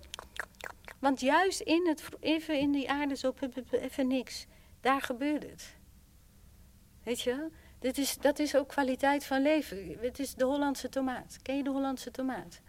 Want 0.99 1.19
juist 1.19 1.59
in 1.59 1.87
het, 1.87 2.03
even 2.19 2.59
in 2.59 2.71
die 2.71 2.89
aarde 2.89 3.15
zo, 3.15 3.33
even 3.71 4.07
niks. 4.07 4.45
Daar 4.81 5.01
gebeurt 5.01 5.43
het. 5.43 5.75
Weet 7.03 7.21
je 7.21 7.35
wel? 7.35 7.49
Dit 7.79 7.97
is, 7.97 8.17
dat 8.17 8.39
is 8.39 8.55
ook 8.55 8.67
kwaliteit 8.67 9.25
van 9.25 9.41
leven. 9.41 9.97
Het 10.01 10.19
is 10.19 10.35
de 10.35 10.45
Hollandse 10.45 10.89
tomaat. 10.89 11.37
Ken 11.41 11.57
je 11.57 11.63
de 11.63 11.69
Hollandse 11.69 12.11
tomaat? 12.11 12.61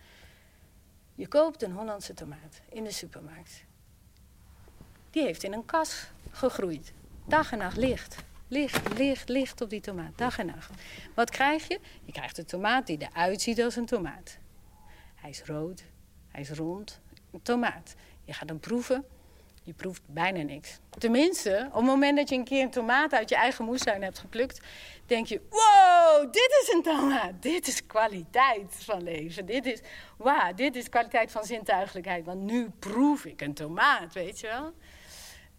Je 1.15 1.29
koopt 1.29 1.63
een 1.63 1.73
Hollandse 1.73 2.15
tomaat 2.15 2.61
in 2.69 2.85
de 2.85 2.93
supermarkt. 2.93 3.65
Die 5.11 5.23
heeft 5.23 5.43
in 5.43 5.53
een 5.53 5.65
kas 5.65 6.11
gegroeid. 6.31 6.93
Dag 7.25 7.53
en 7.53 7.59
nacht 7.59 7.77
licht. 7.77 8.17
Licht, 8.49 8.99
licht, 8.99 9.29
licht 9.29 9.61
op 9.61 9.71
die 9.71 9.81
tomaat. 9.81 10.19
Dag 10.19 10.39
en 10.39 10.47
nacht. 10.47 10.71
Wat 11.15 11.31
krijg 11.31 11.69
je? 11.69 11.81
Je 12.05 12.13
krijgt 12.13 12.39
een 12.39 12.45
tomaat 12.45 12.87
die 12.87 12.99
eruit 12.99 13.43
ziet 13.43 13.63
als 13.63 13.77
een 13.77 13.87
tomaat. 13.87 14.39
Hij 15.15 15.31
is 15.31 15.43
rood, 15.43 15.85
hij 16.29 16.41
is 16.41 16.51
rond. 16.51 17.01
Een 17.31 17.43
tomaat. 17.43 17.95
Je 18.25 18.33
gaat 18.33 18.49
hem 18.49 18.61
proeven. 18.61 19.05
Je 19.71 19.77
proeft 19.77 20.03
bijna 20.07 20.43
niks. 20.43 20.79
Tenminste, 20.99 21.67
op 21.69 21.75
het 21.75 21.85
moment 21.85 22.17
dat 22.17 22.29
je 22.29 22.35
een 22.35 22.45
keer 22.45 22.63
een 22.63 22.71
tomaat 22.71 23.13
uit 23.13 23.29
je 23.29 23.35
eigen 23.35 23.65
moestuin 23.65 24.03
hebt 24.03 24.19
geplukt, 24.19 24.61
denk 25.07 25.27
je: 25.27 25.41
wow, 25.51 26.33
dit 26.33 26.59
is 26.63 26.73
een 26.75 26.83
tomaat. 26.83 27.33
Dit 27.41 27.67
is 27.67 27.87
kwaliteit 27.87 28.75
van 28.79 29.03
leven. 29.03 29.47
Dit 29.47 29.67
is, 29.67 29.81
wauw, 30.17 30.55
dit 30.55 30.77
is 30.77 30.89
kwaliteit 30.89 31.31
van 31.31 31.45
zintuigelijkheid. 31.45 32.25
Want 32.25 32.41
nu 32.41 32.71
proef 32.79 33.25
ik 33.25 33.41
een 33.41 33.55
tomaat, 33.55 34.13
weet 34.13 34.41
je 34.41 34.47
wel. 34.47 34.73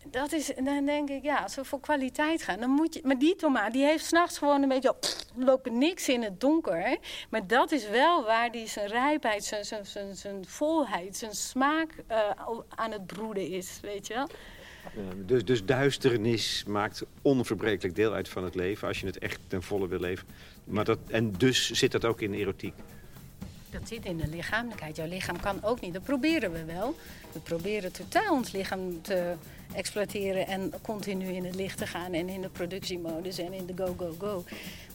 Dat 0.10 0.32
is, 0.32 0.52
dan 0.64 0.86
denk 0.86 1.10
ik, 1.10 1.24
ja, 1.24 1.38
als 1.38 1.56
we 1.56 1.66
voor 1.66 1.80
kwaliteit 1.80 2.44
gaan, 2.44 2.60
dan 2.60 2.70
moet 2.70 2.94
je. 2.94 3.02
Maar 3.04 3.20
die 3.20 3.36
tomaat, 3.36 3.74
die 3.74 3.84
heeft 3.84 4.06
s'nachts 4.06 4.38
gewoon 4.38 4.62
een 4.62 4.70
beetje. 4.70 4.96
Lopen 5.36 5.78
niks 5.78 6.10
in 6.10 6.24
het 6.24 6.40
donker. 6.40 6.98
Maar 7.30 7.48
dat 7.48 7.72
is 7.72 7.90
wel 7.90 8.24
waar 8.24 8.52
die 8.52 8.68
zijn 8.68 8.88
rijpheid, 8.88 9.44
zijn, 9.44 9.66
zijn, 9.66 9.86
zijn, 9.86 10.16
zijn 10.16 10.46
volheid, 10.48 11.18
zijn 11.18 11.34
smaak 11.34 11.96
eh, 12.08 12.30
aan 12.70 12.92
het 12.92 13.06
broeden 13.06 13.48
is, 13.48 13.80
weet 13.82 14.08
je 14.08 14.14
wel. 14.14 14.28
Dus, 15.16 15.46
dus 15.46 15.66
duisternis 15.66 16.64
maakt 16.68 17.04
onverbrekelijk 17.22 17.96
deel 17.96 18.14
uit 18.14 18.30
van 18.30 18.44
het 18.44 18.56
leven... 18.56 18.88
als 18.88 19.00
je 19.00 19.06
het 19.06 19.18
echt 19.18 19.40
ten 19.48 19.64
volle 19.64 19.88
wil 19.88 20.00
leven. 20.00 20.28
Maar 20.64 20.86
dat, 20.86 21.00
en 21.08 21.32
dus 21.32 21.72
zit 21.72 21.92
dat 21.92 22.06
ook 22.06 22.22
in 22.22 22.34
erotiek. 22.34 22.74
Dat 23.72 23.88
zit 23.88 24.06
in 24.06 24.18
de 24.18 24.28
lichamelijkheid. 24.28 24.96
Jouw 24.96 25.08
lichaam 25.08 25.40
kan 25.40 25.64
ook 25.64 25.82
niet. 25.82 25.94
Dat 25.94 26.04
proberen 26.04 26.52
we 26.52 26.64
wel. 26.64 26.96
We 27.32 27.40
proberen 27.40 27.92
totaal 27.92 28.34
ons 28.34 28.52
lichaam 28.52 29.02
te 29.02 29.34
exploiteren 29.74 30.48
en 30.48 30.74
continu 30.82 31.26
in 31.28 31.46
het 31.46 31.56
licht 31.56 31.78
te 31.78 31.88
gaan 31.88 32.14
en 32.14 32.30
in 32.30 32.42
de 32.42 32.50
productiemodus 32.50 33.38
en 33.38 33.54
in 33.54 33.66
de 33.66 33.74
go, 33.76 33.96
go, 33.98 34.16
go. 34.18 34.44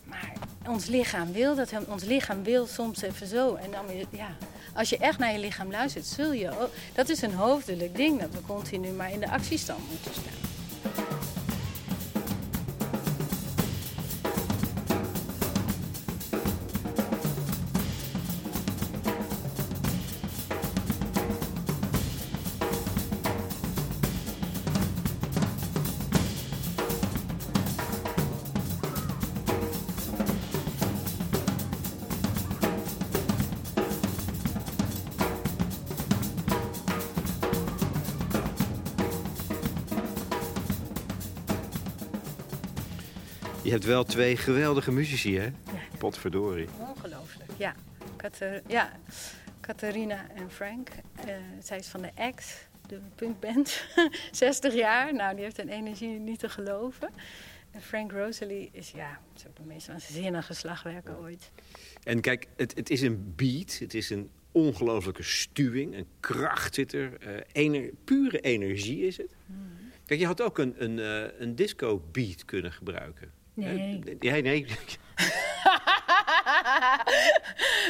Maar 0.04 0.32
ons 0.68 0.86
lichaam 0.86 1.32
wil 1.32 1.54
dat. 1.54 1.72
Ons 1.88 2.04
lichaam 2.04 2.42
wil 2.42 2.66
soms 2.66 3.02
even 3.02 3.26
zo. 3.26 3.54
En 3.54 3.70
dan 3.70 3.84
ja. 4.10 4.36
Als 4.74 4.88
je 4.88 4.98
echt 4.98 5.18
naar 5.18 5.32
je 5.32 5.38
lichaam 5.38 5.70
luistert, 5.70 6.06
zul 6.06 6.32
je. 6.32 6.68
Dat 6.92 7.08
is 7.08 7.22
een 7.22 7.34
hoofdelijk 7.34 7.96
ding 7.96 8.20
dat 8.20 8.30
we 8.32 8.40
continu 8.46 8.90
maar 8.90 9.12
in 9.12 9.20
de 9.20 9.30
actiestand 9.30 9.90
moeten 9.90 10.12
staan. 10.12 10.45
Hebt 43.76 43.88
wel 43.88 44.04
twee 44.04 44.36
geweldige 44.36 44.92
muzici, 44.92 45.38
hè? 45.38 45.48
Potverdorie. 45.98 46.66
Ongelooflijk, 46.78 47.50
ja. 47.56 47.74
Katha- 48.16 48.60
ja. 48.66 48.92
Catharina 49.60 50.26
en 50.34 50.50
Frank. 50.50 50.88
eh, 51.26 51.34
zij 51.62 51.78
is 51.78 51.86
van 51.88 52.02
de 52.02 52.10
X, 52.34 52.54
de 52.86 52.98
punkband. 53.14 53.84
60 54.32 54.74
jaar. 54.74 55.14
Nou, 55.14 55.34
die 55.34 55.44
heeft 55.44 55.58
een 55.58 55.68
energie 55.68 56.08
niet 56.18 56.38
te 56.38 56.48
geloven. 56.48 57.08
En 57.70 57.82
Frank 57.82 58.12
Rosalie 58.12 58.68
is, 58.72 58.90
ja, 58.90 59.20
is 59.36 59.46
ook 59.46 59.56
de 59.56 59.62
meest 59.66 59.86
waanzinnige 59.86 60.54
slagwerker 60.54 61.18
ooit. 61.18 61.50
En 62.02 62.20
kijk, 62.20 62.46
het, 62.56 62.74
het 62.76 62.90
is 62.90 63.00
een 63.00 63.32
beat. 63.36 63.76
Het 63.78 63.94
is 63.94 64.10
een 64.10 64.30
ongelooflijke 64.52 65.22
stuwing. 65.22 65.94
Een 65.96 66.06
kracht 66.20 66.74
zit 66.74 66.92
er. 66.92 67.16
eh, 67.20 67.40
ener- 67.52 67.90
pure 68.04 68.40
energie 68.40 69.06
is 69.06 69.16
het. 69.16 69.34
Kijk, 70.06 70.20
je 70.20 70.26
had 70.26 70.40
ook 70.40 70.58
een, 70.58 70.74
een, 70.84 70.98
eh, 70.98 71.40
een 71.40 71.54
disco 71.54 72.02
beat 72.12 72.44
kunnen 72.44 72.72
gebruiken. 72.72 73.30
Nee. 73.56 74.00
Eh, 74.04 74.14
Ja, 74.20 74.40
nee. 74.42 74.66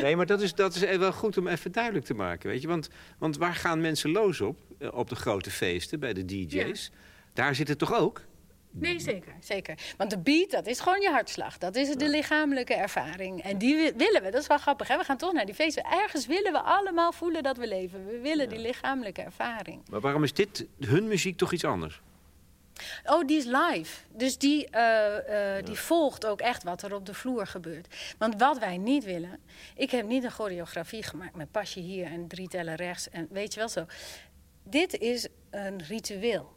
nee, 0.03 0.17
maar 0.17 0.27
dat 0.27 0.41
is, 0.43 0.55
dat 0.55 0.75
is 0.75 0.97
wel 0.97 1.13
goed 1.13 1.39
om 1.39 1.47
even 1.49 1.73
duidelijk 1.73 2.05
te 2.05 2.15
maken. 2.15 2.51
Weet 2.51 2.63
je? 2.63 2.69
Want, 2.69 2.89
want 3.19 3.37
waar 3.37 3.55
gaan 3.55 3.81
mensen 3.81 4.11
los 4.11 4.41
op? 4.41 4.57
Eh, 4.79 4.89
Op 4.95 5.09
de 5.09 5.17
grote 5.17 5.51
feesten, 5.51 6.01
bij 6.01 6.13
de 6.13 6.25
DJ's. 6.25 6.91
Daar 7.33 7.55
zit 7.55 7.69
het 7.69 7.79
toch 7.79 7.95
ook? 7.95 8.21
Nee, 8.71 9.01
zeker. 9.01 9.33
Zeker. 9.41 9.79
Want 9.97 10.11
de 10.11 10.19
beat, 10.19 10.51
dat 10.51 10.67
is 10.67 10.81
gewoon 10.81 11.01
je 11.01 11.11
hartslag. 11.11 11.59
Dat 11.59 11.77
is 11.77 11.95
de 11.95 12.09
lichamelijke 12.09 12.75
ervaring. 12.75 13.43
En 13.43 13.59
die 13.59 13.77
wi- 13.77 13.93
willen 13.97 14.23
we. 14.23 14.31
Dat 14.31 14.41
is 14.41 14.47
wel 14.47 14.59
grappig. 14.59 14.89
Hè? 14.89 14.97
We 14.97 15.05
gaan 15.05 15.17
toch 15.17 15.33
naar 15.33 15.47
die 15.47 15.55
feesten. 15.55 15.85
Ergens 15.85 16.27
willen 16.27 16.53
we 16.53 16.61
allemaal 16.61 17.13
voelen 17.13 17.43
dat 17.43 17.57
we 17.57 17.69
leven. 17.69 18.07
We 18.07 18.19
willen 18.19 18.49
die 18.49 18.59
lichamelijke 18.59 19.23
ervaring. 19.23 19.81
Maar 19.91 20.01
waarom 20.01 20.23
is 20.23 20.33
dit, 20.33 20.67
hun 20.81 21.09
muziek, 21.09 21.37
toch 21.37 21.53
iets 21.53 21.65
anders? 21.65 22.01
Oh, 23.05 23.27
die 23.27 23.37
is 23.37 23.45
live. 23.45 24.01
Dus 24.09 24.39
die, 24.39 24.69
eh, 24.71 25.57
eh, 25.57 25.65
die 25.65 25.79
volgt 25.79 26.27
ook 26.27 26.41
echt 26.41 26.63
wat 26.63 26.83
er 26.83 26.95
op 26.95 27.07
de 27.07 27.15
vloer 27.15 27.47
gebeurt. 27.47 27.95
Want 28.19 28.41
wat 28.41 28.59
wij 28.59 28.77
niet 28.77 29.05
willen... 29.05 29.41
Ik 29.75 29.91
heb 29.91 30.07
niet 30.07 30.25
een 30.25 30.31
choreografie 30.31 31.03
gemaakt 31.03 31.35
met 31.35 31.51
pasje 31.51 31.81
hier 31.81 32.07
en 32.07 32.29
drie 32.29 32.49
tellen 32.49 32.75
rechts. 32.75 33.11
En 33.11 33.29
weet 33.31 33.55
je 33.55 33.59
wel 33.59 33.69
zo. 33.69 33.87
Dit 34.63 34.99
is 34.99 35.29
een 35.51 35.83
ritueel. 35.83 36.56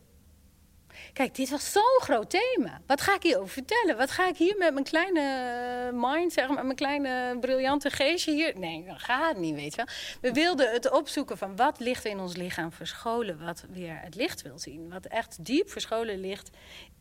Kijk, 1.13 1.35
dit 1.35 1.49
was 1.49 1.71
zo'n 1.71 1.99
groot 1.99 2.29
thema. 2.29 2.81
Wat 2.85 3.01
ga 3.01 3.15
ik 3.15 3.23
hierover 3.23 3.49
vertellen? 3.49 3.97
Wat 3.97 4.11
ga 4.11 4.27
ik 4.27 4.37
hier 4.37 4.57
met 4.57 4.73
mijn 4.73 4.85
kleine 4.85 5.21
eh, 5.21 6.11
mind, 6.11 6.33
zeg 6.33 6.49
maar, 6.49 6.63
mijn 6.65 6.75
kleine 6.75 7.37
briljante 7.39 7.89
geestje 7.89 8.31
hier? 8.31 8.59
Nee, 8.59 8.83
dat 8.87 8.99
gaat 8.99 9.37
niet, 9.37 9.55
weet 9.55 9.75
je 9.75 9.77
wel. 9.85 9.95
We 10.21 10.31
wilden 10.31 10.71
het 10.71 10.91
opzoeken 10.91 11.37
van 11.37 11.55
wat 11.55 11.79
ligt 11.79 12.05
in 12.05 12.19
ons 12.19 12.35
lichaam 12.35 12.71
verscholen, 12.71 13.45
wat 13.45 13.65
weer 13.69 13.99
het 14.01 14.15
licht 14.15 14.41
wil 14.41 14.59
zien. 14.59 14.89
Wat 14.89 15.05
echt 15.05 15.45
diep 15.45 15.69
verscholen 15.69 16.19
ligt 16.19 16.49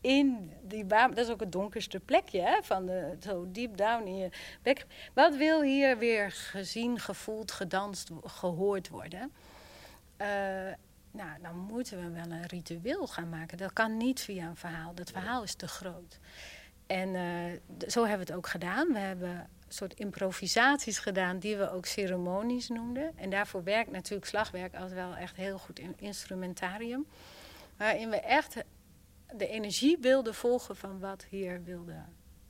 in 0.01 0.51
die 0.61 0.85
baan. 0.85 1.13
Dat 1.13 1.25
is 1.25 1.31
ook 1.31 1.39
het 1.39 1.51
donkerste 1.51 1.99
plekje, 1.99 2.41
hè, 2.41 2.57
van 2.61 2.85
de, 2.85 3.17
zo 3.23 3.45
diep 3.47 3.77
down 3.77 4.07
in 4.07 4.17
je 4.17 4.29
bek. 4.61 4.85
Wat 5.13 5.35
wil 5.35 5.61
hier 5.61 5.97
weer 5.97 6.31
gezien, 6.31 6.99
gevoeld, 6.99 7.51
gedanst, 7.51 8.09
gehoord 8.23 8.89
worden? 8.89 9.31
Eh, 10.17 10.27
nou, 11.11 11.41
dan 11.41 11.57
moeten 11.57 12.03
we 12.03 12.09
wel 12.09 12.31
een 12.31 12.45
ritueel 12.47 13.07
gaan 13.07 13.29
maken. 13.29 13.57
Dat 13.57 13.73
kan 13.73 13.97
niet 13.97 14.19
via 14.21 14.47
een 14.47 14.55
verhaal. 14.55 14.95
Dat 14.95 15.11
verhaal 15.11 15.43
is 15.43 15.53
te 15.55 15.67
groot. 15.67 16.19
En 16.87 17.15
eh, 17.15 17.89
zo 17.89 17.99
hebben 18.05 18.25
we 18.27 18.31
het 18.31 18.33
ook 18.33 18.47
gedaan. 18.47 18.87
We 18.93 18.99
hebben 18.99 19.29
een 19.29 19.47
soort 19.67 19.93
improvisaties 19.93 20.99
gedaan 20.99 21.39
die 21.39 21.57
we 21.57 21.71
ook 21.71 21.85
ceremonies 21.85 22.67
noemden. 22.67 23.17
En 23.17 23.29
daarvoor 23.29 23.63
werkt 23.63 23.91
natuurlijk 23.91 24.25
slagwerk 24.29 24.75
als 24.75 24.91
wel 24.91 25.15
echt 25.15 25.35
heel 25.35 25.57
goed 25.57 25.79
in 25.79 25.93
instrumentarium. 25.97 27.05
Waarin 27.77 28.09
we 28.09 28.15
echt 28.19 28.55
de 29.35 29.47
energie 29.47 29.97
wilden 30.01 30.35
volgen 30.35 30.75
van 30.75 30.99
wat 30.99 31.25
hier 31.29 31.63
wilde, 31.63 32.03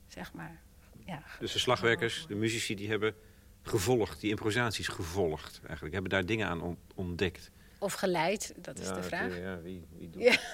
zeg 0.06 0.32
maar. 0.32 0.60
Ja, 1.06 1.22
Dus 1.38 1.52
de 1.52 1.58
slagwerkers, 1.58 2.24
de 2.28 2.34
muzici, 2.34 2.74
die 2.74 2.88
hebben 2.88 3.14
gevolgd, 3.62 4.20
die 4.20 4.30
improvisaties 4.30 4.88
gevolgd. 4.88 5.58
Eigenlijk 5.62 5.92
hebben 5.92 6.10
daar 6.10 6.26
dingen 6.26 6.46
aan 6.48 6.62
on- 6.62 6.78
ontdekt. 6.94 7.50
Of 7.80 7.92
geleid, 7.92 8.54
dat 8.56 8.78
is 8.78 8.88
de 8.88 9.02
vraag. 9.02 9.38
Ja, 9.38 9.60
wie, 9.60 9.86
wie 9.96 10.10
doet 10.10 10.22
Ja. 10.22 10.36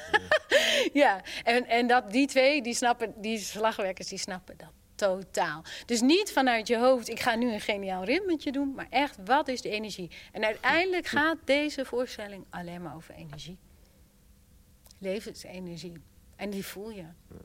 Ja, 0.93 1.23
en, 1.45 1.67
en 1.67 1.87
dat, 1.87 2.11
die 2.11 2.27
twee, 2.27 2.63
die, 2.63 2.75
snappen, 2.75 3.15
die 3.21 3.39
slagwerkers, 3.39 4.09
die 4.09 4.19
snappen 4.19 4.57
dat 4.57 4.73
totaal. 4.95 5.65
Dus 5.87 6.01
niet 6.01 6.33
vanuit 6.33 6.69
je 6.69 6.79
hoofd, 6.79 7.09
ik 7.09 7.21
ga 7.21 7.35
nu 7.35 7.53
een 7.53 7.61
geniaal 7.61 8.05
ritmetje 8.05 8.53
doen, 8.53 8.75
maar 8.75 8.87
echt, 8.91 9.17
wat 9.25 9.49
is 9.49 9.61
de 9.61 9.69
energie? 9.69 10.11
En 10.33 10.45
uiteindelijk 10.45 11.07
gaat 11.07 11.37
deze 11.45 11.85
voorstelling 11.85 12.45
alleen 12.51 12.83
maar 12.83 12.95
over 12.95 13.15
energie. 13.15 13.59
Levensenergie. 14.99 15.93
En 16.37 16.51
die 16.51 16.65
voel 16.65 16.91
je. 16.91 17.05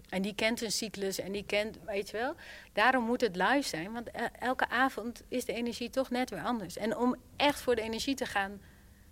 En 0.10 0.22
die 0.22 0.36
kent 0.36 0.62
een 0.62 0.72
cyclus 0.72 1.20
en 1.20 1.32
die 1.32 1.46
kent, 1.46 1.78
weet 1.86 2.10
je 2.10 2.18
wel. 2.18 2.36
Daarom 2.74 3.04
moet 3.04 3.22
het 3.22 3.36
live 3.36 3.68
zijn, 3.68 3.92
want 3.92 4.12
eh, 4.12 4.26
elke 4.40 4.70
avond 4.70 5.24
is 5.28 5.46
de 5.46 5.54
energie 5.54 5.90
toch 5.90 6.10
net 6.10 6.30
weer 6.30 6.44
anders. 6.44 6.78
En 6.78 6.98
om 6.98 7.16
echt 7.36 7.62
voor 7.62 7.76
de 7.76 7.82
energie 7.82 8.16
te 8.16 8.26
gaan, 8.26 8.62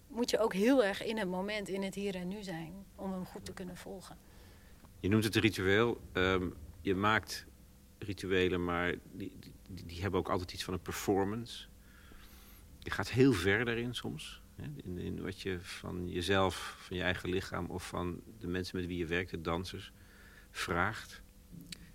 moet 0.09 0.29
je 0.29 0.39
ook 0.39 0.53
heel 0.53 0.83
erg 0.83 1.03
in 1.03 1.17
het 1.17 1.29
moment, 1.29 1.67
in 1.67 1.83
het 1.83 1.95
hier 1.95 2.15
en 2.15 2.27
nu 2.27 2.43
zijn. 2.43 2.85
Om 2.95 3.11
hem 3.11 3.25
goed 3.25 3.45
te 3.45 3.53
kunnen 3.53 3.77
volgen. 3.77 4.17
Je 4.99 5.09
noemt 5.09 5.23
het 5.23 5.35
een 5.35 5.41
ritueel. 5.41 6.01
Ehm, 6.11 6.49
je 6.81 6.95
maakt 6.95 7.45
rituelen, 7.97 8.63
maar 8.63 8.95
die, 9.11 9.31
die, 9.39 9.85
die 9.85 10.01
hebben 10.01 10.19
ook 10.19 10.29
altijd 10.29 10.53
iets 10.53 10.63
van 10.63 10.73
een 10.73 10.81
performance. 10.81 11.67
Je 12.79 12.91
gaat 12.91 13.09
heel 13.09 13.33
ver 13.33 13.65
daarin 13.65 13.95
soms. 13.95 14.41
Hè, 14.55 14.65
in, 14.83 14.97
in 14.97 15.21
wat 15.21 15.41
je 15.41 15.59
van 15.61 16.09
jezelf, 16.09 16.77
van 16.87 16.97
je 16.97 17.03
eigen 17.03 17.29
lichaam... 17.29 17.65
of 17.65 17.87
van 17.87 18.21
de 18.39 18.47
mensen 18.47 18.77
met 18.77 18.85
wie 18.85 18.97
je 18.97 19.05
werkt, 19.05 19.31
de 19.31 19.41
dansers, 19.41 19.91
vraagt. 20.51 21.21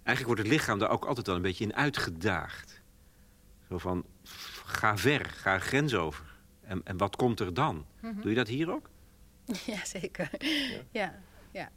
Eigenlijk 0.02 0.26
wordt 0.26 0.40
het 0.40 0.50
lichaam 0.50 0.78
daar 0.78 0.90
ook 0.90 1.04
altijd 1.04 1.26
wel 1.26 1.36
een 1.36 1.42
beetje 1.42 1.64
in 1.64 1.74
uitgedaagd. 1.74 2.82
Zo 3.68 3.78
van, 3.78 4.04
ga 4.64 4.96
ver, 4.96 5.24
ga 5.24 5.58
grens 5.58 5.94
over. 5.94 6.33
En, 6.66 6.80
en 6.84 6.96
wat 6.96 7.16
komt 7.16 7.40
er 7.40 7.54
dan? 7.54 7.86
Doe 8.00 8.28
je 8.30 8.34
dat 8.34 8.48
hier 8.48 8.70
ook? 8.72 8.90
Ja, 9.66 9.84
zeker. 9.84 10.30
Ja. 10.90 11.14
ja, 11.50 11.70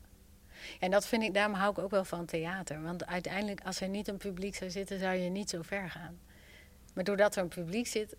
En 0.80 0.92
dat 0.92 1.08
vind 1.08 1.24
ik, 1.24 1.34
daarom 1.34 1.54
hou 1.56 1.72
ik 1.72 1.78
ook 1.80 1.92
wel 1.92 2.06
van 2.06 2.26
theater. 2.26 2.82
Want 2.82 3.06
uiteindelijk, 3.06 3.62
als 3.66 3.82
er 3.82 3.90
niet 3.90 4.08
een 4.08 4.18
publiek 4.18 4.56
zou 4.56 4.70
zitten, 4.72 5.00
zou 5.00 5.16
je 5.16 5.30
niet 5.30 5.50
zo 5.50 5.62
ver 5.62 5.90
gaan. 5.90 6.20
Maar 6.94 7.04
doordat 7.04 7.36
er 7.36 7.42
een 7.44 7.48
publiek 7.48 7.88
zit, 7.88 8.16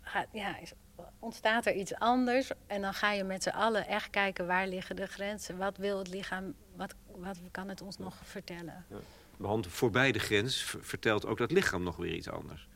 gaat, 0.00 0.26
ja, 0.32 0.58
is- 0.58 0.72
ontstaat 1.18 1.66
er 1.66 1.74
iets 1.74 1.94
anders. 1.94 2.50
En 2.66 2.80
dan 2.82 2.94
ga 2.94 3.12
je 3.12 3.24
met 3.24 3.42
z'n 3.42 3.48
allen 3.48 3.86
echt 3.86 4.10
kijken 4.10 4.46
waar 4.46 4.66
liggen 4.66 4.96
de 4.96 5.06
grenzen. 5.06 5.56
Wat 5.56 5.76
wil 5.76 5.98
het 5.98 6.08
lichaam, 6.08 6.54
wat, 6.76 6.94
wat 7.06 7.38
kan 7.50 7.68
het 7.68 7.80
ons 7.82 7.98
nog 7.98 8.16
vertellen? 8.22 8.84
Want 9.36 9.66
voorbij 9.66 10.12
de 10.12 10.18
grens 10.18 10.62
vertelt 10.80 11.26
ook 11.26 11.38
dat 11.38 11.50
lichaam 11.50 11.82
nog 11.82 11.96
weer 11.96 12.14
iets 12.14 12.28
anders. 12.30 12.68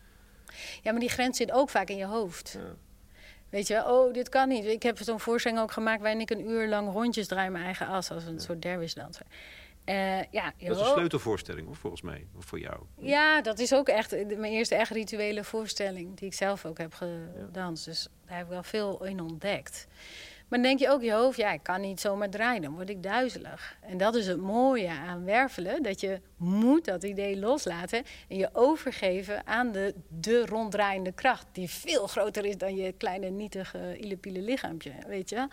Ja, 0.83 0.91
maar 0.91 1.01
die 1.01 1.09
grens 1.09 1.37
zit 1.37 1.53
ook 1.53 1.71
vaak 1.71 1.89
in 1.89 1.97
je 1.97 2.05
hoofd. 2.07 2.59
Weet 3.53 3.67
je, 3.67 3.75
wel, 3.75 3.85
oh, 4.07 4.13
dit 4.15 4.29
kan 4.29 4.49
niet. 4.49 4.65
Ik 4.65 4.83
heb 4.83 4.99
zo'n 4.99 5.21
voorstelling 5.21 5.61
ook 5.61 5.73
gemaakt 5.73 6.01
waarin 6.01 6.21
ik 6.21 6.31
een 6.31 6.49
uur 6.51 6.69
lang 6.69 6.93
rondjes 6.93 7.27
draai 7.27 7.51
mijn 7.51 7.65
eigen 7.65 7.87
as 7.87 8.11
als 8.11 8.25
een 8.25 8.41
soort 8.41 8.63
derwisdanser. 8.63 9.27
Eh 9.85 10.23
ja, 10.31 10.45
Dat 10.45 10.77
is 10.77 10.83
een 10.83 10.87
sleutelvoorstelling, 10.93 11.67
hoor, 11.67 11.77
volgens 11.77 12.03
mij. 12.03 12.27
Of 12.39 12.45
voor 12.45 12.59
jou. 12.61 12.81
Ja, 12.99 13.41
dat 13.43 13.59
is 13.59 13.75
ook 13.75 13.89
echt 13.89 14.11
de- 14.11 14.37
mijn 14.39 14.53
eerste 14.53 14.75
echt 14.75 14.91
rituele 14.91 15.45
voorstelling 15.45 16.17
die 16.17 16.27
ik 16.29 16.35
zelf 16.35 16.65
ook 16.65 16.79
heb 16.79 16.95
gedanst. 16.95 17.85
Dus 17.85 18.09
daar 18.27 18.37
heb 18.37 18.47
ik 18.47 18.53
wel 18.53 18.63
veel 18.63 19.05
in 19.05 19.21
ontdekt. 19.21 19.87
Maar 20.53 20.63
denk 20.63 20.79
je 20.79 20.91
ook 20.91 21.03
je 21.03 21.13
hoofd, 21.13 21.37
ja, 21.37 21.53
ik 21.53 21.63
kan 21.63 21.81
niet 21.81 22.01
zomaar 22.01 22.31
draaien, 22.31 22.63
dan 22.63 22.75
word 22.75 22.89
ik 22.91 23.03
duizelig. 23.03 23.77
En 23.81 23.97
dat 23.99 24.15
is 24.15 24.27
het 24.27 24.41
mooie 24.41 24.89
aan 24.89 25.25
wervelen, 25.25 25.83
dat 25.83 26.01
je 26.01 26.21
moet 26.37 26.85
dat 26.85 27.03
idee 27.05 27.39
loslaten 27.39 28.03
en 28.29 28.37
je 28.37 28.49
overgeven 28.53 29.47
aan 29.47 29.73
de, 29.73 29.95
de 30.09 30.47
ronddraaiende 30.47 31.13
kracht, 31.13 31.47
die 31.53 31.69
veel 31.71 32.07
groter 32.07 32.45
is 32.45 32.57
dan 32.57 32.77
je 32.77 32.93
kleine 32.93 33.29
nietige 33.31 33.99
illepiele 33.99 34.41
lichaampje, 34.41 34.93
weet 35.07 35.29
je. 35.29 35.49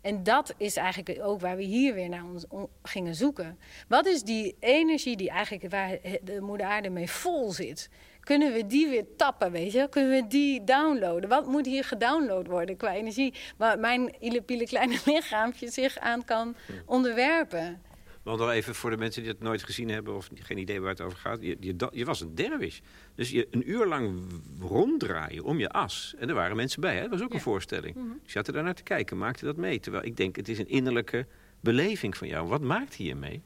En 0.00 0.22
dat 0.22 0.54
is 0.56 0.76
eigenlijk 0.76 1.18
ook 1.22 1.40
waar 1.40 1.56
we 1.56 1.62
hier 1.62 1.94
weer 1.94 2.08
naar 2.08 2.24
ons 2.24 2.44
on- 2.48 2.68
gingen 2.82 3.14
zoeken. 3.14 3.58
Wat 3.88 4.06
is 4.06 4.22
die 4.22 4.56
energie 4.60 5.16
die 5.16 5.30
eigenlijk 5.30 5.70
waar 5.70 5.98
de 6.22 6.40
moeder 6.40 6.66
aarde 6.66 6.90
mee 6.90 7.10
vol 7.10 7.50
zit? 7.52 7.88
Kunnen 8.20 8.52
we 8.52 8.66
die 8.66 8.88
weer 8.88 9.04
tappen, 9.16 9.52
weet 9.52 9.72
je? 9.72 9.86
Kunnen 9.90 10.10
we 10.10 10.26
die 10.26 10.64
downloaden? 10.64 11.28
Wat 11.28 11.46
moet 11.46 11.66
hier 11.66 11.84
gedownload 11.84 12.46
worden 12.46 12.76
qua 12.76 12.94
energie? 12.94 13.34
Waar 13.56 13.78
mijn 13.78 14.20
illepiele 14.20 14.66
kleine 14.66 14.98
lichaampje 15.06 15.70
zich 15.70 15.98
aan 15.98 16.24
kan 16.24 16.56
onderwerpen. 16.86 17.82
Want 18.22 18.38
nog 18.38 18.50
even 18.50 18.74
voor 18.74 18.90
de 18.90 18.96
mensen 18.96 19.22
die 19.22 19.30
het 19.30 19.40
nooit 19.40 19.62
gezien 19.62 19.88
hebben... 19.88 20.16
of 20.16 20.28
geen 20.34 20.58
idee 20.58 20.80
waar 20.80 20.90
het 20.90 21.00
over 21.00 21.18
gaat. 21.18 21.38
Je, 21.42 21.56
je, 21.60 21.88
je 21.92 22.04
was 22.04 22.20
een 22.20 22.34
derwish. 22.34 22.78
Dus 23.14 23.30
je 23.30 23.48
een 23.50 23.70
uur 23.70 23.86
lang 23.86 24.20
ronddraaien 24.60 25.44
om 25.44 25.58
je 25.58 25.68
as. 25.68 26.14
En 26.18 26.28
er 26.28 26.34
waren 26.34 26.56
mensen 26.56 26.80
bij, 26.80 26.94
hè? 26.94 27.00
Dat 27.00 27.10
was 27.10 27.22
ook 27.22 27.34
een 27.34 27.40
voorstelling. 27.40 27.96
Ik 28.24 28.30
zat 28.30 28.46
er 28.46 28.52
daar 28.52 28.62
naar 28.62 28.74
te 28.74 28.82
kijken, 28.82 29.18
maakte 29.18 29.44
dat 29.44 29.56
mee. 29.56 29.80
Terwijl 29.80 30.04
ik 30.04 30.16
denk, 30.16 30.36
het 30.36 30.48
is 30.48 30.58
een 30.58 30.68
innerlijke 30.68 31.26
beleving 31.60 32.16
van 32.16 32.28
jou. 32.28 32.48
Wat 32.48 32.60
maakt 32.60 32.94
hier 32.94 33.16
mee? 33.16 33.42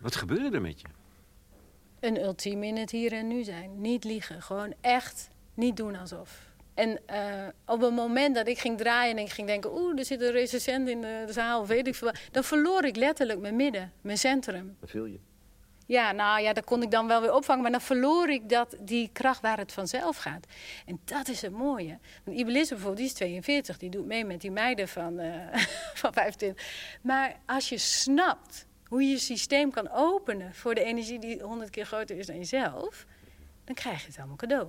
Wat 0.00 0.16
gebeurde 0.16 0.56
er 0.56 0.62
met 0.62 0.80
je? 0.80 0.86
Een 2.00 2.22
ultiem 2.22 2.62
in 2.62 2.76
het 2.76 2.90
hier 2.90 3.12
en 3.12 3.26
nu 3.26 3.44
zijn. 3.44 3.80
Niet 3.80 4.04
liegen. 4.04 4.42
Gewoon 4.42 4.74
echt 4.80 5.30
niet 5.54 5.76
doen 5.76 5.96
alsof. 5.96 6.48
En 6.74 7.00
eh, 7.06 7.46
op 7.66 7.80
het 7.80 7.94
moment 7.94 8.34
dat 8.34 8.46
ik 8.48 8.58
ging 8.58 8.78
draaien 8.78 9.16
en 9.16 9.22
ik 9.22 9.30
ging 9.30 9.46
denken... 9.46 9.72
oeh, 9.72 9.98
er 9.98 10.04
zit 10.04 10.20
een 10.20 10.30
recensent 10.30 10.88
in 10.88 11.00
de 11.00 11.26
zaal, 11.28 11.66
weet 11.66 11.86
ik 11.86 11.94
veel 11.94 12.08
wat... 12.08 12.20
dan 12.30 12.44
verloor 12.44 12.84
ik 12.84 12.96
letterlijk 12.96 13.40
mijn 13.40 13.56
midden, 13.56 13.92
mijn 14.00 14.18
centrum. 14.18 14.76
Wat 14.80 14.90
viel 14.90 15.04
je? 15.04 15.18
Ja, 15.90 16.12
nou 16.12 16.40
ja, 16.40 16.52
dat 16.52 16.64
kon 16.64 16.82
ik 16.82 16.90
dan 16.90 17.06
wel 17.06 17.20
weer 17.20 17.34
opvangen. 17.34 17.62
Maar 17.62 17.70
dan 17.70 17.80
verloor 17.80 18.28
ik 18.28 18.48
dat, 18.48 18.76
die 18.80 19.10
kracht 19.12 19.40
waar 19.40 19.58
het 19.58 19.72
vanzelf 19.72 20.16
gaat. 20.16 20.46
En 20.86 21.00
dat 21.04 21.28
is 21.28 21.42
het 21.42 21.52
mooie. 21.52 21.98
Want 22.24 22.38
Ibelisse 22.38 22.74
bijvoorbeeld, 22.74 22.96
die 22.96 23.06
is 23.06 23.12
42. 23.12 23.78
Die 23.78 23.90
doet 23.90 24.06
mee 24.06 24.24
met 24.24 24.40
die 24.40 24.50
meiden 24.50 24.88
van, 24.88 25.18
eh, 25.18 25.54
van 26.02 26.12
25. 26.12 26.64
Maar 27.02 27.36
als 27.46 27.68
je 27.68 27.78
snapt 27.78 28.66
hoe 28.90 29.02
je 29.02 29.18
systeem 29.18 29.70
kan 29.70 29.90
openen 29.90 30.54
voor 30.54 30.74
de 30.74 30.84
energie 30.84 31.18
die 31.18 31.42
honderd 31.42 31.70
keer 31.70 31.86
groter 31.86 32.18
is 32.18 32.26
dan 32.26 32.36
jezelf, 32.36 33.06
dan 33.64 33.74
krijg 33.74 34.00
je 34.00 34.06
het 34.06 34.18
allemaal 34.18 34.36
cadeau. 34.36 34.68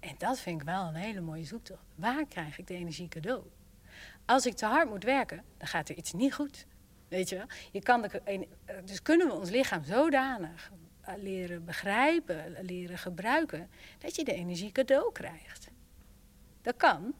En 0.00 0.14
dat 0.18 0.40
vind 0.40 0.60
ik 0.60 0.66
wel 0.66 0.84
een 0.84 0.94
hele 0.94 1.20
mooie 1.20 1.44
zoektocht. 1.44 1.82
Waar 1.94 2.26
krijg 2.26 2.58
ik 2.58 2.66
de 2.66 2.74
energie 2.74 3.08
cadeau? 3.08 3.42
Als 4.24 4.46
ik 4.46 4.54
te 4.54 4.66
hard 4.66 4.88
moet 4.88 5.04
werken, 5.04 5.44
dan 5.56 5.68
gaat 5.68 5.88
er 5.88 5.96
iets 5.96 6.12
niet 6.12 6.34
goed. 6.34 6.66
Weet 7.08 7.28
je 7.28 7.36
wel? 7.36 7.46
Je 7.72 7.82
kan 7.82 8.02
de, 8.02 8.48
dus 8.84 9.02
kunnen 9.02 9.26
we 9.26 9.32
ons 9.32 9.50
lichaam 9.50 9.84
zodanig 9.84 10.70
leren 11.16 11.64
begrijpen, 11.64 12.56
leren 12.60 12.98
gebruiken, 12.98 13.70
dat 13.98 14.16
je 14.16 14.24
de 14.24 14.34
energie 14.34 14.72
cadeau 14.72 15.12
krijgt. 15.12 15.68
Dat 16.62 16.76
kan, 16.76 17.14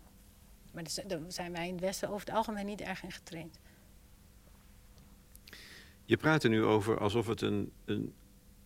maar 0.72 0.84
daar 1.06 1.18
zijn 1.28 1.52
wij 1.52 1.66
in 1.66 1.72
het 1.72 1.82
Westen 1.82 2.08
over 2.08 2.26
het 2.26 2.36
algemeen 2.36 2.66
niet 2.66 2.80
erg 2.80 3.02
in 3.02 3.12
getraind. 3.12 3.58
Je 6.12 6.18
praat 6.18 6.44
er 6.44 6.50
nu 6.50 6.64
over 6.64 6.98
alsof 6.98 7.26
het 7.26 7.40
een, 7.40 7.72
een 7.84 8.14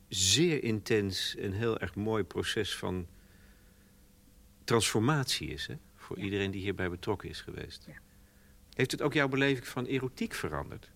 zeer 0.08 0.62
intens 0.62 1.36
en 1.36 1.52
heel 1.52 1.78
erg 1.78 1.94
mooi 1.94 2.24
proces 2.24 2.76
van 2.76 3.06
transformatie 4.64 5.48
is. 5.48 5.66
Hè? 5.66 5.74
Voor 5.96 6.18
iedereen 6.18 6.50
die 6.50 6.60
hierbij 6.60 6.90
betrokken 6.90 7.28
is 7.28 7.40
geweest. 7.40 7.84
Ja. 7.86 7.92
Heeft 8.74 8.90
het 8.90 9.02
ook 9.02 9.12
jouw 9.12 9.28
beleving 9.28 9.66
van 9.66 9.84
erotiek 9.84 10.34
veranderd? 10.34 10.90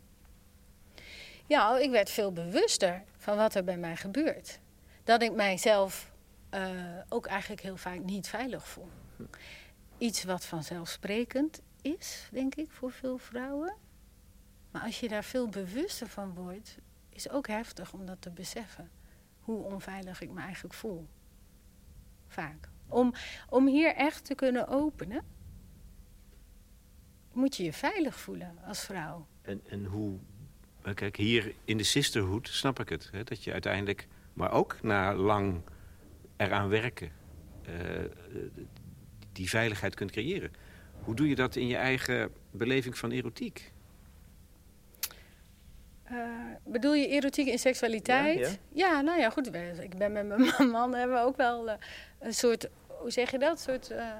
Ja, 1.47 1.79
ik 1.79 1.91
werd 1.91 2.11
veel 2.11 2.33
bewuster 2.33 3.03
van 3.17 3.37
wat 3.37 3.55
er 3.55 3.65
bij 3.65 3.79
mij 3.79 3.97
gebeurt. 3.97 4.59
Dat 5.05 5.23
ik 5.23 5.33
mijzelf 5.33 6.13
uh, 6.55 6.71
ook 7.09 7.27
eigenlijk 7.27 7.63
heel 7.63 7.77
vaak 7.77 7.99
niet 8.05 8.29
veilig 8.29 8.69
voel. 8.69 8.89
Iets 9.99 10.25
wat 10.25 10.45
vanzelfsprekend 10.45 11.61
is, 11.83 12.29
denk 12.31 12.55
ik, 12.55 12.71
voor 12.71 12.93
veel 12.93 13.19
vrouwen. 13.19 13.75
Maar 14.71 14.83
als 14.83 15.01
je 15.01 15.09
daar 15.09 15.25
veel 15.25 15.49
bewuster 15.49 16.09
van 16.09 16.35
wordt, 16.35 16.79
is 17.09 17.31
ook 17.31 17.47
heftig 17.47 17.93
om 17.93 18.07
dat 18.07 18.23
te 18.23 18.31
beseffen. 18.31 18.91
Hoe 19.41 19.63
onveilig 19.63 20.21
ik 20.21 20.31
me 20.31 20.41
eigenlijk 20.41 20.75
voel. 20.75 21.09
Vaak. 22.27 22.69
Om, 22.89 23.15
om 23.49 23.67
hier 23.67 23.95
echt 23.95 24.25
te 24.25 24.35
kunnen 24.35 24.69
openen, 24.69 25.25
moet 27.33 27.57
je 27.57 27.65
je 27.65 27.73
veilig 27.73 28.21
voelen 28.21 28.59
als 28.65 28.85
vrouw. 28.85 29.27
En, 29.43 29.61
en 29.69 29.85
hoe 29.85 30.19
Kijk, 30.95 31.17
hier 31.17 31.55
in 31.65 31.77
de 31.77 31.83
sisterhood 31.83 32.49
snap 32.49 32.81
ik 32.81 32.89
het. 32.89 33.09
Hè, 33.13 33.25
dat 33.25 33.45
je 33.45 33.53
uiteindelijk, 33.53 34.07
maar 34.33 34.53
ook 34.53 34.83
na 34.83 35.15
lang 35.15 35.63
eraan 36.37 36.69
werken... 36.69 37.13
Uh, 37.69 38.05
die 39.33 39.49
veiligheid 39.49 39.95
kunt 39.95 40.11
creëren. 40.11 40.51
Hoe 40.93 41.15
doe 41.15 41.29
je 41.29 41.35
dat 41.35 41.57
in 41.57 41.67
je 41.67 41.77
eigen 41.77 42.33
beleving 42.51 42.99
van 42.99 43.11
erotiek? 43.11 43.73
Uh, 46.13 46.19
bedoel 46.65 46.95
je 46.95 47.09
erotiek 47.09 47.47
in 47.47 47.59
seksualiteit? 47.59 48.39
Ja, 48.73 48.87
ja. 48.89 49.01
nou 49.01 49.21
ja, 49.21 49.31
goed. 49.31 49.55
Ik 49.81 49.99
ben 49.99 50.13
met 50.13 50.27
mijn 50.27 50.71
man 50.71 50.95
hebben 50.95 51.17
we 51.17 51.23
ook 51.23 51.37
wel 51.37 51.69
uh, 51.69 51.75
een 52.19 52.35
soort, 52.35 52.69
hoe 52.87 53.11
zeg 53.11 53.31
je 53.31 53.39
dat? 53.39 53.51
Een 53.51 53.59
soort, 53.59 53.91
uh, 53.91 54.13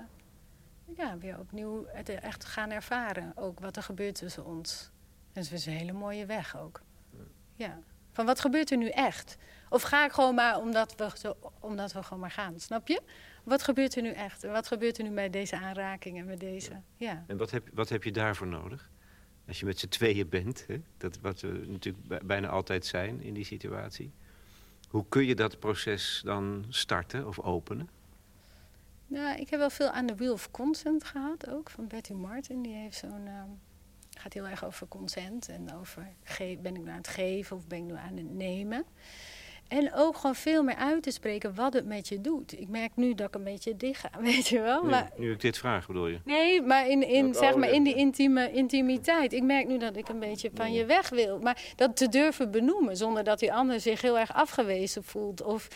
ja, 0.97 1.19
weer 1.19 1.39
opnieuw 1.39 1.87
het 1.89 2.09
echt 2.09 2.45
gaan 2.45 2.71
ervaren. 2.71 3.33
Ook 3.35 3.61
wat 3.61 3.77
er 3.77 3.83
gebeurt 3.83 4.15
tussen 4.15 4.45
ons. 4.45 4.91
En 5.33 5.43
het 5.43 5.53
is 5.53 5.67
een 5.67 5.73
hele 5.73 5.93
mooie 5.93 6.27
weg 6.27 6.59
ook. 6.59 6.81
Ja. 7.57 7.79
Van 8.13 8.27
wat 8.27 8.41
gebeurt 8.41 8.71
er 8.71 8.77
nu 8.77 8.89
echt? 8.89 9.37
Of 9.69 9.83
ga 9.83 10.05
ik 10.05 10.13
gewoon 10.13 10.35
maar 10.35 10.59
omdat 10.59 10.95
we, 10.97 11.11
zo, 11.15 11.37
omdat 11.61 11.93
we 11.93 12.03
gewoon 12.03 12.21
maar 12.21 12.31
gaan, 12.31 12.61
snap 12.61 12.89
je? 12.89 13.03
Wat 13.45 13.63
gebeurt 13.63 13.97
er 13.97 14.03
nu 14.03 14.11
echt? 14.11 14.45
En 14.45 14.53
wat 14.53 14.67
gebeurt 14.67 14.99
er 14.99 15.05
nu 15.05 15.11
met 15.11 15.33
deze 15.33 15.57
aanrakingen, 15.57 16.27
met 16.27 16.41
deze, 16.41 16.81
ja. 16.97 17.25
En 17.27 17.37
wat 17.37 17.51
heb, 17.51 17.69
wat 17.73 17.89
heb 17.89 18.05
je 18.05 18.13
daarvoor 18.13 18.47
nodig? 18.47 18.91
Als 19.51 19.61
je 19.61 19.67
met 19.67 19.79
z'n 19.79 19.89
tweeën 19.89 20.29
bent, 20.29 20.65
hè? 20.67 20.81
Dat, 20.99 21.19
wat 21.21 21.41
we 21.41 21.65
natuurlijk 21.67 22.27
bijna 22.27 22.49
altijd 22.49 22.87
zijn 22.87 23.23
in 23.23 23.35
die 23.35 23.45
situatie. 23.45 24.13
Hoe 24.89 25.05
kun 25.09 25.25
je 25.25 25.35
dat 25.35 25.59
proces 25.59 26.23
dan 26.25 26.65
starten 26.69 27.27
of 27.27 27.39
openen? 27.39 27.89
Nou, 29.07 29.41
ik 29.41 29.51
heb 29.51 29.59
wel 29.61 29.71
veel 29.71 29.91
aan 29.91 30.07
de 30.07 30.15
Wheel 30.15 30.33
of 30.33 30.51
Consent 30.51 31.05
gehad 31.05 31.49
ook, 31.49 31.71
van 31.71 31.87
Betty 31.87 32.13
Martin. 32.13 32.63
Die 32.63 32.75
heeft 32.75 32.97
zo'n... 32.97 33.27
Ehm, 33.27 33.49
gaat 34.19 34.33
heel 34.33 34.49
erg 34.49 34.65
over 34.65 34.89
consent 34.89 35.49
en 35.49 35.75
over 35.75 36.09
ben 36.39 36.75
ik 36.75 36.83
nu 36.83 36.89
aan 36.89 36.97
het 36.97 37.09
geven 37.09 37.57
of 37.57 37.67
ben 37.67 37.79
ik 37.79 37.85
nu 37.85 37.95
aan 37.95 38.17
het 38.17 38.31
nemen. 38.31 38.85
En 39.71 39.95
ook 39.95 40.17
gewoon 40.17 40.35
veel 40.35 40.63
meer 40.63 40.75
uit 40.75 41.03
te 41.03 41.11
spreken 41.11 41.55
wat 41.55 41.73
het 41.73 41.87
met 41.87 42.09
je 42.09 42.21
doet. 42.21 42.61
Ik 42.61 42.69
merk 42.69 42.97
nu 42.97 43.15
dat 43.15 43.29
ik 43.29 43.35
een 43.35 43.45
beetje 43.45 43.77
dicht 43.77 44.01
ga, 44.01 44.11
weet 44.31 44.49
je 44.49 44.61
wel. 44.61 44.83
Nu, 44.83 44.91
maar, 44.91 45.11
nu 45.17 45.33
ik 45.33 45.41
dit 45.41 45.59
vraag, 45.59 45.87
bedoel 45.87 46.07
je? 46.07 46.21
Nee, 46.25 46.63
maar 46.63 46.89
in, 46.89 47.09
in, 47.09 47.35
zeg 47.35 47.57
maar 47.57 47.71
in 47.71 47.83
die 47.83 47.95
intieme 47.95 48.53
intimiteit. 48.53 49.33
Ik 49.33 49.43
merk 49.43 49.67
nu 49.67 49.79
dat 49.79 49.97
ik 49.97 50.09
een 50.09 50.19
beetje 50.19 50.51
van 50.55 50.73
je 50.73 50.85
weg 50.85 51.09
wil. 51.09 51.39
Maar 51.39 51.63
dat 51.77 51.97
te 51.97 52.09
durven 52.09 52.51
benoemen, 52.51 52.97
zonder 52.97 53.25
dat 53.25 53.39
die 53.39 53.53
ander 53.53 53.81
zich 53.81 54.01
heel 54.01 54.19
erg 54.19 54.35
afgewezen 54.35 55.05
voelt. 55.05 55.43
Of, 55.43 55.69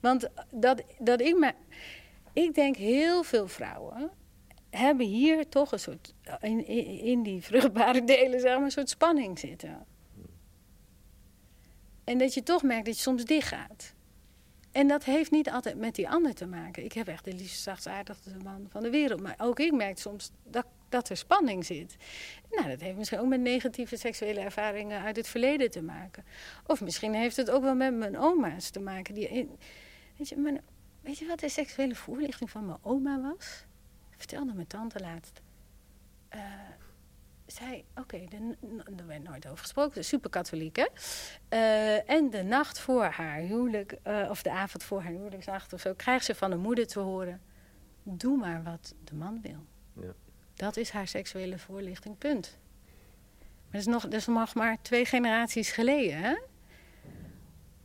want 0.00 0.28
dat, 0.50 0.82
dat 0.98 1.20
ik 1.20 1.38
me... 1.38 1.52
Ik 2.32 2.54
denk 2.54 2.76
heel 2.76 3.22
veel 3.22 3.48
vrouwen 3.48 4.10
hebben 4.70 5.06
hier 5.06 5.48
toch 5.48 5.72
een 5.72 5.78
soort, 5.78 6.14
in, 6.40 6.66
in 7.02 7.22
die 7.22 7.42
vruchtbare 7.42 8.04
delen, 8.14 8.40
zeg 8.40 8.54
maar, 8.54 8.64
een 8.64 8.70
soort 8.70 8.90
spanning 8.90 9.38
zitten. 9.38 9.86
En 12.12 12.18
dat 12.18 12.34
je 12.34 12.42
toch 12.42 12.62
merkt 12.62 12.86
dat 12.86 12.96
je 12.96 13.02
soms 13.02 13.24
dicht 13.24 13.48
gaat. 13.48 13.94
En 14.72 14.88
dat 14.88 15.04
heeft 15.04 15.30
niet 15.30 15.50
altijd 15.50 15.76
met 15.76 15.94
die 15.94 16.08
ander 16.08 16.34
te 16.34 16.46
maken. 16.46 16.84
Ik 16.84 16.92
heb 16.92 17.08
echt 17.08 17.24
de 17.24 17.32
liefste, 17.32 17.62
zachtaardigste 17.62 18.36
man 18.44 18.66
van 18.68 18.82
de 18.82 18.90
wereld. 18.90 19.20
Maar 19.20 19.34
ook 19.38 19.60
ik 19.60 19.72
merk 19.72 19.98
soms 19.98 20.30
dat, 20.44 20.66
dat 20.88 21.08
er 21.08 21.16
spanning 21.16 21.64
zit. 21.64 21.96
Nou, 22.50 22.68
dat 22.68 22.80
heeft 22.80 22.96
misschien 22.96 23.18
ook 23.18 23.26
met 23.26 23.40
negatieve 23.40 23.96
seksuele 23.96 24.40
ervaringen 24.40 25.02
uit 25.02 25.16
het 25.16 25.28
verleden 25.28 25.70
te 25.70 25.82
maken. 25.82 26.24
Of 26.66 26.80
misschien 26.80 27.14
heeft 27.14 27.36
het 27.36 27.50
ook 27.50 27.62
wel 27.62 27.74
met 27.74 27.94
mijn 27.94 28.18
oma's 28.18 28.70
te 28.70 28.80
maken. 28.80 29.14
Die, 29.14 29.48
weet, 30.16 30.28
je, 30.28 30.36
mijn, 30.36 30.60
weet 31.00 31.18
je 31.18 31.26
wat 31.26 31.40
de 31.40 31.48
seksuele 31.48 31.94
voorlichting 31.94 32.50
van 32.50 32.66
mijn 32.66 32.78
oma 32.82 33.20
was? 33.20 33.64
vertelde 34.16 34.54
mijn 34.54 34.66
tante 34.66 35.00
laatst. 35.00 35.40
Uh, 36.34 36.40
zij, 37.52 37.84
oké, 37.96 38.00
okay, 38.00 38.28
er 38.96 39.06
werd 39.06 39.22
nooit 39.22 39.46
over 39.46 39.58
gesproken, 39.58 40.04
super 40.04 40.30
katholiek 40.30 40.76
hè. 40.76 40.86
Uh, 41.50 42.10
en 42.10 42.30
de 42.30 42.42
nacht 42.42 42.78
voor 42.78 43.04
haar 43.04 43.38
huwelijk, 43.38 43.96
uh, 44.06 44.26
of 44.30 44.42
de 44.42 44.50
avond 44.50 44.82
voor 44.82 45.02
haar 45.02 45.12
huwelijksnacht 45.12 45.72
of 45.72 45.80
zo, 45.80 45.94
krijgt 45.94 46.24
ze 46.24 46.34
van 46.34 46.50
de 46.50 46.56
moeder 46.56 46.86
te 46.86 47.00
horen: 47.00 47.40
Doe 48.02 48.36
maar 48.36 48.62
wat 48.62 48.94
de 49.04 49.14
man 49.14 49.40
wil. 49.42 49.66
Ja. 50.04 50.12
Dat 50.54 50.76
is 50.76 50.90
haar 50.90 51.08
seksuele 51.08 51.58
voorlichting, 51.58 52.18
punt. 52.18 52.58
Maar 53.40 53.70
dat 53.70 53.80
is, 53.80 53.86
nog, 53.86 54.02
dat 54.02 54.12
is 54.12 54.26
nog 54.26 54.54
maar 54.54 54.82
twee 54.82 55.04
generaties 55.04 55.70
geleden, 55.70 56.18
hè? 56.18 56.34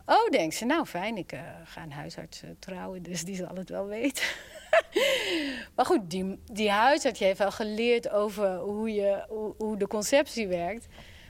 Oh, 0.06 0.30
denkt 0.30 0.56
ze, 0.56 0.66
nou 0.66 0.86
fijn, 0.86 1.18
ik 1.18 1.34
uh, 1.34 1.42
ga 1.64 1.84
een 1.84 1.92
huisarts 1.92 2.44
trouwen, 2.60 3.04
dus 3.04 3.24
die 3.24 3.36
zal 3.36 3.56
het 3.56 3.70
wel 3.70 3.88
weten. 3.88 4.26
maar 5.76 5.86
goed, 5.86 6.10
die, 6.10 6.40
die 6.52 6.72
huisarts 6.72 7.20
heeft 7.20 7.40
wel 7.40 7.52
geleerd 7.52 8.10
over 8.10 8.58
hoe, 8.58 8.94
je, 8.94 9.26
hoe, 9.30 9.54
hoe 9.58 9.78
de 9.78 9.88
conceptie 9.88 10.48
werkt. 10.48 10.88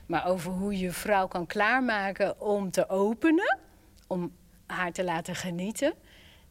Maar 0.07 0.27
over 0.27 0.51
hoe 0.51 0.77
je 0.77 0.91
vrouw 0.91 1.27
kan 1.27 1.45
klaarmaken 1.45 2.41
om 2.41 2.71
te 2.71 2.89
openen. 2.89 3.59
Om 4.07 4.35
haar 4.65 4.91
te 4.91 5.03
laten 5.03 5.35
genieten. 5.35 5.93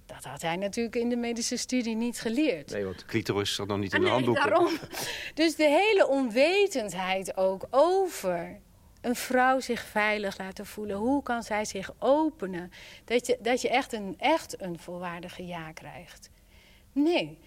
Dat 0.07 0.24
had 0.24 0.42
hij 0.42 0.57
natuurlijk 0.57 0.97
in 0.97 1.09
de 1.09 1.16
medische 1.16 1.57
studie 1.57 1.97
niet 1.97 2.20
geleerd. 2.20 2.70
Nee, 2.70 2.84
want 2.84 2.99
de 2.99 3.05
clitoris 3.05 3.55
zat 3.55 3.66
nog 3.66 3.78
niet 3.78 3.94
in 3.94 4.01
de 4.01 4.07
ah, 4.11 4.16
nee, 4.16 4.24
handboeken. 4.24 4.51
Daarom. 4.51 4.78
Dus 5.34 5.57
de 5.57 5.68
hele 5.68 6.07
onwetendheid 6.09 7.36
ook 7.36 7.66
over 7.70 8.61
een 9.01 9.16
vrouw 9.16 9.61
zich 9.61 9.80
veilig 9.80 10.38
laten 10.38 10.66
voelen. 10.66 10.97
Hoe 10.97 11.22
kan 11.22 11.42
zij 11.42 11.64
zich 11.64 11.90
openen? 11.99 12.70
Dat 13.05 13.26
je, 13.26 13.38
dat 13.40 13.62
je 13.62 13.68
echt, 13.68 13.92
een, 13.92 14.14
echt 14.18 14.62
een 14.62 14.78
volwaardige 14.78 15.47
ja 15.47 15.72
krijgt. 15.72 16.30
Nee. 16.97 17.38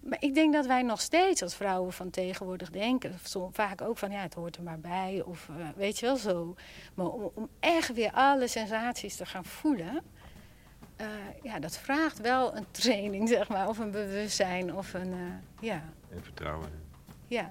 Maar 0.00 0.16
ik 0.20 0.34
denk 0.34 0.52
dat 0.52 0.66
wij 0.66 0.82
nog 0.82 1.00
steeds 1.00 1.42
als 1.42 1.54
vrouwen 1.54 1.92
van 1.92 2.10
tegenwoordig 2.10 2.70
denken, 2.70 3.18
vaak 3.50 3.80
ook 3.80 3.98
van 3.98 4.10
ja, 4.10 4.20
het 4.20 4.34
hoort 4.34 4.56
er 4.56 4.62
maar 4.62 4.80
bij, 4.80 5.22
of 5.26 5.48
uh, 5.58 5.66
weet 5.76 5.98
je 5.98 6.06
wel 6.06 6.16
zo. 6.16 6.54
Maar 6.94 7.06
om, 7.06 7.30
om, 7.34 7.48
echt 7.60 7.92
weer 7.92 8.12
alle 8.12 8.48
sensaties 8.48 9.16
te 9.16 9.26
gaan 9.26 9.44
voelen, 9.44 10.02
uh, 11.00 11.06
ja, 11.42 11.58
dat 11.58 11.78
vraagt 11.78 12.20
wel 12.20 12.56
een 12.56 12.66
training, 12.70 13.28
zeg 13.28 13.48
maar, 13.48 13.68
of 13.68 13.78
een 13.78 13.90
bewustzijn, 13.90 14.74
of 14.74 14.94
een, 14.94 15.12
uh, 15.12 15.32
ja. 15.60 15.82
En 16.10 16.22
vertrouwen. 16.22 16.70
Ja, 17.26 17.50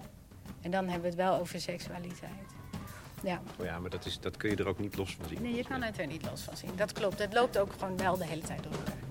en 0.62 0.72
dan 0.72 0.84
hebben 0.84 1.02
we 1.02 1.08
het 1.08 1.18
wel 1.18 1.40
over 1.40 1.60
seksualiteit. 1.60 2.32
Ja. 3.24 3.42
Oh 3.60 3.66
ja, 3.66 3.80
maar 3.80 3.90
dat, 3.90 4.06
is, 4.06 4.20
dat 4.20 4.38
kun 4.38 4.50
je 4.50 4.56
er 4.56 4.68
ook 4.68 4.80
niet 4.80 4.96
los 4.96 5.16
van 5.16 5.30
zien. 5.30 5.42
Nee, 5.42 5.56
je 5.56 5.64
kan 5.64 5.82
het 5.82 6.00
er 6.00 6.08
niet 6.08 6.26
los 6.26 6.42
van 6.42 6.58
zien. 6.58 6.72
Dat 6.76 6.92
klopt. 6.92 7.20
Het 7.20 7.34
loopt 7.34 7.58
ook 7.58 7.74
gewoon 7.74 7.98
wel 7.98 8.18
de 8.18 8.26
hele 8.26 8.42
tijd 8.42 8.64
door 8.64 8.72
elkaar. 8.72 9.11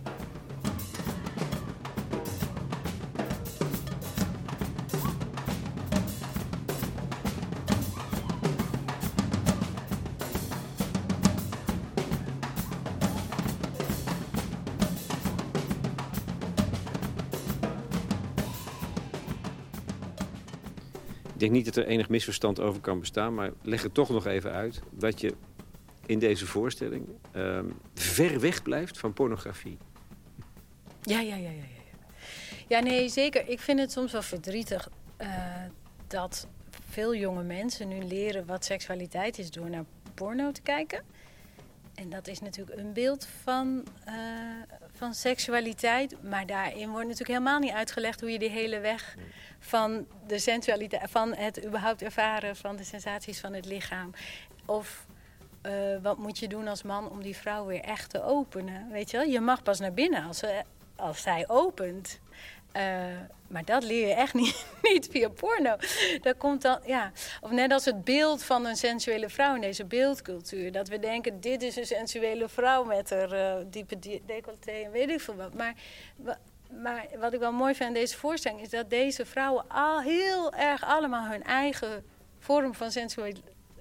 Ik 21.40 21.46
denk 21.46 21.58
niet 21.64 21.74
dat 21.74 21.84
er 21.84 21.90
enig 21.90 22.08
misverstand 22.08 22.60
over 22.60 22.80
kan 22.80 23.00
bestaan, 23.00 23.34
maar 23.34 23.52
leg 23.62 23.82
het 23.82 23.94
toch 23.94 24.08
nog 24.08 24.26
even 24.26 24.52
uit. 24.52 24.80
Dat 24.90 25.20
je 25.20 25.34
in 26.06 26.18
deze 26.18 26.46
voorstelling 26.46 27.06
ehm, 27.32 27.64
ver 27.94 28.40
weg 28.40 28.62
blijft 28.62 28.98
van 28.98 29.12
pornografie. 29.12 29.78
Ja, 31.02 31.20
ja, 31.20 31.36
ja, 31.36 31.50
ja, 31.50 31.62
ja. 32.68 32.80
Nee, 32.80 33.08
zeker. 33.08 33.48
Ik 33.48 33.60
vind 33.60 33.78
het 33.78 33.92
soms 33.92 34.12
wel 34.12 34.22
verdrietig 34.22 34.88
eh, 35.16 35.28
dat 36.06 36.48
veel 36.88 37.14
jonge 37.14 37.42
mensen 37.42 37.88
nu 37.88 38.02
leren 38.02 38.46
wat 38.46 38.64
seksualiteit 38.64 39.38
is 39.38 39.50
door 39.50 39.70
naar 39.70 39.84
porno 40.14 40.52
te 40.52 40.62
kijken. 40.62 41.02
En 42.00 42.10
dat 42.10 42.26
is 42.26 42.40
natuurlijk 42.40 42.78
een 42.78 42.92
beeld 42.92 43.28
van, 43.42 43.84
eh, 44.04 44.14
van 44.92 45.14
seksualiteit. 45.14 46.22
Maar 46.22 46.46
daarin 46.46 46.90
wordt 46.90 47.06
natuurlijk 47.06 47.38
helemaal 47.38 47.58
niet 47.58 47.72
uitgelegd 47.72 48.20
hoe 48.20 48.30
je 48.30 48.38
die 48.38 48.50
hele 48.50 48.78
weg 48.78 49.16
van 49.58 50.06
de 50.26 50.38
sensualiteit, 50.38 51.10
van 51.10 51.34
het 51.34 51.64
überhaupt 51.64 52.02
ervaren 52.02 52.56
van 52.56 52.76
de 52.76 52.84
sensaties 52.84 53.40
van 53.40 53.52
het 53.52 53.64
lichaam. 53.64 54.10
Of 54.66 55.06
eh, 55.62 55.72
wat 56.02 56.18
moet 56.18 56.38
je 56.38 56.48
doen 56.48 56.68
als 56.68 56.82
man 56.82 57.10
om 57.10 57.22
die 57.22 57.36
vrouw 57.36 57.66
weer 57.66 57.80
echt 57.80 58.10
te 58.10 58.22
openen? 58.22 58.90
Weet 58.90 59.10
je 59.10 59.16
wel, 59.16 59.26
je 59.26 59.40
mag 59.40 59.62
pas 59.62 59.78
naar 59.78 59.94
binnen 59.94 60.24
als, 60.24 60.38
ze, 60.38 60.62
als 60.96 61.22
zij 61.22 61.48
opent. 61.48 62.20
Uh, 62.76 62.82
maar 63.50 63.64
dat 63.64 63.84
leer 63.84 64.08
je 64.08 64.14
echt 64.14 64.34
niet, 64.42 64.66
niet 64.82 65.08
via 65.10 65.28
porno. 65.28 65.76
Dat 66.22 66.36
komt 66.36 66.62
dan, 66.62 66.78
ja. 66.86 67.12
Of 67.40 67.50
net 67.50 67.72
als 67.72 67.84
het 67.84 68.04
beeld 68.04 68.42
van 68.42 68.66
een 68.66 68.76
sensuele 68.76 69.28
vrouw 69.28 69.54
in 69.54 69.60
deze 69.60 69.84
beeldcultuur. 69.84 70.72
Dat 70.72 70.88
we 70.88 70.98
denken, 70.98 71.40
dit 71.40 71.62
is 71.62 71.76
een 71.76 71.86
sensuele 71.86 72.48
vrouw 72.48 72.84
met 72.84 73.10
haar 73.10 73.32
uh, 73.32 73.64
diepe 73.66 73.98
decolleté 74.26 74.70
en 74.70 74.90
weet 74.90 75.10
ik 75.10 75.20
veel 75.20 75.34
wat. 75.34 75.54
Maar, 75.54 75.74
maar 76.82 77.06
wat 77.18 77.32
ik 77.32 77.40
wel 77.40 77.52
mooi 77.52 77.74
vind 77.74 77.88
aan 77.88 77.94
deze 77.94 78.16
voorstelling... 78.16 78.60
is 78.60 78.70
dat 78.70 78.90
deze 78.90 79.26
vrouwen 79.26 79.64
al 79.68 80.00
heel 80.00 80.52
erg 80.52 80.84
allemaal 80.84 81.30
hun 81.30 81.44
eigen 81.44 82.04
vorm 82.38 82.74
van, 82.74 82.90
sensuele, 82.90 83.40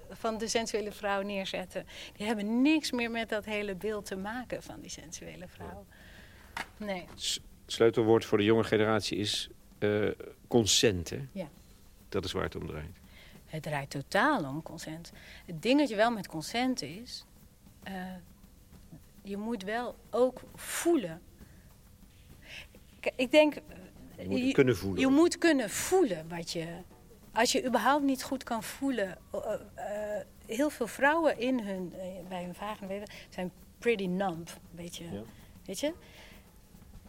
van 0.09 0.37
de 0.37 0.47
sensuele 0.47 0.91
vrouw 0.91 1.21
neerzetten. 1.21 1.87
Die 2.13 2.27
hebben 2.27 2.61
niks 2.61 2.91
meer 2.91 3.11
met 3.11 3.29
dat 3.29 3.45
hele 3.45 3.75
beeld 3.75 4.05
te 4.05 4.15
maken 4.15 4.63
van 4.63 4.79
die 4.81 4.91
sensuele 4.91 5.47
vrouw. 5.47 5.85
Nee 6.77 7.05
sleutelwoord 7.71 8.25
voor 8.25 8.37
de 8.37 8.43
jonge 8.43 8.63
generatie 8.63 9.17
is 9.17 9.49
uh, 9.79 10.11
consent. 10.47 11.09
Hè? 11.09 11.27
Ja. 11.31 11.47
Dat 12.09 12.25
is 12.25 12.31
waar 12.31 12.43
het 12.43 12.55
om 12.55 12.67
draait. 12.67 12.97
Het 13.45 13.63
draait 13.63 13.89
totaal 13.89 14.43
om 14.43 14.63
consent. 14.63 15.11
Het 15.45 15.61
dingetje 15.61 15.95
wel 15.95 16.11
met 16.11 16.27
consent 16.27 16.81
is... 16.81 17.25
Uh, 17.87 17.93
je 19.23 19.37
moet 19.37 19.63
wel 19.63 19.95
ook 20.09 20.41
voelen. 20.55 21.21
Ik 23.15 23.31
denk... 23.31 23.53
Je 24.17 24.29
moet 24.29 24.39
je, 24.39 24.51
kunnen 24.51 24.77
voelen. 24.77 24.99
Je 24.99 25.07
moet 25.07 25.37
kunnen 25.37 25.69
voelen 25.69 26.29
wat 26.29 26.51
je... 26.51 26.67
Als 27.31 27.51
je 27.51 27.65
überhaupt 27.65 28.03
niet 28.03 28.23
goed 28.23 28.43
kan 28.43 28.63
voelen... 28.63 29.17
Uh, 29.33 29.41
heel 30.45 30.69
veel 30.69 30.87
vrouwen 30.87 31.39
in 31.39 31.59
hun, 31.59 31.93
bij 32.27 32.43
hun 32.43 32.55
vragen 32.55 33.03
zijn 33.29 33.51
pretty 33.77 34.05
numb, 34.05 34.49
weet 34.71 34.95
je. 34.95 35.03
Ja. 35.11 35.21
Weet 35.65 35.79
je? 35.79 35.93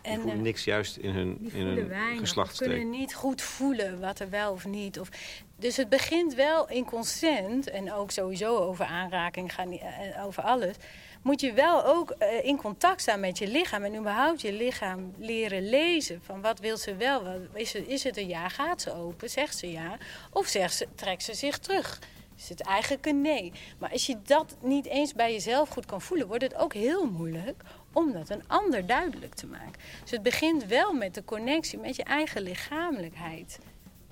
En, 0.03 0.20
voelen 0.20 0.36
uh, 0.36 0.42
niks 0.42 0.64
juist 0.64 0.96
in 0.96 1.11
hun, 1.11 1.51
in 1.53 1.66
hun 1.66 2.18
geslachtsteek. 2.18 2.68
kunnen 2.68 2.90
niet 2.90 3.14
goed 3.14 3.42
voelen 3.42 4.01
wat 4.01 4.18
er 4.18 4.30
wel 4.30 4.53
of 4.53 4.66
niet. 4.66 5.01
Of, 5.01 5.09
dus 5.57 5.76
het 5.76 5.88
begint 5.88 6.34
wel 6.34 6.68
in 6.68 6.84
consent. 6.84 7.70
En 7.70 7.92
ook 7.92 8.11
sowieso 8.11 8.57
over 8.57 8.84
aanraking, 8.84 9.55
gaan, 9.55 9.72
uh, 9.72 10.24
over 10.24 10.42
alles. 10.42 10.74
Moet 11.22 11.40
je 11.40 11.53
wel 11.53 11.84
ook 11.84 12.14
in 12.42 12.57
contact 12.57 13.01
staan 13.01 13.20
met 13.20 13.38
je 13.38 13.48
lichaam. 13.48 13.84
En 13.84 13.96
überhaupt 13.96 14.40
je 14.40 14.53
lichaam 14.53 15.14
leren 15.18 15.68
lezen. 15.68 16.20
Van 16.22 16.40
wat 16.40 16.59
wil 16.59 16.76
ze 16.76 16.96
wel? 16.96 17.22
Wat, 17.24 17.40
is, 17.55 17.72
het, 17.72 17.86
is 17.86 18.05
het 18.05 18.16
een 18.16 18.28
ja? 18.28 18.48
Gaat 18.48 18.82
ze 18.82 18.94
open? 18.94 19.30
Zegt 19.30 19.57
ze 19.57 19.70
ja? 19.70 19.96
Of 20.32 20.46
zegt 20.46 20.74
ze, 20.74 20.86
trekt 20.94 21.22
ze 21.22 21.34
zich 21.34 21.59
terug? 21.59 21.98
Is 22.36 22.48
het 22.48 22.61
eigenlijk 22.61 23.07
een 23.07 23.20
nee? 23.20 23.53
Maar 23.78 23.90
als 23.90 24.07
je 24.07 24.16
dat 24.22 24.57
niet 24.61 24.86
eens 24.86 25.12
bij 25.12 25.32
jezelf 25.32 25.68
goed 25.68 25.86
kan 25.86 26.01
voelen, 26.01 26.26
wordt 26.26 26.42
het 26.42 26.55
ook 26.55 26.74
heel 26.74 27.07
moeilijk 27.07 27.62
om 27.93 28.12
dat 28.12 28.30
een 28.30 28.43
ander 28.47 28.86
duidelijk 28.86 29.34
te 29.34 29.47
maken. 29.47 29.80
Dus 30.03 30.11
het 30.11 30.22
begint 30.22 30.66
wel 30.66 30.93
met 30.93 31.14
de 31.14 31.24
connectie 31.24 31.78
met 31.78 31.97
je 31.97 32.05
eigen 32.05 32.43
lichamelijkheid. 32.43 33.59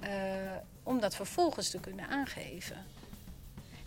Uh, 0.02 0.08
om 0.82 1.00
dat 1.00 1.14
vervolgens 1.14 1.70
te 1.70 1.80
kunnen 1.80 2.08
aangeven. 2.08 2.76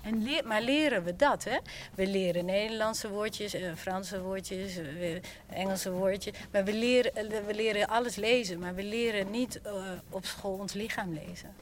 En 0.02 0.28
maar 0.46 0.62
leren 0.62 1.04
we 1.04 1.16
dat, 1.16 1.44
hè? 1.44 1.58
We 1.96 2.08
leren 2.08 2.46
Nederlandse 2.46 3.10
woordjes, 3.10 3.56
uh, 3.56 3.76
Franse 3.76 4.22
woordjes, 4.22 4.78
uh, 4.78 5.16
Engelse 5.50 5.92
woordjes. 5.92 6.38
Maar 6.52 6.64
we 6.64 6.74
leren, 6.74 7.46
we 7.46 7.54
leren 7.54 7.88
alles 7.88 8.16
lezen, 8.16 8.60
maar 8.60 8.76
we 8.76 8.84
leren 8.84 9.32
niet 9.32 9.62
op 10.10 10.26
school 10.26 10.58
ons 10.58 10.74
lichaam 10.74 11.14
lezen. 11.14 11.56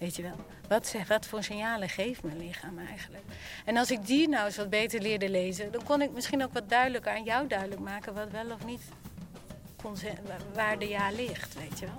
Weet 0.00 0.16
je 0.16 0.22
wel? 0.22 0.36
Wat, 0.68 0.94
wat 1.08 1.26
voor 1.26 1.42
signalen 1.42 1.88
geeft 1.88 2.22
mijn 2.22 2.38
lichaam 2.38 2.78
eigenlijk? 2.78 3.24
En 3.64 3.76
als 3.76 3.90
ik 3.90 4.06
die 4.06 4.28
nou 4.28 4.46
eens 4.46 4.56
wat 4.56 4.70
beter 4.70 5.00
leerde 5.00 5.28
lezen, 5.28 5.72
dan 5.72 5.82
kon 5.84 6.02
ik 6.02 6.12
misschien 6.12 6.42
ook 6.42 6.52
wat 6.52 6.68
duidelijker 6.68 7.12
aan 7.12 7.24
jou 7.24 7.46
duidelijk 7.46 7.80
maken 7.80 8.14
wat 8.14 8.30
wel 8.30 8.50
of 8.50 8.64
niet 8.64 8.82
waar 10.54 10.78
de 10.78 10.88
ja 10.88 11.10
ligt, 11.10 11.54
weet 11.54 11.78
je 11.78 11.86
wel. 11.86 11.98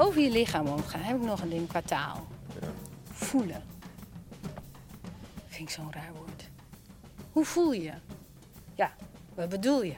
Over 0.00 0.20
je 0.20 0.30
lichaam 0.30 0.66
omgaan, 0.66 1.00
heb 1.00 1.16
ik 1.16 1.22
nog 1.22 1.42
een 1.42 1.48
ding 1.48 1.68
qua 1.68 1.82
taal. 1.82 2.26
Ja. 2.60 2.66
Voelen. 3.12 3.62
Vind 5.46 5.68
ik 5.68 5.74
zo'n 5.74 5.92
raar 5.92 6.12
woord. 6.16 6.48
Hoe 7.32 7.44
voel 7.44 7.72
je? 7.72 7.92
Ja, 8.74 8.92
wat 9.34 9.48
bedoel 9.48 9.82
je? 9.82 9.94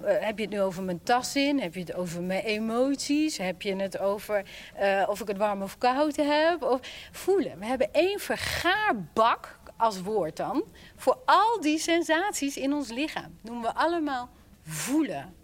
Uh, 0.00 0.08
heb 0.08 0.38
je 0.38 0.44
het 0.44 0.52
nu 0.52 0.60
over 0.60 0.82
mijn 0.82 1.02
tas 1.02 1.36
in? 1.36 1.60
Heb 1.60 1.74
je 1.74 1.80
het 1.80 1.94
over 1.94 2.22
mijn 2.22 2.42
emoties? 2.42 3.36
Heb 3.36 3.62
je 3.62 3.76
het 3.76 3.98
over 3.98 4.44
uh, 4.80 5.04
of 5.08 5.20
ik 5.20 5.28
het 5.28 5.36
warm 5.36 5.62
of 5.62 5.78
koud 5.78 6.16
heb? 6.16 6.62
Of 6.62 6.80
voelen. 7.12 7.58
We 7.58 7.66
hebben 7.66 7.92
één 7.92 8.20
vergaarbak 8.20 9.58
als 9.76 10.02
woord 10.02 10.36
dan 10.36 10.64
voor 10.96 11.18
al 11.24 11.60
die 11.60 11.78
sensaties 11.78 12.56
in 12.56 12.72
ons 12.72 12.90
lichaam. 12.90 13.38
Noemen 13.42 13.62
we 13.62 13.74
allemaal 13.74 14.28
voelen. 14.62 15.34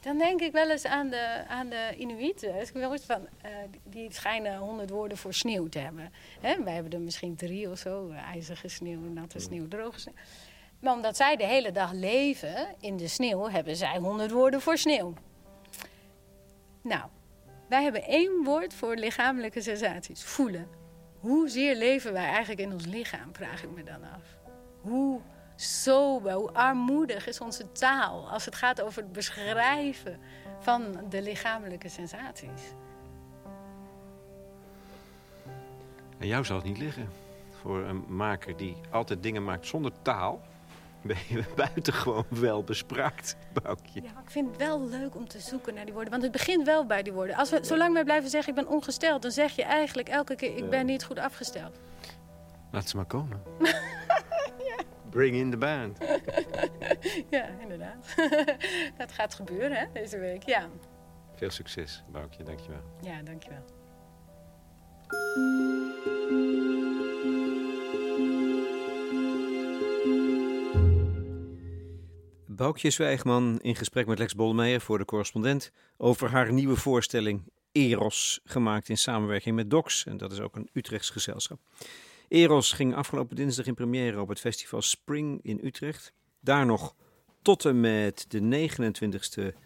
Dan 0.00 0.18
denk 0.18 0.40
ik 0.40 0.52
wel 0.52 0.70
eens 0.70 0.84
aan 0.84 1.08
de, 1.08 1.44
aan 1.48 1.68
de 1.68 1.94
Inuiten. 1.96 2.52
Dus 2.52 2.68
ik 2.68 2.74
wel 2.74 2.92
eens 2.92 3.04
van, 3.04 3.20
uh, 3.20 3.50
die 3.84 4.12
schijnen 4.12 4.58
honderd 4.58 4.90
woorden 4.90 5.18
voor 5.18 5.34
sneeuw 5.34 5.68
te 5.68 5.78
hebben. 5.78 6.12
Hè? 6.40 6.62
Wij 6.62 6.74
hebben 6.74 6.92
er 6.92 7.00
misschien 7.00 7.36
drie 7.36 7.70
of 7.70 7.78
zo. 7.78 8.10
IJzige 8.10 8.68
sneeuw, 8.68 9.00
natte 9.00 9.38
sneeuw, 9.38 9.68
droge 9.68 10.00
sneeuw. 10.00 10.14
Maar 10.80 10.94
omdat 10.94 11.16
zij 11.16 11.36
de 11.36 11.46
hele 11.46 11.72
dag 11.72 11.92
leven 11.92 12.74
in 12.80 12.96
de 12.96 13.08
sneeuw, 13.08 13.48
hebben 13.48 13.76
zij 13.76 13.98
honderd 13.98 14.30
woorden 14.30 14.60
voor 14.60 14.78
sneeuw. 14.78 15.14
Nou, 16.82 17.10
wij 17.68 17.82
hebben 17.82 18.02
één 18.04 18.44
woord 18.44 18.74
voor 18.74 18.96
lichamelijke 18.96 19.60
sensaties. 19.60 20.22
Voelen. 20.22 20.68
Hoezeer 21.18 21.76
leven 21.76 22.12
wij 22.12 22.26
eigenlijk 22.26 22.60
in 22.60 22.72
ons 22.72 22.86
lichaam, 22.86 23.34
vraag 23.34 23.62
ik 23.62 23.70
me 23.70 23.82
dan 23.82 24.02
af. 24.02 24.22
Hoe 24.80 25.20
sober, 25.60 26.32
hoe 26.32 26.52
armoedig 26.52 27.26
is 27.26 27.40
onze 27.40 27.72
taal 27.72 28.30
als 28.30 28.44
het 28.44 28.54
gaat 28.54 28.82
over 28.82 29.02
het 29.02 29.12
beschrijven 29.12 30.18
van 30.60 30.82
de 31.08 31.22
lichamelijke 31.22 31.88
sensaties. 31.88 32.62
En 36.18 36.26
jou 36.26 36.44
zal 36.44 36.56
het 36.56 36.64
niet 36.64 36.78
liggen. 36.78 37.08
Voor 37.60 37.84
een 37.84 38.04
maker 38.08 38.56
die 38.56 38.76
altijd 38.90 39.22
dingen 39.22 39.44
maakt 39.44 39.66
zonder 39.66 39.92
taal, 40.02 40.40
ben 41.02 41.16
je 41.28 41.44
buitengewoon 41.56 42.26
wel 42.28 42.64
bespraakt, 42.64 43.36
Boukje. 43.52 44.02
Ja, 44.02 44.20
ik 44.24 44.30
vind 44.30 44.48
het 44.48 44.56
wel 44.56 44.88
leuk 44.88 45.16
om 45.16 45.28
te 45.28 45.40
zoeken 45.40 45.74
naar 45.74 45.84
die 45.84 45.92
woorden. 45.92 46.10
Want 46.10 46.22
het 46.22 46.32
begint 46.32 46.66
wel 46.66 46.86
bij 46.86 47.02
die 47.02 47.12
woorden. 47.12 47.36
Als 47.36 47.50
we, 47.50 47.58
zolang 47.62 47.92
wij 47.92 48.04
blijven 48.04 48.30
zeggen, 48.30 48.56
ik 48.56 48.64
ben 48.64 48.74
ongesteld... 48.74 49.22
dan 49.22 49.30
zeg 49.30 49.56
je 49.56 49.64
eigenlijk 49.64 50.08
elke 50.08 50.34
keer, 50.34 50.56
ik 50.56 50.70
ben 50.70 50.86
niet 50.86 51.04
goed 51.04 51.18
afgesteld. 51.18 51.78
Laat 52.70 52.88
ze 52.88 52.96
maar 52.96 53.04
komen. 53.04 53.42
Bring 55.10 55.36
in 55.36 55.50
the 55.50 55.56
band. 55.56 55.98
ja, 57.30 57.48
inderdaad. 57.60 58.14
dat 58.98 59.12
gaat 59.12 59.34
gebeuren 59.34 59.72
hè, 59.72 59.86
deze 59.92 60.18
week, 60.18 60.42
ja. 60.42 60.68
Veel 61.34 61.50
succes, 61.50 62.04
Boukje. 62.12 62.42
Dankjewel. 62.42 62.82
Ja, 63.00 63.22
dankjewel. 63.22 63.64
Boukje 72.46 72.90
Zwijgman 72.90 73.58
in 73.60 73.76
gesprek 73.76 74.06
met 74.06 74.18
Lex 74.18 74.34
Bolmeijer 74.34 74.80
voor 74.80 74.98
de 74.98 75.04
correspondent 75.04 75.72
over 75.96 76.30
haar 76.30 76.52
nieuwe 76.52 76.76
voorstelling 76.76 77.52
Eros, 77.72 78.40
gemaakt 78.44 78.88
in 78.88 78.98
samenwerking 78.98 79.56
met 79.56 79.70
Docs. 79.70 80.06
En 80.06 80.16
dat 80.16 80.32
is 80.32 80.40
ook 80.40 80.56
een 80.56 80.68
Utrechts 80.72 81.10
gezelschap. 81.10 81.58
Eros 82.30 82.72
ging 82.72 82.94
afgelopen 82.94 83.36
dinsdag 83.36 83.66
in 83.66 83.74
première 83.74 84.20
op 84.20 84.28
het 84.28 84.40
festival 84.40 84.82
Spring 84.82 85.40
in 85.42 85.60
Utrecht. 85.62 86.12
Daar 86.40 86.66
nog 86.66 86.94
tot 87.42 87.64
en 87.64 87.80
met 87.80 88.24
de 88.28 88.68
29e 88.68 89.56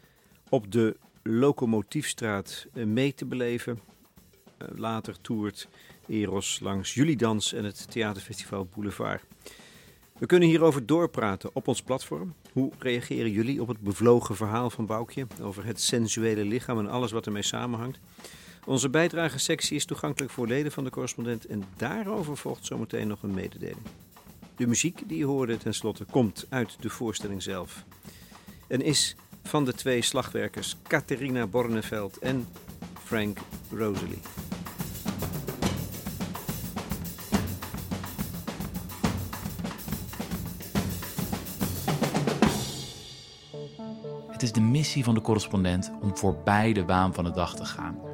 op 0.49 0.73
de 0.73 0.97
Locomotiefstraat 1.23 2.67
eh, 2.73 2.85
mee 2.85 3.15
te 3.15 3.27
beleven. 3.27 3.81
Eh, 4.57 4.69
later 4.77 5.21
toert 5.21 5.69
Eros 6.09 6.61
langs 6.61 6.95
Julidans 6.95 7.53
en 7.53 7.65
het 7.65 7.91
Theaterfestival 7.91 8.69
Boulevard. 8.75 9.23
We 10.19 10.27
kunnen 10.27 10.49
hierover 10.49 10.87
doorpraten 10.87 11.51
op 11.53 11.69
ons 11.69 11.83
platform. 11.83 12.35
Hoe 12.53 12.73
reageren 12.79 13.31
jullie 13.31 13.63
op 13.63 13.69
het 13.69 13.81
bevlogen 13.81 14.37
verhaal 14.37 14.71
van 14.71 14.87
Boukje 14.87 15.27
over 15.43 15.65
het 15.65 15.81
sensuele 15.81 16.45
lichaam 16.45 16.79
en 16.79 16.89
alles 16.89 17.13
wat 17.13 17.27
ermee 17.27 17.43
samenhangt? 17.43 18.01
Onze 18.67 18.89
bijdragesectie 18.89 19.77
is 19.77 19.85
toegankelijk 19.85 20.33
voor 20.33 20.47
leden 20.47 20.73
van 20.73 20.85
de 20.85 20.91
correspondent 20.91 21.47
en 21.47 21.65
daarover 21.77 22.37
volgt 22.37 22.67
zometeen 22.67 23.09
nog 23.09 23.23
een 23.23 23.35
mededeling. 23.35 23.87
De 24.57 24.67
muziek 24.67 25.03
die 25.07 25.19
je 25.19 25.25
hoorde 25.25 25.57
tenslotte 25.57 26.05
komt 26.05 26.47
uit 26.49 26.77
de 26.81 26.91
voorstelling 26.91 27.43
zelf 27.43 27.85
en 28.67 28.81
is 28.81 29.17
van 29.43 29.65
de 29.65 29.75
twee 29.75 30.03
slagwerkers 30.03 30.77
Catharina 30.83 31.47
Borneveld 31.47 32.19
en 32.19 32.49
Frank 33.03 33.39
Rosalie. 33.71 34.21
Het 44.29 44.43
is 44.43 44.53
de 44.53 44.61
missie 44.61 45.05
van 45.05 45.15
de 45.15 45.21
correspondent 45.21 45.93
om 46.01 46.17
voorbij 46.17 46.73
de 46.73 46.85
waan 46.85 47.15
van 47.15 47.25
de 47.25 47.31
dag 47.31 47.57
te 47.57 47.65
gaan. 47.65 48.14